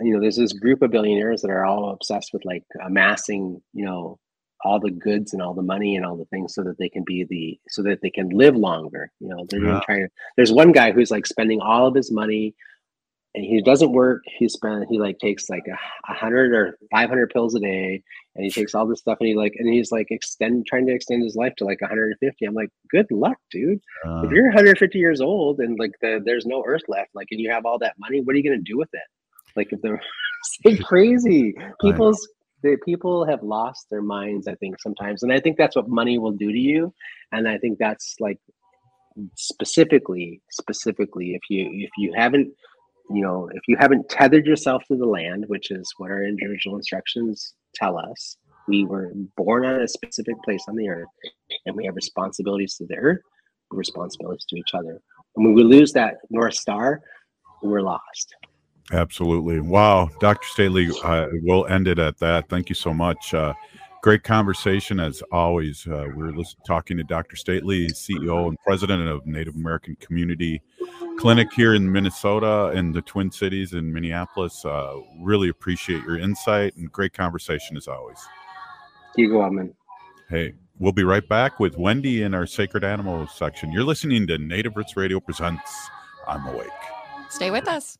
you 0.00 0.12
know 0.14 0.20
there's 0.20 0.36
this 0.36 0.52
group 0.52 0.82
of 0.82 0.90
billionaires 0.90 1.40
that 1.42 1.50
are 1.50 1.64
all 1.64 1.90
obsessed 1.90 2.30
with 2.32 2.44
like 2.44 2.64
amassing 2.84 3.62
you 3.72 3.84
know 3.84 4.18
all 4.64 4.80
the 4.80 4.90
goods 4.90 5.32
and 5.32 5.42
all 5.42 5.54
the 5.54 5.62
money 5.62 5.94
and 5.96 6.04
all 6.06 6.16
the 6.16 6.24
things 6.26 6.54
so 6.54 6.62
that 6.64 6.78
they 6.78 6.88
can 6.88 7.04
be 7.04 7.24
the 7.24 7.58
so 7.68 7.82
that 7.82 8.00
they 8.02 8.10
can 8.10 8.28
live 8.30 8.56
longer 8.56 9.10
you 9.20 9.28
know 9.28 9.44
they're 9.48 9.62
Yeah. 9.62 9.80
trying 9.84 10.00
to 10.06 10.08
there's 10.36 10.52
one 10.52 10.72
guy 10.72 10.90
who's 10.92 11.10
like 11.10 11.26
spending 11.26 11.60
all 11.60 11.86
of 11.86 11.94
his 11.94 12.10
money 12.10 12.54
and 13.34 13.44
he 13.44 13.60
doesn't 13.60 13.92
work. 13.92 14.22
He 14.38 14.48
spent 14.48 14.86
he 14.88 14.98
like 14.98 15.18
takes 15.18 15.50
like 15.50 15.64
a, 15.66 16.14
hundred 16.14 16.54
or 16.54 16.78
five 16.90 17.08
hundred 17.08 17.30
pills 17.30 17.54
a 17.54 17.60
day, 17.60 18.02
and 18.36 18.44
he 18.44 18.50
takes 18.50 18.74
all 18.74 18.86
this 18.86 19.00
stuff, 19.00 19.18
and 19.20 19.28
he 19.28 19.34
like 19.34 19.54
and 19.58 19.72
he's 19.72 19.90
like 19.90 20.06
extend 20.10 20.66
trying 20.66 20.86
to 20.86 20.94
extend 20.94 21.22
his 21.22 21.34
life 21.34 21.54
to 21.56 21.64
like 21.64 21.80
150. 21.80 22.44
I'm 22.44 22.54
like, 22.54 22.70
good 22.90 23.06
luck, 23.10 23.36
dude. 23.50 23.80
Uh, 24.06 24.22
if 24.24 24.30
you're 24.30 24.46
150 24.46 24.98
years 24.98 25.20
old 25.20 25.58
and 25.58 25.78
like 25.78 25.92
the, 26.00 26.20
there's 26.24 26.46
no 26.46 26.62
earth 26.64 26.84
left, 26.88 27.10
like 27.14 27.28
and 27.30 27.40
you 27.40 27.50
have 27.50 27.66
all 27.66 27.78
that 27.80 27.94
money, 27.98 28.20
what 28.20 28.34
are 28.34 28.38
you 28.38 28.48
gonna 28.48 28.62
do 28.62 28.78
with 28.78 28.90
it? 28.92 29.08
Like 29.56 29.72
if 29.72 29.80
they're 29.82 30.00
it's 30.64 30.82
crazy, 30.84 31.54
people's 31.80 32.28
the 32.62 32.78
people 32.84 33.26
have 33.26 33.42
lost 33.42 33.86
their 33.90 34.02
minds. 34.02 34.46
I 34.46 34.54
think 34.54 34.80
sometimes, 34.80 35.22
and 35.22 35.32
I 35.32 35.40
think 35.40 35.58
that's 35.58 35.76
what 35.76 35.88
money 35.88 36.18
will 36.18 36.32
do 36.32 36.52
to 36.52 36.58
you. 36.58 36.94
And 37.32 37.48
I 37.48 37.58
think 37.58 37.78
that's 37.78 38.14
like 38.20 38.38
specifically 39.36 40.40
specifically 40.50 41.34
if 41.34 41.42
you 41.48 41.68
if 41.72 41.90
you 41.96 42.12
haven't 42.16 42.52
you 43.10 43.22
know 43.22 43.48
if 43.52 43.62
you 43.68 43.76
haven't 43.78 44.08
tethered 44.08 44.46
yourself 44.46 44.82
to 44.86 44.96
the 44.96 45.06
land 45.06 45.44
which 45.48 45.70
is 45.70 45.92
what 45.98 46.10
our 46.10 46.24
individual 46.24 46.76
instructions 46.76 47.54
tell 47.74 47.98
us 47.98 48.36
we 48.66 48.84
were 48.84 49.12
born 49.36 49.64
on 49.66 49.80
a 49.80 49.88
specific 49.88 50.34
place 50.42 50.64
on 50.68 50.76
the 50.76 50.88
earth 50.88 51.08
and 51.66 51.76
we 51.76 51.84
have 51.84 51.94
responsibilities 51.94 52.74
to 52.76 52.86
the 52.86 52.96
earth 52.96 53.20
responsibilities 53.70 54.44
to 54.48 54.56
each 54.56 54.74
other 54.74 55.00
and 55.36 55.44
when 55.44 55.54
we 55.54 55.62
lose 55.62 55.92
that 55.92 56.16
north 56.30 56.54
star 56.54 57.00
we're 57.62 57.82
lost 57.82 58.34
Absolutely. 58.92 59.60
Wow. 59.60 60.10
Dr. 60.20 60.46
Stately, 60.46 60.90
uh, 61.02 61.28
we'll 61.42 61.66
end 61.66 61.88
it 61.88 61.98
at 61.98 62.18
that. 62.18 62.48
Thank 62.48 62.68
you 62.68 62.74
so 62.74 62.92
much. 62.92 63.32
Uh, 63.32 63.54
great 64.02 64.22
conversation 64.22 65.00
as 65.00 65.22
always. 65.32 65.86
Uh, 65.86 66.06
we're 66.14 66.32
listening, 66.32 66.62
talking 66.66 66.98
to 66.98 67.04
Dr. 67.04 67.36
Stately, 67.36 67.88
CEO 67.88 68.48
and 68.48 68.58
president 68.60 69.08
of 69.08 69.24
Native 69.26 69.54
American 69.54 69.96
Community 69.96 70.60
Clinic 71.18 71.52
here 71.52 71.74
in 71.74 71.90
Minnesota 71.90 72.66
and 72.74 72.94
the 72.94 73.02
Twin 73.02 73.30
Cities 73.30 73.72
in 73.72 73.92
Minneapolis. 73.92 74.64
Uh, 74.64 75.00
really 75.20 75.48
appreciate 75.48 76.02
your 76.04 76.18
insight 76.18 76.76
and 76.76 76.90
great 76.90 77.12
conversation 77.12 77.76
as 77.76 77.88
always. 77.88 78.18
you 79.16 79.30
go 79.30 79.48
man 79.50 79.74
Hey, 80.28 80.54
we'll 80.78 80.92
be 80.92 81.04
right 81.04 81.26
back 81.28 81.60
with 81.60 81.76
Wendy 81.76 82.22
in 82.22 82.34
our 82.34 82.46
Sacred 82.46 82.82
Animals 82.82 83.30
section. 83.34 83.70
You're 83.70 83.84
listening 83.84 84.26
to 84.28 84.38
Native 84.38 84.76
Roots 84.76 84.96
Radio 84.96 85.20
Presents 85.20 85.90
I'm 86.26 86.46
Awake. 86.46 86.68
Stay 87.30 87.50
with 87.50 87.68
us. 87.68 87.98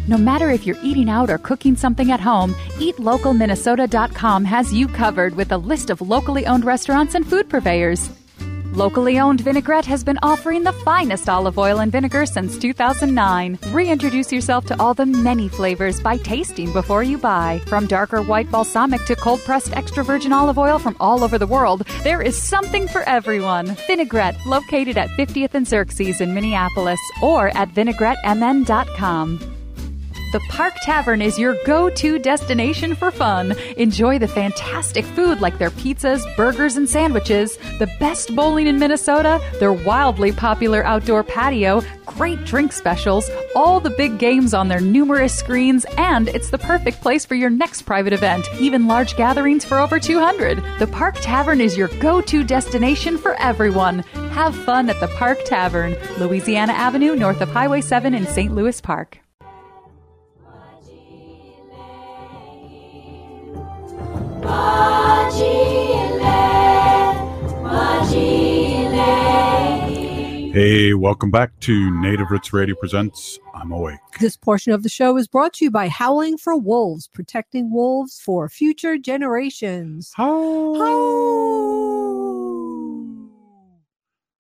No 0.09 0.19
matter 0.19 0.51
if 0.51 0.67
you're 0.67 0.77
eating 0.83 1.09
out 1.09 1.31
or 1.31 1.39
cooking 1.39 1.77
something 1.77 2.13
at 2.13 2.21
home, 2.21 2.55
eatlocalminnesota.com 2.79 4.45
has 4.45 4.73
you 4.73 4.89
covered 4.89 5.35
with 5.35 5.51
a 5.51 5.57
list 5.57 5.91
of 5.91 6.01
locally 6.01 6.47
owned 6.47 6.65
restaurants 6.65 7.15
and 7.15 7.27
food 7.27 7.49
purveyors. 7.49 8.11
Locally 8.77 9.19
owned 9.19 9.41
Vinaigrette 9.41 9.87
has 9.87 10.05
been 10.05 10.19
offering 10.23 10.63
the 10.63 10.73
finest 10.85 11.31
olive 11.31 11.59
oil 11.59 11.81
and 11.81 11.91
vinegar 11.91 12.27
since 12.27 12.59
2009. 12.59 13.59
Reintroduce 13.69 14.31
yourself 14.31 14.67
to 14.67 14.79
all 14.79 14.93
the 14.93 15.07
many 15.07 15.49
flavors 15.49 15.99
by 15.99 16.19
tasting 16.19 16.75
before 16.75 17.03
you 17.03 17.17
buy. 17.17 17.59
From 17.69 17.87
darker 17.87 18.21
white 18.21 18.51
balsamic 18.51 19.03
to 19.07 19.17
cold 19.17 19.41
pressed 19.41 19.75
extra 19.75 20.05
virgin 20.05 20.31
olive 20.31 20.59
oil 20.59 20.79
from 20.79 20.95
all 21.01 21.25
over 21.25 21.39
the 21.39 21.47
world, 21.47 21.87
there 22.05 22.21
is 22.21 22.37
something 22.37 22.87
for 22.87 23.01
everyone. 23.05 23.69
Vinaigrette, 23.87 24.37
located 24.45 24.99
at 24.99 25.09
50th 25.09 25.55
and 25.55 25.67
Xerxes 25.67 26.21
in 26.21 26.35
Minneapolis, 26.35 27.01
or 27.23 27.49
at 27.57 27.71
vinaigrettemn.com. 27.71 29.56
The 30.33 30.41
Park 30.49 30.75
Tavern 30.83 31.23
is 31.23 31.39
your 31.39 31.57
go 31.65 31.89
to 31.89 32.19
destination 32.19 32.97
for 32.97 33.13
fun. 33.13 33.55
Enjoy 33.77 34.19
the 34.19 34.27
fantastic 34.27 35.05
food 35.05 35.41
like 35.41 35.57
their 35.59 35.71
pizzas, 35.71 36.25
burgers, 36.37 36.77
and 36.77 36.89
sandwiches, 36.89 37.57
the 37.79 37.89
best 38.01 38.35
bowling 38.35 38.67
in 38.67 38.77
Minnesota, 38.77 39.41
their 39.61 39.73
wildly 39.73 40.33
popular 40.33 40.85
outdoor 40.85 41.23
patio, 41.23 41.81
great 42.07 42.45
drink 42.45 42.73
specials, 42.73 43.31
all 43.55 43.79
the 43.79 43.91
big 43.91 44.19
games 44.19 44.53
on 44.53 44.67
their 44.67 44.81
numerous 44.81 45.33
screens, 45.33 45.87
and 45.97 46.27
it's 46.29 46.51
the 46.51 46.59
perfect 46.59 47.01
place 47.01 47.25
for 47.25 47.37
your 47.37 47.51
next 47.51 47.83
private 47.83 48.13
event, 48.13 48.49
even 48.59 48.89
large 48.89 49.17
gatherings 49.17 49.65
for 49.65 49.79
over 49.79 50.01
200. 50.01 50.61
The 50.81 50.89
Park 50.89 51.15
Tavern 51.21 51.61
is 51.61 51.77
your 51.77 51.89
go 52.01 52.21
to 52.23 52.43
destination 52.43 53.17
for 53.17 53.35
everyone. 53.35 54.01
Have 54.33 54.57
fun 54.57 54.91
at 54.91 54.99
the 54.99 55.09
Park 55.09 55.39
Tavern, 55.45 55.97
Louisiana 56.19 56.73
Avenue, 56.73 57.15
north 57.15 57.41
of 57.41 57.49
Highway 57.51 57.81
7 57.81 58.13
in 58.13 58.27
St. 58.27 58.53
Louis 58.53 58.81
Park. 58.81 59.21
Hey, 70.57 70.95
welcome 70.95 71.31
back 71.31 71.51
to 71.61 71.91
Native 72.01 72.31
Roots 72.31 72.51
Radio 72.51 72.75
Presents 72.77 73.39
I'm 73.55 73.73
Awake. 73.73 73.99
This 74.21 74.39
portion 74.39 74.73
of 74.73 74.83
the 74.83 74.89
show 74.89 75.19
is 75.19 75.29
brought 75.29 75.53
to 75.55 75.67
you 75.67 75.71
by 75.71 75.89
Howling 75.89 76.39
for 76.39 76.57
Wolves, 76.57 77.09
protecting 77.09 77.71
wolves 77.71 78.23
for 78.25 78.49
future 78.49 78.97
generations. 78.97 80.15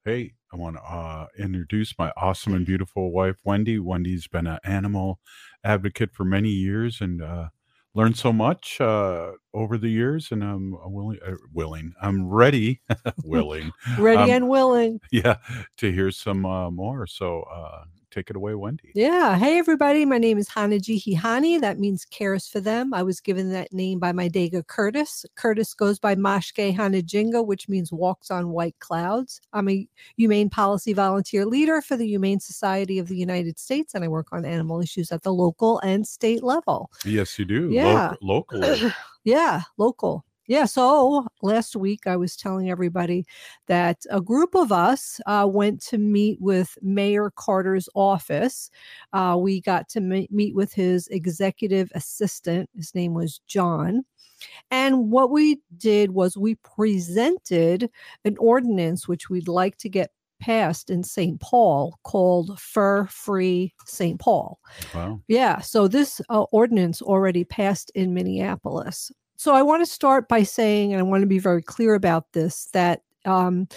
Hey, 0.06 0.32
I 0.50 0.56
want 0.56 0.76
to 0.76 0.82
uh, 0.82 1.26
introduce 1.38 1.92
my 1.98 2.10
awesome 2.16 2.54
and 2.54 2.64
beautiful 2.64 3.12
wife, 3.12 3.36
Wendy. 3.44 3.78
Wendy's 3.78 4.26
been 4.26 4.46
an 4.46 4.60
animal 4.64 5.20
advocate 5.64 6.14
for 6.14 6.24
many 6.24 6.48
years 6.48 7.02
and 7.02 7.20
uh, 7.20 7.48
learned 7.96 8.16
so 8.16 8.32
much 8.32 8.80
uh, 8.80 9.32
over 9.54 9.78
the 9.78 9.88
years. 9.88 10.30
And 10.30 10.44
I'm 10.44 10.76
willing, 10.92 11.18
uh, 11.26 11.34
willing, 11.52 11.94
I'm 12.00 12.28
ready, 12.28 12.80
willing, 13.24 13.72
Ready 13.98 14.22
um, 14.22 14.30
and 14.30 14.48
willing. 14.48 15.00
yeah, 15.10 15.38
to 15.78 15.90
hear 15.90 16.10
some 16.10 16.44
uh, 16.44 16.70
more. 16.70 17.06
So 17.06 17.42
uh, 17.42 17.84
take 18.16 18.30
it 18.30 18.36
away, 18.36 18.54
Wendy. 18.54 18.92
Yeah. 18.94 19.36
Hey, 19.36 19.58
everybody. 19.58 20.06
My 20.06 20.16
name 20.16 20.38
is 20.38 20.48
Hanaji 20.48 21.02
Hihani. 21.02 21.60
That 21.60 21.78
means 21.78 22.06
cares 22.06 22.48
for 22.48 22.60
them. 22.60 22.94
I 22.94 23.02
was 23.02 23.20
given 23.20 23.52
that 23.52 23.72
name 23.74 23.98
by 23.98 24.12
my 24.12 24.28
Dega 24.28 24.66
Curtis. 24.66 25.26
Curtis 25.34 25.74
goes 25.74 25.98
by 25.98 26.14
Mashke 26.14 26.74
Hanajinga, 26.74 27.44
which 27.44 27.68
means 27.68 27.92
walks 27.92 28.30
on 28.30 28.50
white 28.50 28.76
clouds. 28.78 29.42
I'm 29.52 29.68
a 29.68 29.86
humane 30.16 30.48
policy 30.48 30.94
volunteer 30.94 31.44
leader 31.44 31.82
for 31.82 31.96
the 31.96 32.06
Humane 32.06 32.40
Society 32.40 32.98
of 32.98 33.08
the 33.08 33.16
United 33.16 33.58
States, 33.58 33.94
and 33.94 34.02
I 34.02 34.08
work 34.08 34.28
on 34.32 34.46
animal 34.46 34.80
issues 34.80 35.12
at 35.12 35.22
the 35.22 35.32
local 35.32 35.78
and 35.80 36.06
state 36.06 36.42
level. 36.42 36.90
Yes, 37.04 37.38
you 37.38 37.44
do. 37.44 37.68
Yeah. 37.70 38.08
Loc- 38.08 38.18
locally. 38.22 38.92
yeah, 39.24 39.62
local. 39.76 40.24
Yeah, 40.48 40.64
so 40.64 41.26
last 41.42 41.74
week 41.76 42.06
I 42.06 42.16
was 42.16 42.36
telling 42.36 42.70
everybody 42.70 43.24
that 43.66 43.98
a 44.10 44.20
group 44.20 44.54
of 44.54 44.70
us 44.70 45.20
uh, 45.26 45.46
went 45.50 45.82
to 45.86 45.98
meet 45.98 46.40
with 46.40 46.76
Mayor 46.82 47.32
Carter's 47.34 47.88
office. 47.94 48.70
Uh, 49.12 49.36
we 49.38 49.60
got 49.60 49.88
to 49.90 50.00
me- 50.00 50.28
meet 50.30 50.54
with 50.54 50.72
his 50.72 51.08
executive 51.08 51.90
assistant. 51.94 52.70
His 52.76 52.94
name 52.94 53.14
was 53.14 53.40
John. 53.46 54.04
And 54.70 55.10
what 55.10 55.30
we 55.30 55.60
did 55.76 56.10
was 56.12 56.36
we 56.36 56.56
presented 56.56 57.90
an 58.24 58.36
ordinance 58.38 59.08
which 59.08 59.30
we'd 59.30 59.48
like 59.48 59.78
to 59.78 59.88
get 59.88 60.10
passed 60.40 60.90
in 60.90 61.02
St. 61.02 61.40
Paul 61.40 61.98
called 62.04 62.60
Fur 62.60 63.06
Free 63.06 63.72
St. 63.86 64.20
Paul. 64.20 64.60
Wow. 64.94 65.20
Yeah, 65.28 65.60
so 65.60 65.88
this 65.88 66.20
uh, 66.28 66.42
ordinance 66.52 67.00
already 67.00 67.44
passed 67.44 67.90
in 67.94 68.12
Minneapolis. 68.14 69.10
So 69.36 69.54
I 69.54 69.62
want 69.62 69.82
to 69.82 69.90
start 69.90 70.28
by 70.28 70.42
saying, 70.42 70.92
and 70.92 71.00
I 71.00 71.02
want 71.02 71.22
to 71.22 71.26
be 71.26 71.38
very 71.38 71.62
clear 71.62 71.94
about 71.94 72.32
this, 72.32 72.66
that 72.72 73.02
um, 73.24 73.68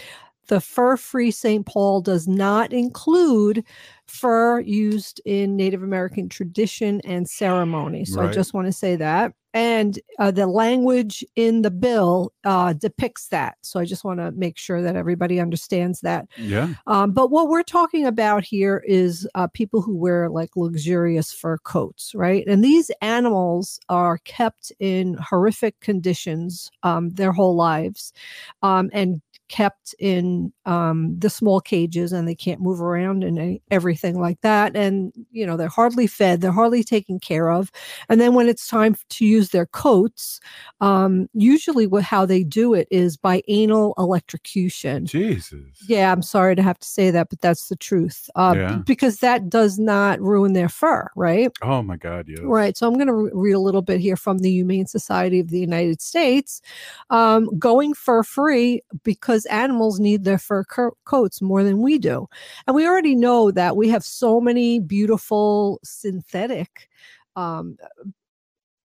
the 0.49 0.59
fur 0.59 0.97
free 0.97 1.31
St. 1.31 1.65
Paul 1.65 2.01
does 2.01 2.27
not 2.27 2.73
include 2.73 3.63
fur 4.07 4.59
used 4.59 5.21
in 5.23 5.55
Native 5.55 5.83
American 5.83 6.27
tradition 6.27 6.99
and 7.05 7.29
ceremony. 7.29 8.03
So 8.05 8.21
I 8.21 8.31
just 8.31 8.53
want 8.53 8.65
to 8.65 8.73
say 8.73 8.95
that. 8.95 9.33
And 9.53 9.99
uh, 10.19 10.29
the 10.29 10.45
language 10.45 11.23
in 11.35 11.63
the 11.63 11.71
bill 11.71 12.33
uh, 12.43 12.73
depicts 12.73 13.29
that. 13.29 13.57
So 13.61 13.79
I 13.79 13.85
just 13.85 14.03
want 14.03 14.19
to 14.19 14.31
make 14.31 14.57
sure 14.57 14.81
that 14.81 14.95
everybody 14.95 15.39
understands 15.39 16.01
that. 16.01 16.27
Yeah. 16.37 16.73
Um, 16.85 17.11
but 17.11 17.31
what 17.31 17.49
we're 17.49 17.63
talking 17.63 18.05
about 18.05 18.43
here 18.43 18.83
is 18.87 19.27
uh, 19.33 19.47
people 19.47 19.81
who 19.81 19.95
wear 19.95 20.29
like 20.29 20.55
luxurious 20.55 21.31
fur 21.31 21.57
coats, 21.59 22.13
right? 22.13 22.43
And 22.47 22.63
these 22.63 22.91
animals 23.01 23.79
are 23.89 24.19
kept 24.19 24.71
in 24.79 25.17
horrific 25.19 25.79
conditions 25.79 26.69
um, 26.83 27.09
their 27.11 27.31
whole 27.31 27.55
lives 27.55 28.13
um, 28.61 28.89
and 28.93 29.21
kept 29.49 29.93
in 29.99 30.53
um, 30.65 31.17
the 31.19 31.29
small 31.29 31.59
cages 31.59 32.13
and 32.13 32.27
they 32.27 32.35
can't 32.35 32.61
move 32.61 32.79
around 32.81 33.23
and 33.23 33.37
any- 33.37 33.61
everything 33.71 34.19
like 34.19 34.39
that. 34.41 34.75
And, 34.75 35.11
you 35.31 35.45
know, 35.45 35.57
they're 35.57 35.67
hardly 35.67 36.07
fed, 36.07 36.41
they're 36.41 36.51
hardly 36.51 36.83
taken 36.83 37.19
care 37.19 37.49
of. 37.49 37.71
And 38.07 38.21
then 38.21 38.33
when 38.35 38.47
it's 38.47 38.67
time 38.67 38.95
to 39.09 39.25
use 39.25 39.49
their 39.49 39.65
coats, 39.65 40.39
um, 40.79 41.27
usually 41.33 41.87
what, 41.87 42.03
how 42.03 42.25
they 42.25 42.43
do 42.43 42.73
it 42.73 42.87
is 42.91 43.17
by 43.17 43.41
anal 43.47 43.93
electrocution. 43.97 45.05
Jesus. 45.05 45.53
Yeah, 45.87 46.11
I'm 46.11 46.21
sorry 46.21 46.55
to 46.55 46.61
have 46.61 46.79
to 46.79 46.87
say 46.87 47.11
that, 47.11 47.29
but 47.29 47.41
that's 47.41 47.67
the 47.67 47.75
truth. 47.75 48.29
Uh, 48.35 48.53
Yeah. 48.55 48.75
Because 48.85 49.17
that 49.19 49.49
does 49.49 49.79
not 49.79 50.21
ruin 50.21 50.53
their 50.53 50.69
fur, 50.69 51.09
right? 51.15 51.51
Oh 51.61 51.81
my 51.81 51.97
God. 51.97 52.27
Yes. 52.27 52.39
Right. 52.43 52.77
So 52.77 52.87
I'm 52.87 52.93
going 52.93 53.07
to 53.07 53.13
re- 53.13 53.31
read 53.33 53.53
a 53.53 53.59
little 53.59 53.81
bit 53.81 53.99
here 53.99 54.15
from 54.15 54.39
the 54.39 54.51
Humane 54.51 54.85
Society 54.87 55.39
of 55.39 55.49
the 55.49 55.59
United 55.59 56.01
States. 56.01 56.61
Um, 57.09 57.49
going 57.57 57.93
fur 57.93 58.23
free 58.23 58.81
because 59.03 59.38
animals 59.45 59.99
need 59.99 60.23
their 60.23 60.37
fur 60.37 60.63
co- 60.63 60.97
coats 61.05 61.41
more 61.41 61.63
than 61.63 61.81
we 61.81 61.97
do. 61.97 62.27
And 62.67 62.75
we 62.75 62.87
already 62.87 63.15
know 63.15 63.51
that 63.51 63.75
we 63.75 63.89
have 63.89 64.03
so 64.03 64.39
many 64.39 64.79
beautiful 64.79 65.79
synthetic 65.83 66.89
um, 67.35 67.77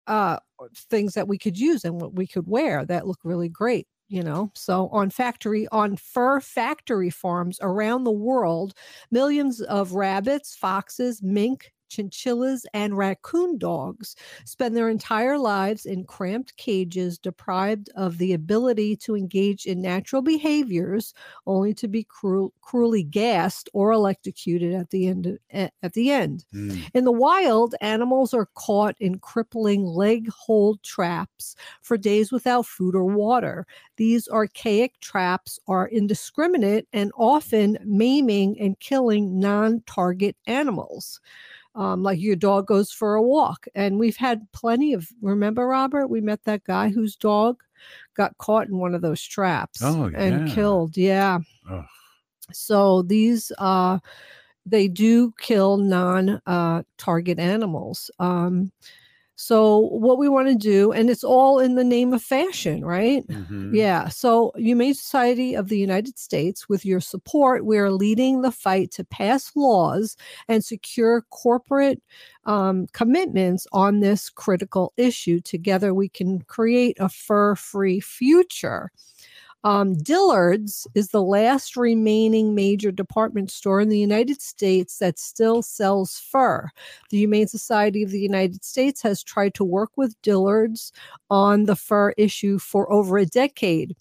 uh, 0.07 0.39
things 0.75 1.15
that 1.15 1.29
we 1.29 1.39
could 1.39 1.59
use 1.59 1.85
and 1.85 2.01
what 2.01 2.15
we 2.15 2.27
could 2.27 2.47
wear 2.47 2.85
that 2.87 3.07
look 3.07 3.21
really 3.25 3.49
great. 3.49 3.87
You 4.09 4.23
know, 4.23 4.51
so 4.55 4.89
on 4.89 5.09
factory, 5.09 5.67
on 5.73 5.97
fur 5.97 6.39
factory 6.39 7.09
farms 7.09 7.59
around 7.63 8.05
the 8.05 8.13
world, 8.13 8.75
millions 9.11 9.63
of 9.63 9.93
rabbits, 9.93 10.55
foxes, 10.55 11.23
mink, 11.23 11.73
chinchillas, 11.93 12.67
and 12.75 12.97
raccoon 12.97 13.59
dogs 13.59 14.17
spend 14.45 14.77
their 14.77 14.89
entire 14.89 15.39
lives 15.39 15.85
in 15.87 16.05
cramped 16.05 16.57
cages, 16.57 17.19
deprived 17.19 17.91
of 17.97 18.19
the 18.19 18.33
ability 18.33 18.97
to 18.97 19.17
engage 19.17 19.67
in 19.67 19.81
natural 19.83 20.23
behaviors, 20.23 21.13
only 21.47 21.75
to 21.75 21.89
be 21.89 22.05
cruel, 22.05 22.53
cruelly 22.63 23.03
gassed 23.03 23.69
or 23.73 23.93
electrocuted 23.93 24.75
at 24.75 24.91
the 24.91 25.07
end. 25.07 25.39
At 25.51 25.73
at 25.83 25.93
the 25.95 26.11
end. 26.11 26.45
Hmm. 26.53 26.81
In 26.95 27.05
the 27.05 27.13
wild, 27.13 27.75
animals 27.81 28.33
are 28.35 28.49
caught 28.55 28.97
in 29.01 29.19
crippling 29.19 29.85
leg 29.85 30.29
hold 30.31 30.83
traps 30.83 31.55
for 31.83 31.97
days 31.97 32.33
without 32.33 32.67
food 32.67 32.95
or 32.95 33.05
water. 33.05 33.67
These 33.97 34.29
archaic 34.29 34.99
traps 35.01 35.59
are 35.69 35.89
indiscriminate 35.89 36.87
and 36.93 37.13
often 37.17 37.79
maiming 37.85 38.59
and 38.61 38.79
killing 38.81 39.39
non 39.39 39.83
target 39.87 40.37
animals. 40.47 41.21
Um, 41.75 42.03
like 42.03 42.21
your 42.21 42.37
dog 42.37 42.67
goes 42.67 42.93
for 42.93 43.15
a 43.15 43.23
walk. 43.23 43.67
And 43.75 43.99
we've 43.99 44.17
had 44.17 44.47
plenty 44.53 44.93
of, 44.93 45.09
remember, 45.23 45.67
Robert? 45.67 46.09
We 46.09 46.21
met 46.21 46.45
that 46.45 46.65
guy 46.65 46.91
whose 46.91 47.17
dog 47.17 47.63
got 48.15 48.37
caught 48.39 48.69
in 48.69 48.77
one 48.79 48.95
of 48.95 49.01
those 49.03 49.23
traps 49.23 49.83
Oh, 49.83 50.11
and 50.15 50.49
killed. 50.49 50.97
Yeah. 50.97 51.39
Ugh. 51.71 51.85
So 52.53 53.03
these 53.03 53.51
uh 53.59 53.99
they 54.67 54.87
do 54.87 55.33
kill 55.41 55.79
non 55.79 56.41
uh 56.47 56.83
target 56.99 57.39
animals. 57.39 58.11
Um 58.19 58.71
so 59.37 59.79
what 59.79 60.19
we 60.19 60.29
want 60.29 60.49
to 60.49 60.55
do 60.55 60.93
and 60.93 61.11
it's 61.11 61.25
all 61.25 61.59
in 61.59 61.75
the 61.75 61.85
name 61.85 62.13
of 62.13 62.23
fashion, 62.23 62.85
right? 62.85 63.25
Mhm. 63.31 63.75
Yeah. 63.75 64.09
So 64.09 64.53
Humane 64.57 64.95
Society 64.95 65.55
of 65.55 65.69
the 65.69 65.79
United 65.79 66.19
States 66.19 66.69
with 66.69 66.85
your 66.85 67.01
support 67.01 67.65
we 67.65 67.79
are 67.79 67.91
leading 67.91 68.43
the 68.43 68.53
fight 68.53 68.91
to 68.93 69.05
pass 69.05 69.51
laws 69.57 70.17
and 70.49 70.65
secure 70.65 71.23
corporate 71.31 72.03
um, 72.45 72.87
commitments 72.93 73.67
on 73.73 74.01
this 74.01 74.29
critical 74.31 74.93
issue. 74.97 75.41
Together 75.41 75.95
we 75.95 76.09
can 76.09 76.43
create 76.43 76.97
a 77.01 77.09
fur-free 77.09 78.01
future. 78.01 78.91
Um, 79.65 79.95
Dillard's 79.95 80.87
is 80.95 81.09
the 81.09 81.23
last 81.23 81.77
remaining 81.77 82.55
major 82.55 82.91
department 82.91 83.51
store 83.51 83.81
in 83.81 83.91
the 83.91 83.99
United 83.99 84.43
States 84.43 84.99
that 84.99 85.19
still 85.19 85.63
sells 85.63 86.19
fur. 86.19 86.69
The 87.11 87.19
Humane 87.19 87.47
Society 87.47 88.03
of 88.03 88.11
the 88.11 88.21
United 88.21 88.65
States 88.65 89.03
has 89.03 89.23
tried 89.23 89.55
to 89.55 89.65
work 89.65 89.91
with 89.97 90.21
Dillard's 90.23 90.93
on 91.31 91.65
the 91.65 91.77
fur 91.77 92.11
issue 92.17 92.59
for 92.59 92.93
over 92.93 93.19
a 93.19 93.27
decade. 93.27 93.95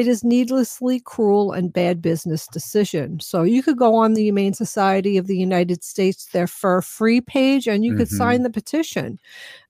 It 0.00 0.08
is 0.08 0.24
needlessly 0.24 0.98
cruel 0.98 1.52
and 1.52 1.70
bad 1.70 2.00
business 2.00 2.46
decision. 2.46 3.20
So 3.20 3.42
you 3.42 3.62
could 3.62 3.76
go 3.76 3.94
on 3.96 4.14
the 4.14 4.22
Humane 4.22 4.54
Society 4.54 5.18
of 5.18 5.26
the 5.26 5.36
United 5.36 5.84
States, 5.84 6.24
their 6.32 6.46
fur 6.46 6.80
free 6.80 7.20
page, 7.20 7.68
and 7.68 7.84
you 7.84 7.94
could 7.94 8.08
Mhm. 8.08 8.16
sign 8.16 8.42
the 8.42 8.48
petition. 8.48 9.18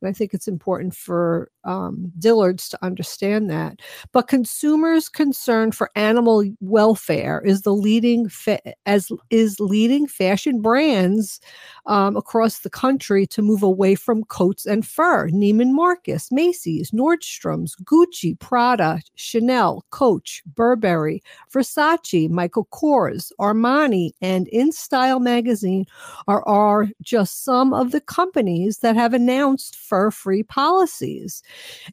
And 0.00 0.08
I 0.08 0.12
think 0.12 0.32
it's 0.32 0.46
important 0.46 0.94
for 0.94 1.50
um, 1.64 2.10
Dillard's 2.18 2.70
to 2.70 2.78
understand 2.82 3.50
that. 3.50 3.80
But 4.12 4.28
consumers' 4.28 5.10
concern 5.10 5.72
for 5.72 5.90
animal 5.94 6.42
welfare 6.60 7.42
is 7.44 7.62
the 7.62 7.74
leading 7.74 8.30
fa- 8.30 8.62
as 8.86 9.10
is 9.28 9.60
leading 9.60 10.06
fashion 10.06 10.62
brands 10.62 11.38
um, 11.84 12.16
across 12.16 12.60
the 12.60 12.70
country 12.70 13.26
to 13.26 13.42
move 13.42 13.62
away 13.62 13.94
from 13.94 14.24
coats 14.24 14.64
and 14.64 14.86
fur. 14.86 15.28
Neiman 15.28 15.72
Marcus, 15.72 16.30
Macy's, 16.32 16.92
Nordstrom's, 16.92 17.76
Gucci, 17.84 18.38
Prada, 18.38 19.00
Chanel, 19.16 19.84
Coach, 19.90 20.19
Burberry, 20.46 21.22
Versace, 21.52 22.28
Michael 22.28 22.66
Kors, 22.72 23.32
Armani, 23.38 24.12
and 24.20 24.48
In 24.48 24.72
Style 24.72 25.20
magazine 25.20 25.86
are, 26.28 26.46
are 26.46 26.88
just 27.02 27.44
some 27.44 27.72
of 27.72 27.92
the 27.92 28.00
companies 28.00 28.78
that 28.78 28.96
have 28.96 29.14
announced 29.14 29.76
fur 29.76 30.10
free 30.10 30.42
policies. 30.42 31.42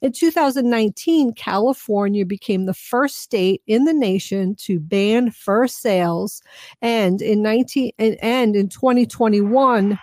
In 0.02 0.12
2019, 0.12 1.34
California 1.34 2.26
became 2.26 2.66
the 2.66 2.74
first 2.74 3.18
state 3.18 3.62
in 3.68 3.86
the 3.86 3.94
nation 3.94 4.56
to 4.56 4.80
ban 4.80 5.32
fur 5.32 5.68
sales, 5.68 6.42
and 6.82 7.22
in 7.22 7.42
19 7.42 7.92
and, 8.00 8.18
and 8.22 8.56
in 8.56 8.70
2021, 8.70 10.00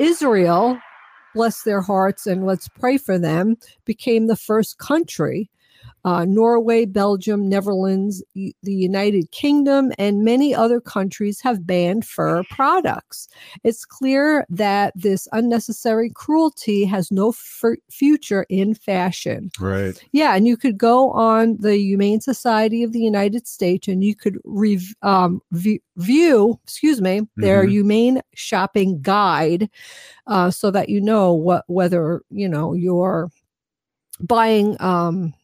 Israel, 0.00 0.78
bless 1.34 1.62
their 1.62 1.80
hearts 1.80 2.26
and 2.26 2.46
let's 2.46 2.68
pray 2.68 2.96
for 2.98 3.18
them, 3.18 3.56
became 3.84 4.26
the 4.26 4.36
first 4.36 4.78
country. 4.78 5.50
Uh, 6.08 6.24
Norway, 6.24 6.86
Belgium, 6.86 7.50
Netherlands, 7.50 8.22
the 8.34 8.54
United 8.62 9.30
Kingdom, 9.30 9.92
and 9.98 10.24
many 10.24 10.54
other 10.54 10.80
countries 10.80 11.38
have 11.42 11.66
banned 11.66 12.06
fur 12.06 12.42
products. 12.44 13.28
It's 13.62 13.84
clear 13.84 14.46
that 14.48 14.94
this 14.96 15.28
unnecessary 15.32 16.08
cruelty 16.08 16.86
has 16.86 17.10
no 17.10 17.28
f- 17.30 17.76
future 17.90 18.46
in 18.48 18.72
fashion. 18.72 19.50
Right. 19.60 20.02
Yeah, 20.12 20.34
and 20.34 20.46
you 20.46 20.56
could 20.56 20.78
go 20.78 21.10
on 21.10 21.58
the 21.60 21.76
Humane 21.76 22.22
Society 22.22 22.82
of 22.82 22.92
the 22.92 23.00
United 23.00 23.46
States 23.46 23.86
and 23.86 24.02
you 24.02 24.16
could 24.16 24.38
rev- 24.44 24.94
um, 25.02 25.42
view, 25.52 25.78
view, 25.98 26.58
excuse 26.64 27.02
me, 27.02 27.20
their 27.36 27.64
Mhm. 27.66 27.70
humane 27.70 28.22
shopping 28.34 29.02
guide, 29.02 29.68
uh, 30.26 30.50
so 30.50 30.70
that 30.70 30.88
you 30.88 31.02
know 31.02 31.34
what 31.34 31.64
whether 31.66 32.22
you 32.30 32.48
know 32.48 32.72
you're 32.72 33.28
buying 34.22 34.74
um, 34.80 35.34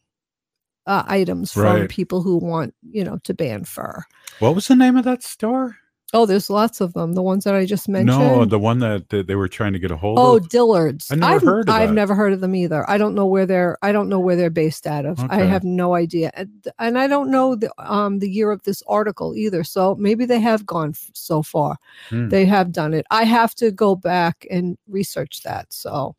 uh, 0.85 1.03
items 1.07 1.51
from 1.51 1.87
people 1.87 2.21
who 2.21 2.37
want 2.37 2.73
you 2.91 3.03
know 3.03 3.17
to 3.23 3.33
ban 3.33 3.63
fur. 3.65 4.03
What 4.39 4.55
was 4.55 4.67
the 4.67 4.75
name 4.75 4.97
of 4.97 5.05
that 5.05 5.23
store? 5.23 5.77
Oh, 6.13 6.25
there's 6.25 6.49
lots 6.49 6.79
of 6.81 6.93
them. 6.93 7.13
The 7.13 7.21
ones 7.23 7.43
that 7.43 7.55
I 7.55 7.65
just 7.65 7.89
mentioned. 7.89 8.19
No, 8.19 8.45
the 8.45 8.59
one 8.59 8.79
that, 8.79 9.09
that 9.09 9.27
they 9.27 9.35
were 9.35 9.49
trying 9.49 9.73
to 9.73 9.79
get 9.79 9.91
a 9.91 9.97
hold 9.97 10.17
Oh, 10.19 10.37
of. 10.37 10.43
Oh, 10.43 10.47
Dillard's. 10.47 11.11
I 11.11 11.15
never 11.15 11.33
I've, 11.33 11.41
heard 11.41 11.69
of 11.69 11.75
I've 11.75 11.89
that. 11.89 11.95
never 11.95 12.15
heard 12.15 12.31
of 12.31 12.39
them 12.41 12.55
either. 12.55 12.89
I 12.89 12.97
don't 12.97 13.15
know 13.15 13.25
where 13.25 13.45
they're. 13.45 13.77
I 13.81 13.91
don't 13.91 14.07
know 14.07 14.19
where 14.19 14.35
they're 14.35 14.49
based 14.51 14.87
out 14.87 15.05
of. 15.05 15.19
I 15.29 15.39
have 15.39 15.63
no 15.63 15.93
idea, 15.95 16.31
and, 16.35 16.67
and 16.79 16.97
I 16.97 17.07
don't 17.07 17.31
know 17.31 17.55
the 17.55 17.69
um 17.79 18.19
the 18.19 18.29
year 18.29 18.51
of 18.51 18.63
this 18.63 18.81
article 18.87 19.35
either. 19.35 19.63
So 19.63 19.95
maybe 19.95 20.25
they 20.25 20.39
have 20.39 20.65
gone 20.65 20.91
f- 20.91 21.09
so 21.13 21.41
far. 21.41 21.77
Hmm. 22.09 22.29
They 22.29 22.45
have 22.45 22.71
done 22.71 22.93
it. 22.93 23.05
I 23.11 23.23
have 23.25 23.53
to 23.55 23.71
go 23.71 23.95
back 23.95 24.45
and 24.49 24.77
research 24.87 25.41
that. 25.43 25.73
So. 25.73 26.15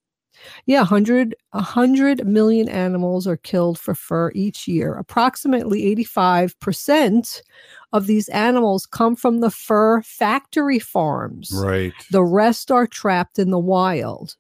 Yeah, 0.67 0.81
100, 0.81 1.35
100 1.53 2.27
million 2.27 2.69
animals 2.69 3.27
are 3.27 3.37
killed 3.37 3.79
for 3.79 3.95
fur 3.95 4.31
each 4.35 4.67
year. 4.67 4.95
Approximately 4.95 5.83
85% 6.05 7.43
of 7.93 8.07
these 8.07 8.29
animals 8.31 8.87
come 8.87 9.17
from 9.17 9.41
the 9.41 9.51
fur 9.51 10.03
factory 10.03 10.79
farms. 10.79 11.53
Right. 11.55 11.93
The 12.11 12.25
rest 12.25 12.71
are 12.71 12.87
trapped 12.87 13.39
in 13.39 13.51
the 13.51 13.59
wild. 13.59 14.37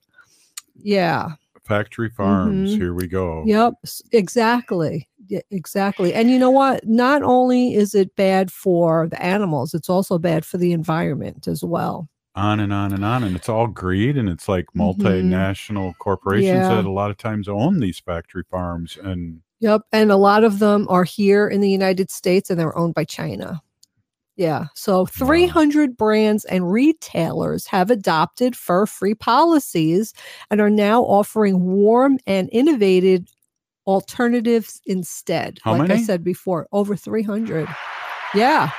Yeah. 0.83 1.31
Factory 1.65 2.11
farms. 2.11 2.75
Mhm. 2.75 2.79
Here 2.79 2.95
we 2.95 3.09
go. 3.09 3.43
Yep, 3.45 3.75
exactly. 4.13 5.09
Yeah, 5.29 5.41
exactly. 5.51 6.15
And 6.15 6.31
you 6.31 6.39
know 6.39 6.51
what? 6.51 6.87
Not 6.87 7.23
only 7.25 7.75
is 7.75 7.95
it 7.95 8.15
bad 8.15 8.53
for 8.53 9.09
the 9.09 9.21
animals, 9.21 9.75
it's 9.75 9.91
also 9.91 10.19
bad 10.19 10.45
for 10.45 10.59
the 10.59 10.73
environment 10.73 11.49
as 11.49 11.65
well. 11.65 12.09
On 12.37 12.61
and 12.61 12.72
on 12.72 12.93
and 12.93 13.05
on. 13.05 13.24
And 13.24 13.34
it's 13.34 13.49
all 13.49 13.66
greed 13.66 14.16
and 14.16 14.28
it's 14.28 14.49
like 14.49 14.66
multinational 14.76 15.97
corporations 15.99 16.51
Mm-hmm. 16.51 16.70
Yeah. 16.70 16.76
that 16.76 16.84
a 16.84 16.91
lot 16.91 17.11
of 17.11 17.16
times 17.16 17.49
own 17.49 17.80
these 17.80 17.99
factory 17.99 18.45
farms. 18.51 18.99
And 19.03 19.41
Yep. 19.61 19.82
And 19.91 20.12
a 20.12 20.16
lot 20.16 20.45
of 20.45 20.59
them 20.59 20.87
are 20.91 21.05
here 21.05 21.49
in 21.49 21.62
the 21.62 21.70
United 21.70 22.11
States 22.11 22.51
and 22.51 22.61
they're 22.61 22.76
owned 22.76 22.93
by 22.95 23.05
China. 23.05 23.62
Yeah. 24.37 24.66
So 24.74 25.07
300 25.07 25.97
brands 25.97 26.45
and 26.45 26.70
retailers 26.70 27.66
have 27.66 27.91
adopted 27.91 28.55
fur 28.55 28.84
free 28.84 29.14
policies 29.14 30.12
and 30.51 30.61
are 30.61 30.68
now 30.68 31.03
offering 31.05 31.64
warm 31.64 32.18
and 32.26 32.51
innovative 32.53 33.22
alternatives 33.87 34.78
instead. 34.84 35.59
How 35.64 35.76
like 35.78 35.91
I 35.91 36.03
said 36.03 36.22
before, 36.22 36.68
over 36.72 36.95
300. 36.95 37.66
Yeah. 38.34 38.70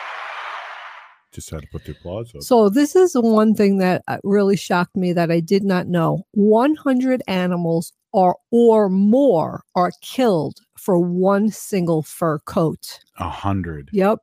Just 1.38 1.52
had 1.52 1.62
to 1.62 1.68
put 1.68 1.86
the 1.86 1.92
applause 1.92 2.34
up. 2.34 2.42
So 2.42 2.68
this 2.68 2.96
is 2.96 3.14
the 3.14 3.22
one 3.22 3.54
thing 3.54 3.78
that 3.78 4.02
uh, 4.08 4.18
really 4.24 4.58
shocked 4.58 4.96
me 4.96 5.14
that 5.14 5.30
I 5.30 5.40
did 5.40 5.64
not 5.64 5.88
know. 5.88 6.26
100 6.32 7.22
animals 7.28 7.94
are 8.12 8.36
or 8.50 8.90
more 8.90 9.64
are 9.76 9.92
killed 10.02 10.58
for 10.76 10.98
one 10.98 11.50
single 11.50 12.02
fur 12.02 12.40
coat. 12.40 13.00
A 13.20 13.30
hundred. 13.30 13.90
Yep. 13.94 14.20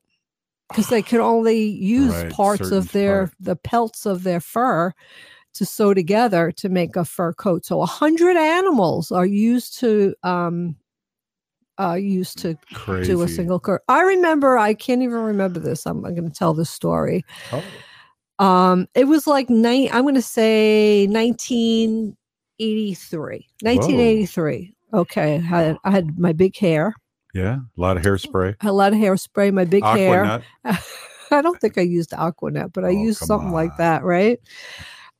Because 0.68 0.88
they 0.88 1.02
could 1.02 1.20
only 1.20 1.62
use 1.62 2.12
Right, 2.12 2.32
parts 2.32 2.72
of 2.72 2.90
their 2.90 3.30
the 3.38 3.54
pelts 3.54 4.06
of 4.06 4.24
their 4.24 4.40
fur 4.40 4.92
to 5.52 5.64
sew 5.64 5.94
together 5.94 6.50
to 6.56 6.68
make 6.68 6.96
a 6.96 7.04
fur 7.04 7.32
coat. 7.32 7.64
So 7.64 7.80
a 7.80 7.86
hundred 7.86 8.36
animals 8.36 9.12
are 9.12 9.26
used 9.26 9.78
to 9.80 10.16
um 10.24 10.74
uh 11.78 11.94
used 11.94 12.38
to 12.38 12.56
do 13.04 13.22
a 13.22 13.28
single 13.28 13.60
coat. 13.60 13.80
I 13.88 14.02
remember 14.02 14.58
I 14.58 14.74
can't 14.74 15.02
even 15.02 15.18
remember 15.18 15.60
this. 15.60 15.86
I'm, 15.86 16.04
I'm 16.04 16.14
gonna 16.14 16.30
tell 16.30 16.54
this 16.54 16.70
story. 16.70 17.24
Oh. 17.52 17.64
Um 18.38 18.88
it 18.94 19.04
was 19.04 19.26
like 19.26 19.50
nine 19.50 19.88
I'm 19.92 20.04
gonna 20.04 20.22
say 20.22 21.06
1983. 21.08 23.46
1983. 23.62 24.74
Okay. 24.92 25.34
I 25.36 25.38
had, 25.38 25.76
I 25.84 25.90
had 25.90 26.18
my 26.18 26.32
big 26.32 26.56
hair. 26.56 26.94
Yeah. 27.32 27.58
A 27.76 27.80
lot 27.80 27.96
of 27.96 28.02
hairspray. 28.04 28.54
A 28.60 28.72
lot 28.72 28.92
of 28.92 28.98
hairspray, 28.98 29.52
my 29.52 29.64
big 29.64 29.84
hair. 29.84 30.42
I 30.64 31.42
don't 31.42 31.60
think 31.60 31.78
I 31.78 31.80
used 31.80 32.10
Aquanet, 32.10 32.72
but 32.72 32.84
I 32.84 32.88
Oh, 32.88 32.90
used 32.90 33.18
something 33.18 33.50
like 33.50 33.76
that, 33.78 34.04
right? 34.04 34.38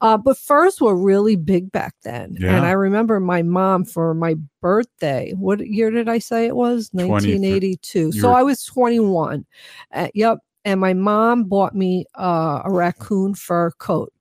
Uh, 0.05 0.19
but 0.19 0.37
furs 0.37 0.81
were 0.81 0.95
really 0.95 1.35
big 1.35 1.73
back 1.73 1.95
then. 2.03 2.37
Yeah. 2.39 2.55
And 2.57 2.67
I 2.67 2.73
remember 2.73 3.19
my 3.21 3.41
mom 3.43 3.85
for 3.87 4.13
my 4.15 4.35
birthday. 4.61 5.33
What 5.33 5.67
year 5.67 5.91
did 5.91 6.09
I 6.09 6.19
say 6.19 6.45
it 6.47 6.55
was? 6.57 6.91
1982. 6.93 8.13
So 8.13 8.29
were- 8.29 8.35
I 8.37 8.43
was 8.43 8.63
21. 8.65 9.47
Uh, 9.93 10.09
yep. 10.15 10.39
And 10.67 10.79
my 10.81 10.93
mom 10.95 11.45
bought 11.45 11.75
me 11.75 12.05
uh, 12.19 12.63
a 12.65 12.71
raccoon 12.71 13.35
fur 13.35 13.71
coat. 13.73 14.13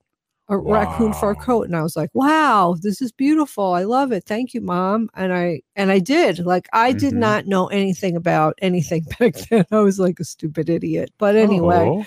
A 0.48 0.58
raccoon 0.58 1.14
fur 1.14 1.34
coat, 1.34 1.66
and 1.68 1.74
I 1.74 1.82
was 1.82 1.96
like, 1.96 2.10
"Wow, 2.12 2.76
this 2.82 3.00
is 3.00 3.10
beautiful! 3.12 3.72
I 3.72 3.84
love 3.84 4.12
it. 4.12 4.24
Thank 4.26 4.52
you, 4.52 4.60
mom." 4.60 5.08
And 5.14 5.32
I 5.32 5.62
and 5.74 5.90
I 5.90 6.00
did. 6.00 6.38
Like, 6.40 6.68
I 6.74 6.92
did 6.92 7.14
Mhm. 7.14 7.18
not 7.18 7.46
know 7.46 7.68
anything 7.68 8.14
about 8.14 8.52
anything 8.60 9.04
back 9.18 9.36
then. 9.48 9.64
I 9.70 9.80
was 9.80 9.98
like 9.98 10.20
a 10.20 10.24
stupid 10.24 10.68
idiot. 10.68 11.12
But 11.16 11.34
anyway, 11.34 11.86
Oh. 11.88 12.04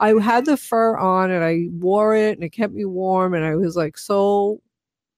I 0.00 0.10
had 0.20 0.44
the 0.46 0.56
fur 0.56 0.96
on 0.96 1.30
and 1.30 1.44
I 1.44 1.66
wore 1.72 2.14
it 2.14 2.36
and 2.36 2.44
it 2.44 2.50
kept 2.50 2.72
me 2.72 2.84
warm 2.84 3.34
and 3.34 3.44
I 3.44 3.56
was 3.56 3.76
like 3.76 3.98
so 3.98 4.60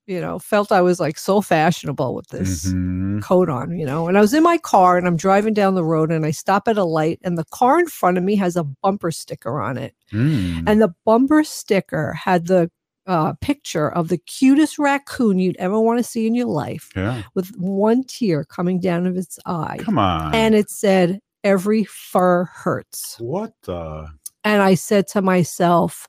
you 0.06 0.20
know 0.20 0.38
felt 0.38 0.72
I 0.72 0.80
was 0.80 0.98
like 0.98 1.18
so 1.18 1.40
fashionable 1.40 2.14
with 2.14 2.28
this 2.28 2.66
Mhm. 2.72 3.22
coat 3.22 3.48
on, 3.48 3.76
you 3.78 3.84
know. 3.86 4.08
And 4.08 4.16
I 4.18 4.20
was 4.22 4.32
in 4.34 4.42
my 4.42 4.56
car 4.58 4.96
and 4.96 5.06
I'm 5.06 5.16
driving 5.16 5.54
down 5.54 5.74
the 5.74 5.84
road 5.84 6.10
and 6.10 6.24
I 6.26 6.30
stop 6.32 6.66
at 6.68 6.78
a 6.78 6.84
light 6.84 7.20
and 7.22 7.36
the 7.38 7.44
car 7.52 7.78
in 7.78 7.86
front 7.86 8.16
of 8.18 8.24
me 8.24 8.34
has 8.36 8.56
a 8.56 8.64
bumper 8.64 9.10
sticker 9.12 9.60
on 9.60 9.76
it. 9.76 9.94
Mm. 10.12 10.64
And 10.66 10.80
the 10.82 10.92
bumper 11.04 11.44
sticker 11.44 12.12
had 12.14 12.46
the 12.46 12.70
uh, 13.06 13.32
picture 13.40 13.90
of 13.90 14.08
the 14.08 14.18
cutest 14.18 14.78
raccoon 14.78 15.38
you'd 15.38 15.56
ever 15.58 15.78
want 15.80 15.98
to 15.98 16.04
see 16.04 16.26
in 16.26 16.34
your 16.34 16.46
life 16.46 16.90
Yeah. 16.96 17.22
with 17.34 17.50
one 17.56 18.04
tear 18.04 18.44
coming 18.44 18.78
down 18.80 19.06
of 19.06 19.16
its 19.16 19.38
eye. 19.46 19.78
Come 19.80 19.98
on. 19.98 20.34
And 20.34 20.54
it 20.54 20.70
said, 20.70 21.20
Every 21.42 21.84
fur 21.84 22.44
hurts. 22.44 23.16
What 23.18 23.52
the? 23.62 24.08
And 24.44 24.62
I 24.62 24.74
said 24.74 25.06
to 25.08 25.22
myself, 25.22 26.08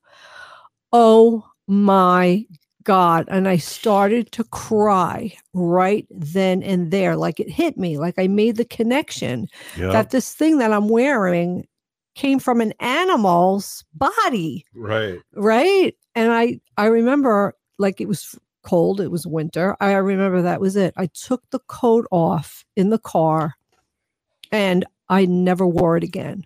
Oh 0.92 1.46
my 1.68 2.46
God. 2.84 3.26
And 3.30 3.48
I 3.48 3.58
started 3.58 4.32
to 4.34 4.44
cry 4.46 5.34
right 5.54 6.08
then 6.10 6.64
and 6.64 6.92
there. 6.92 7.16
Like 7.16 7.40
it 7.40 7.50
hit 7.50 7.78
me, 7.78 7.98
like 7.98 8.16
I 8.18 8.28
made 8.28 8.58
the 8.58 8.66
connection 8.66 9.48
Yep. 9.78 9.92
that 9.94 10.10
this 10.12 10.34
thing 10.34 10.58
that 10.58 10.74
I'm 10.74 10.90
wearing 10.90 11.68
came 12.16 12.40
from 12.40 12.60
an 12.62 12.74
animal's 12.80 13.86
body. 13.94 14.66
Right. 14.74 15.20
Right. 15.34 15.96
And 16.16 16.32
I, 16.32 16.60
I 16.78 16.88
remember 16.88 17.56
like 17.78 18.02
it 18.02 18.08
was 18.08 18.38
cold, 18.64 19.00
it 19.00 19.12
was 19.12 19.26
winter. 19.26 19.76
I 19.80 19.94
remember 19.94 20.42
that 20.42 20.62
was 20.62 20.76
it. 20.76 20.94
I 20.98 21.08
took 21.08 21.50
the 21.52 21.60
coat 21.68 22.06
off 22.12 22.66
in 22.76 22.90
the 22.90 23.00
car 23.00 23.56
and 24.52 24.86
I 25.10 25.26
never 25.26 25.66
wore 25.66 25.98
it 25.98 26.04
again. 26.04 26.46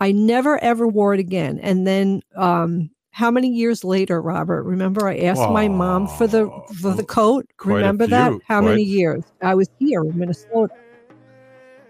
I 0.00 0.12
never 0.12 0.62
ever 0.62 0.86
wore 0.86 1.14
it 1.14 1.20
again. 1.20 1.58
And 1.60 1.86
then 1.86 2.22
um 2.36 2.90
how 3.10 3.32
many 3.32 3.48
years 3.48 3.82
later, 3.82 4.22
Robert? 4.22 4.62
Remember 4.62 5.08
I 5.08 5.16
asked 5.16 5.50
my 5.50 5.66
mom 5.66 6.06
for 6.06 6.28
the 6.28 6.48
for 6.80 6.94
the 6.94 7.02
coat? 7.02 7.46
quite 7.56 7.76
Remember 7.76 8.06
that? 8.06 8.32
How 8.46 8.60
many 8.60 8.82
years? 8.82 9.24
I 9.42 9.56
was 9.56 9.68
here 9.78 10.02
in 10.02 10.16
Minnesota. 10.16 10.74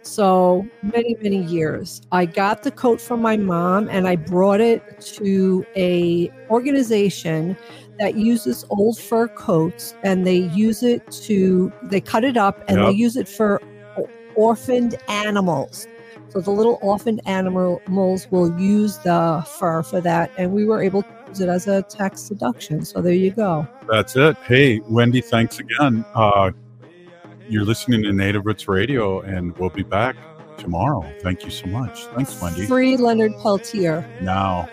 So 0.00 0.66
many, 0.82 1.16
many 1.20 1.42
years. 1.42 2.00
I 2.12 2.24
got 2.24 2.62
the 2.62 2.70
coat 2.70 2.98
from 2.98 3.20
my 3.20 3.36
mom 3.36 3.88
and 3.90 4.08
I 4.08 4.16
brought 4.16 4.62
it 4.62 4.82
to 5.02 5.66
a 5.76 6.32
organization 6.48 7.58
that 7.98 8.14
uses 8.14 8.64
old 8.70 8.98
fur 8.98 9.28
coats 9.28 9.94
and 10.02 10.26
they 10.26 10.36
use 10.36 10.82
it 10.82 11.10
to 11.26 11.70
they 11.82 12.00
cut 12.00 12.24
it 12.24 12.38
up 12.38 12.64
and 12.68 12.78
they 12.78 12.92
use 12.92 13.16
it 13.16 13.28
for 13.28 13.60
orphaned 14.34 14.94
animals. 15.08 15.86
So 16.30 16.40
the 16.40 16.50
little 16.50 16.78
orphaned 16.82 17.20
animals 17.26 18.30
will 18.30 18.58
use 18.60 18.98
the 18.98 19.44
fur 19.58 19.82
for 19.82 20.00
that 20.02 20.30
and 20.36 20.52
we 20.52 20.64
were 20.64 20.82
able 20.82 21.02
to 21.02 21.08
use 21.28 21.40
it 21.40 21.48
as 21.48 21.66
a 21.66 21.82
tax 21.82 22.28
deduction. 22.28 22.84
So 22.84 23.00
there 23.00 23.12
you 23.12 23.30
go. 23.30 23.66
That's 23.88 24.16
it. 24.16 24.36
Hey, 24.44 24.80
Wendy, 24.88 25.20
thanks 25.20 25.58
again. 25.58 26.04
Uh, 26.14 26.52
you're 27.48 27.64
listening 27.64 28.02
to 28.02 28.12
Native 28.12 28.44
Roots 28.44 28.68
Radio, 28.68 29.20
and 29.20 29.56
we'll 29.56 29.70
be 29.70 29.82
back 29.82 30.16
tomorrow. 30.58 31.10
Thank 31.22 31.44
you 31.44 31.50
so 31.50 31.66
much. 31.66 32.04
Thanks, 32.14 32.38
Wendy. 32.42 32.66
Free 32.66 32.98
Leonard 32.98 33.32
Peltier. 33.38 34.06
Now. 34.20 34.68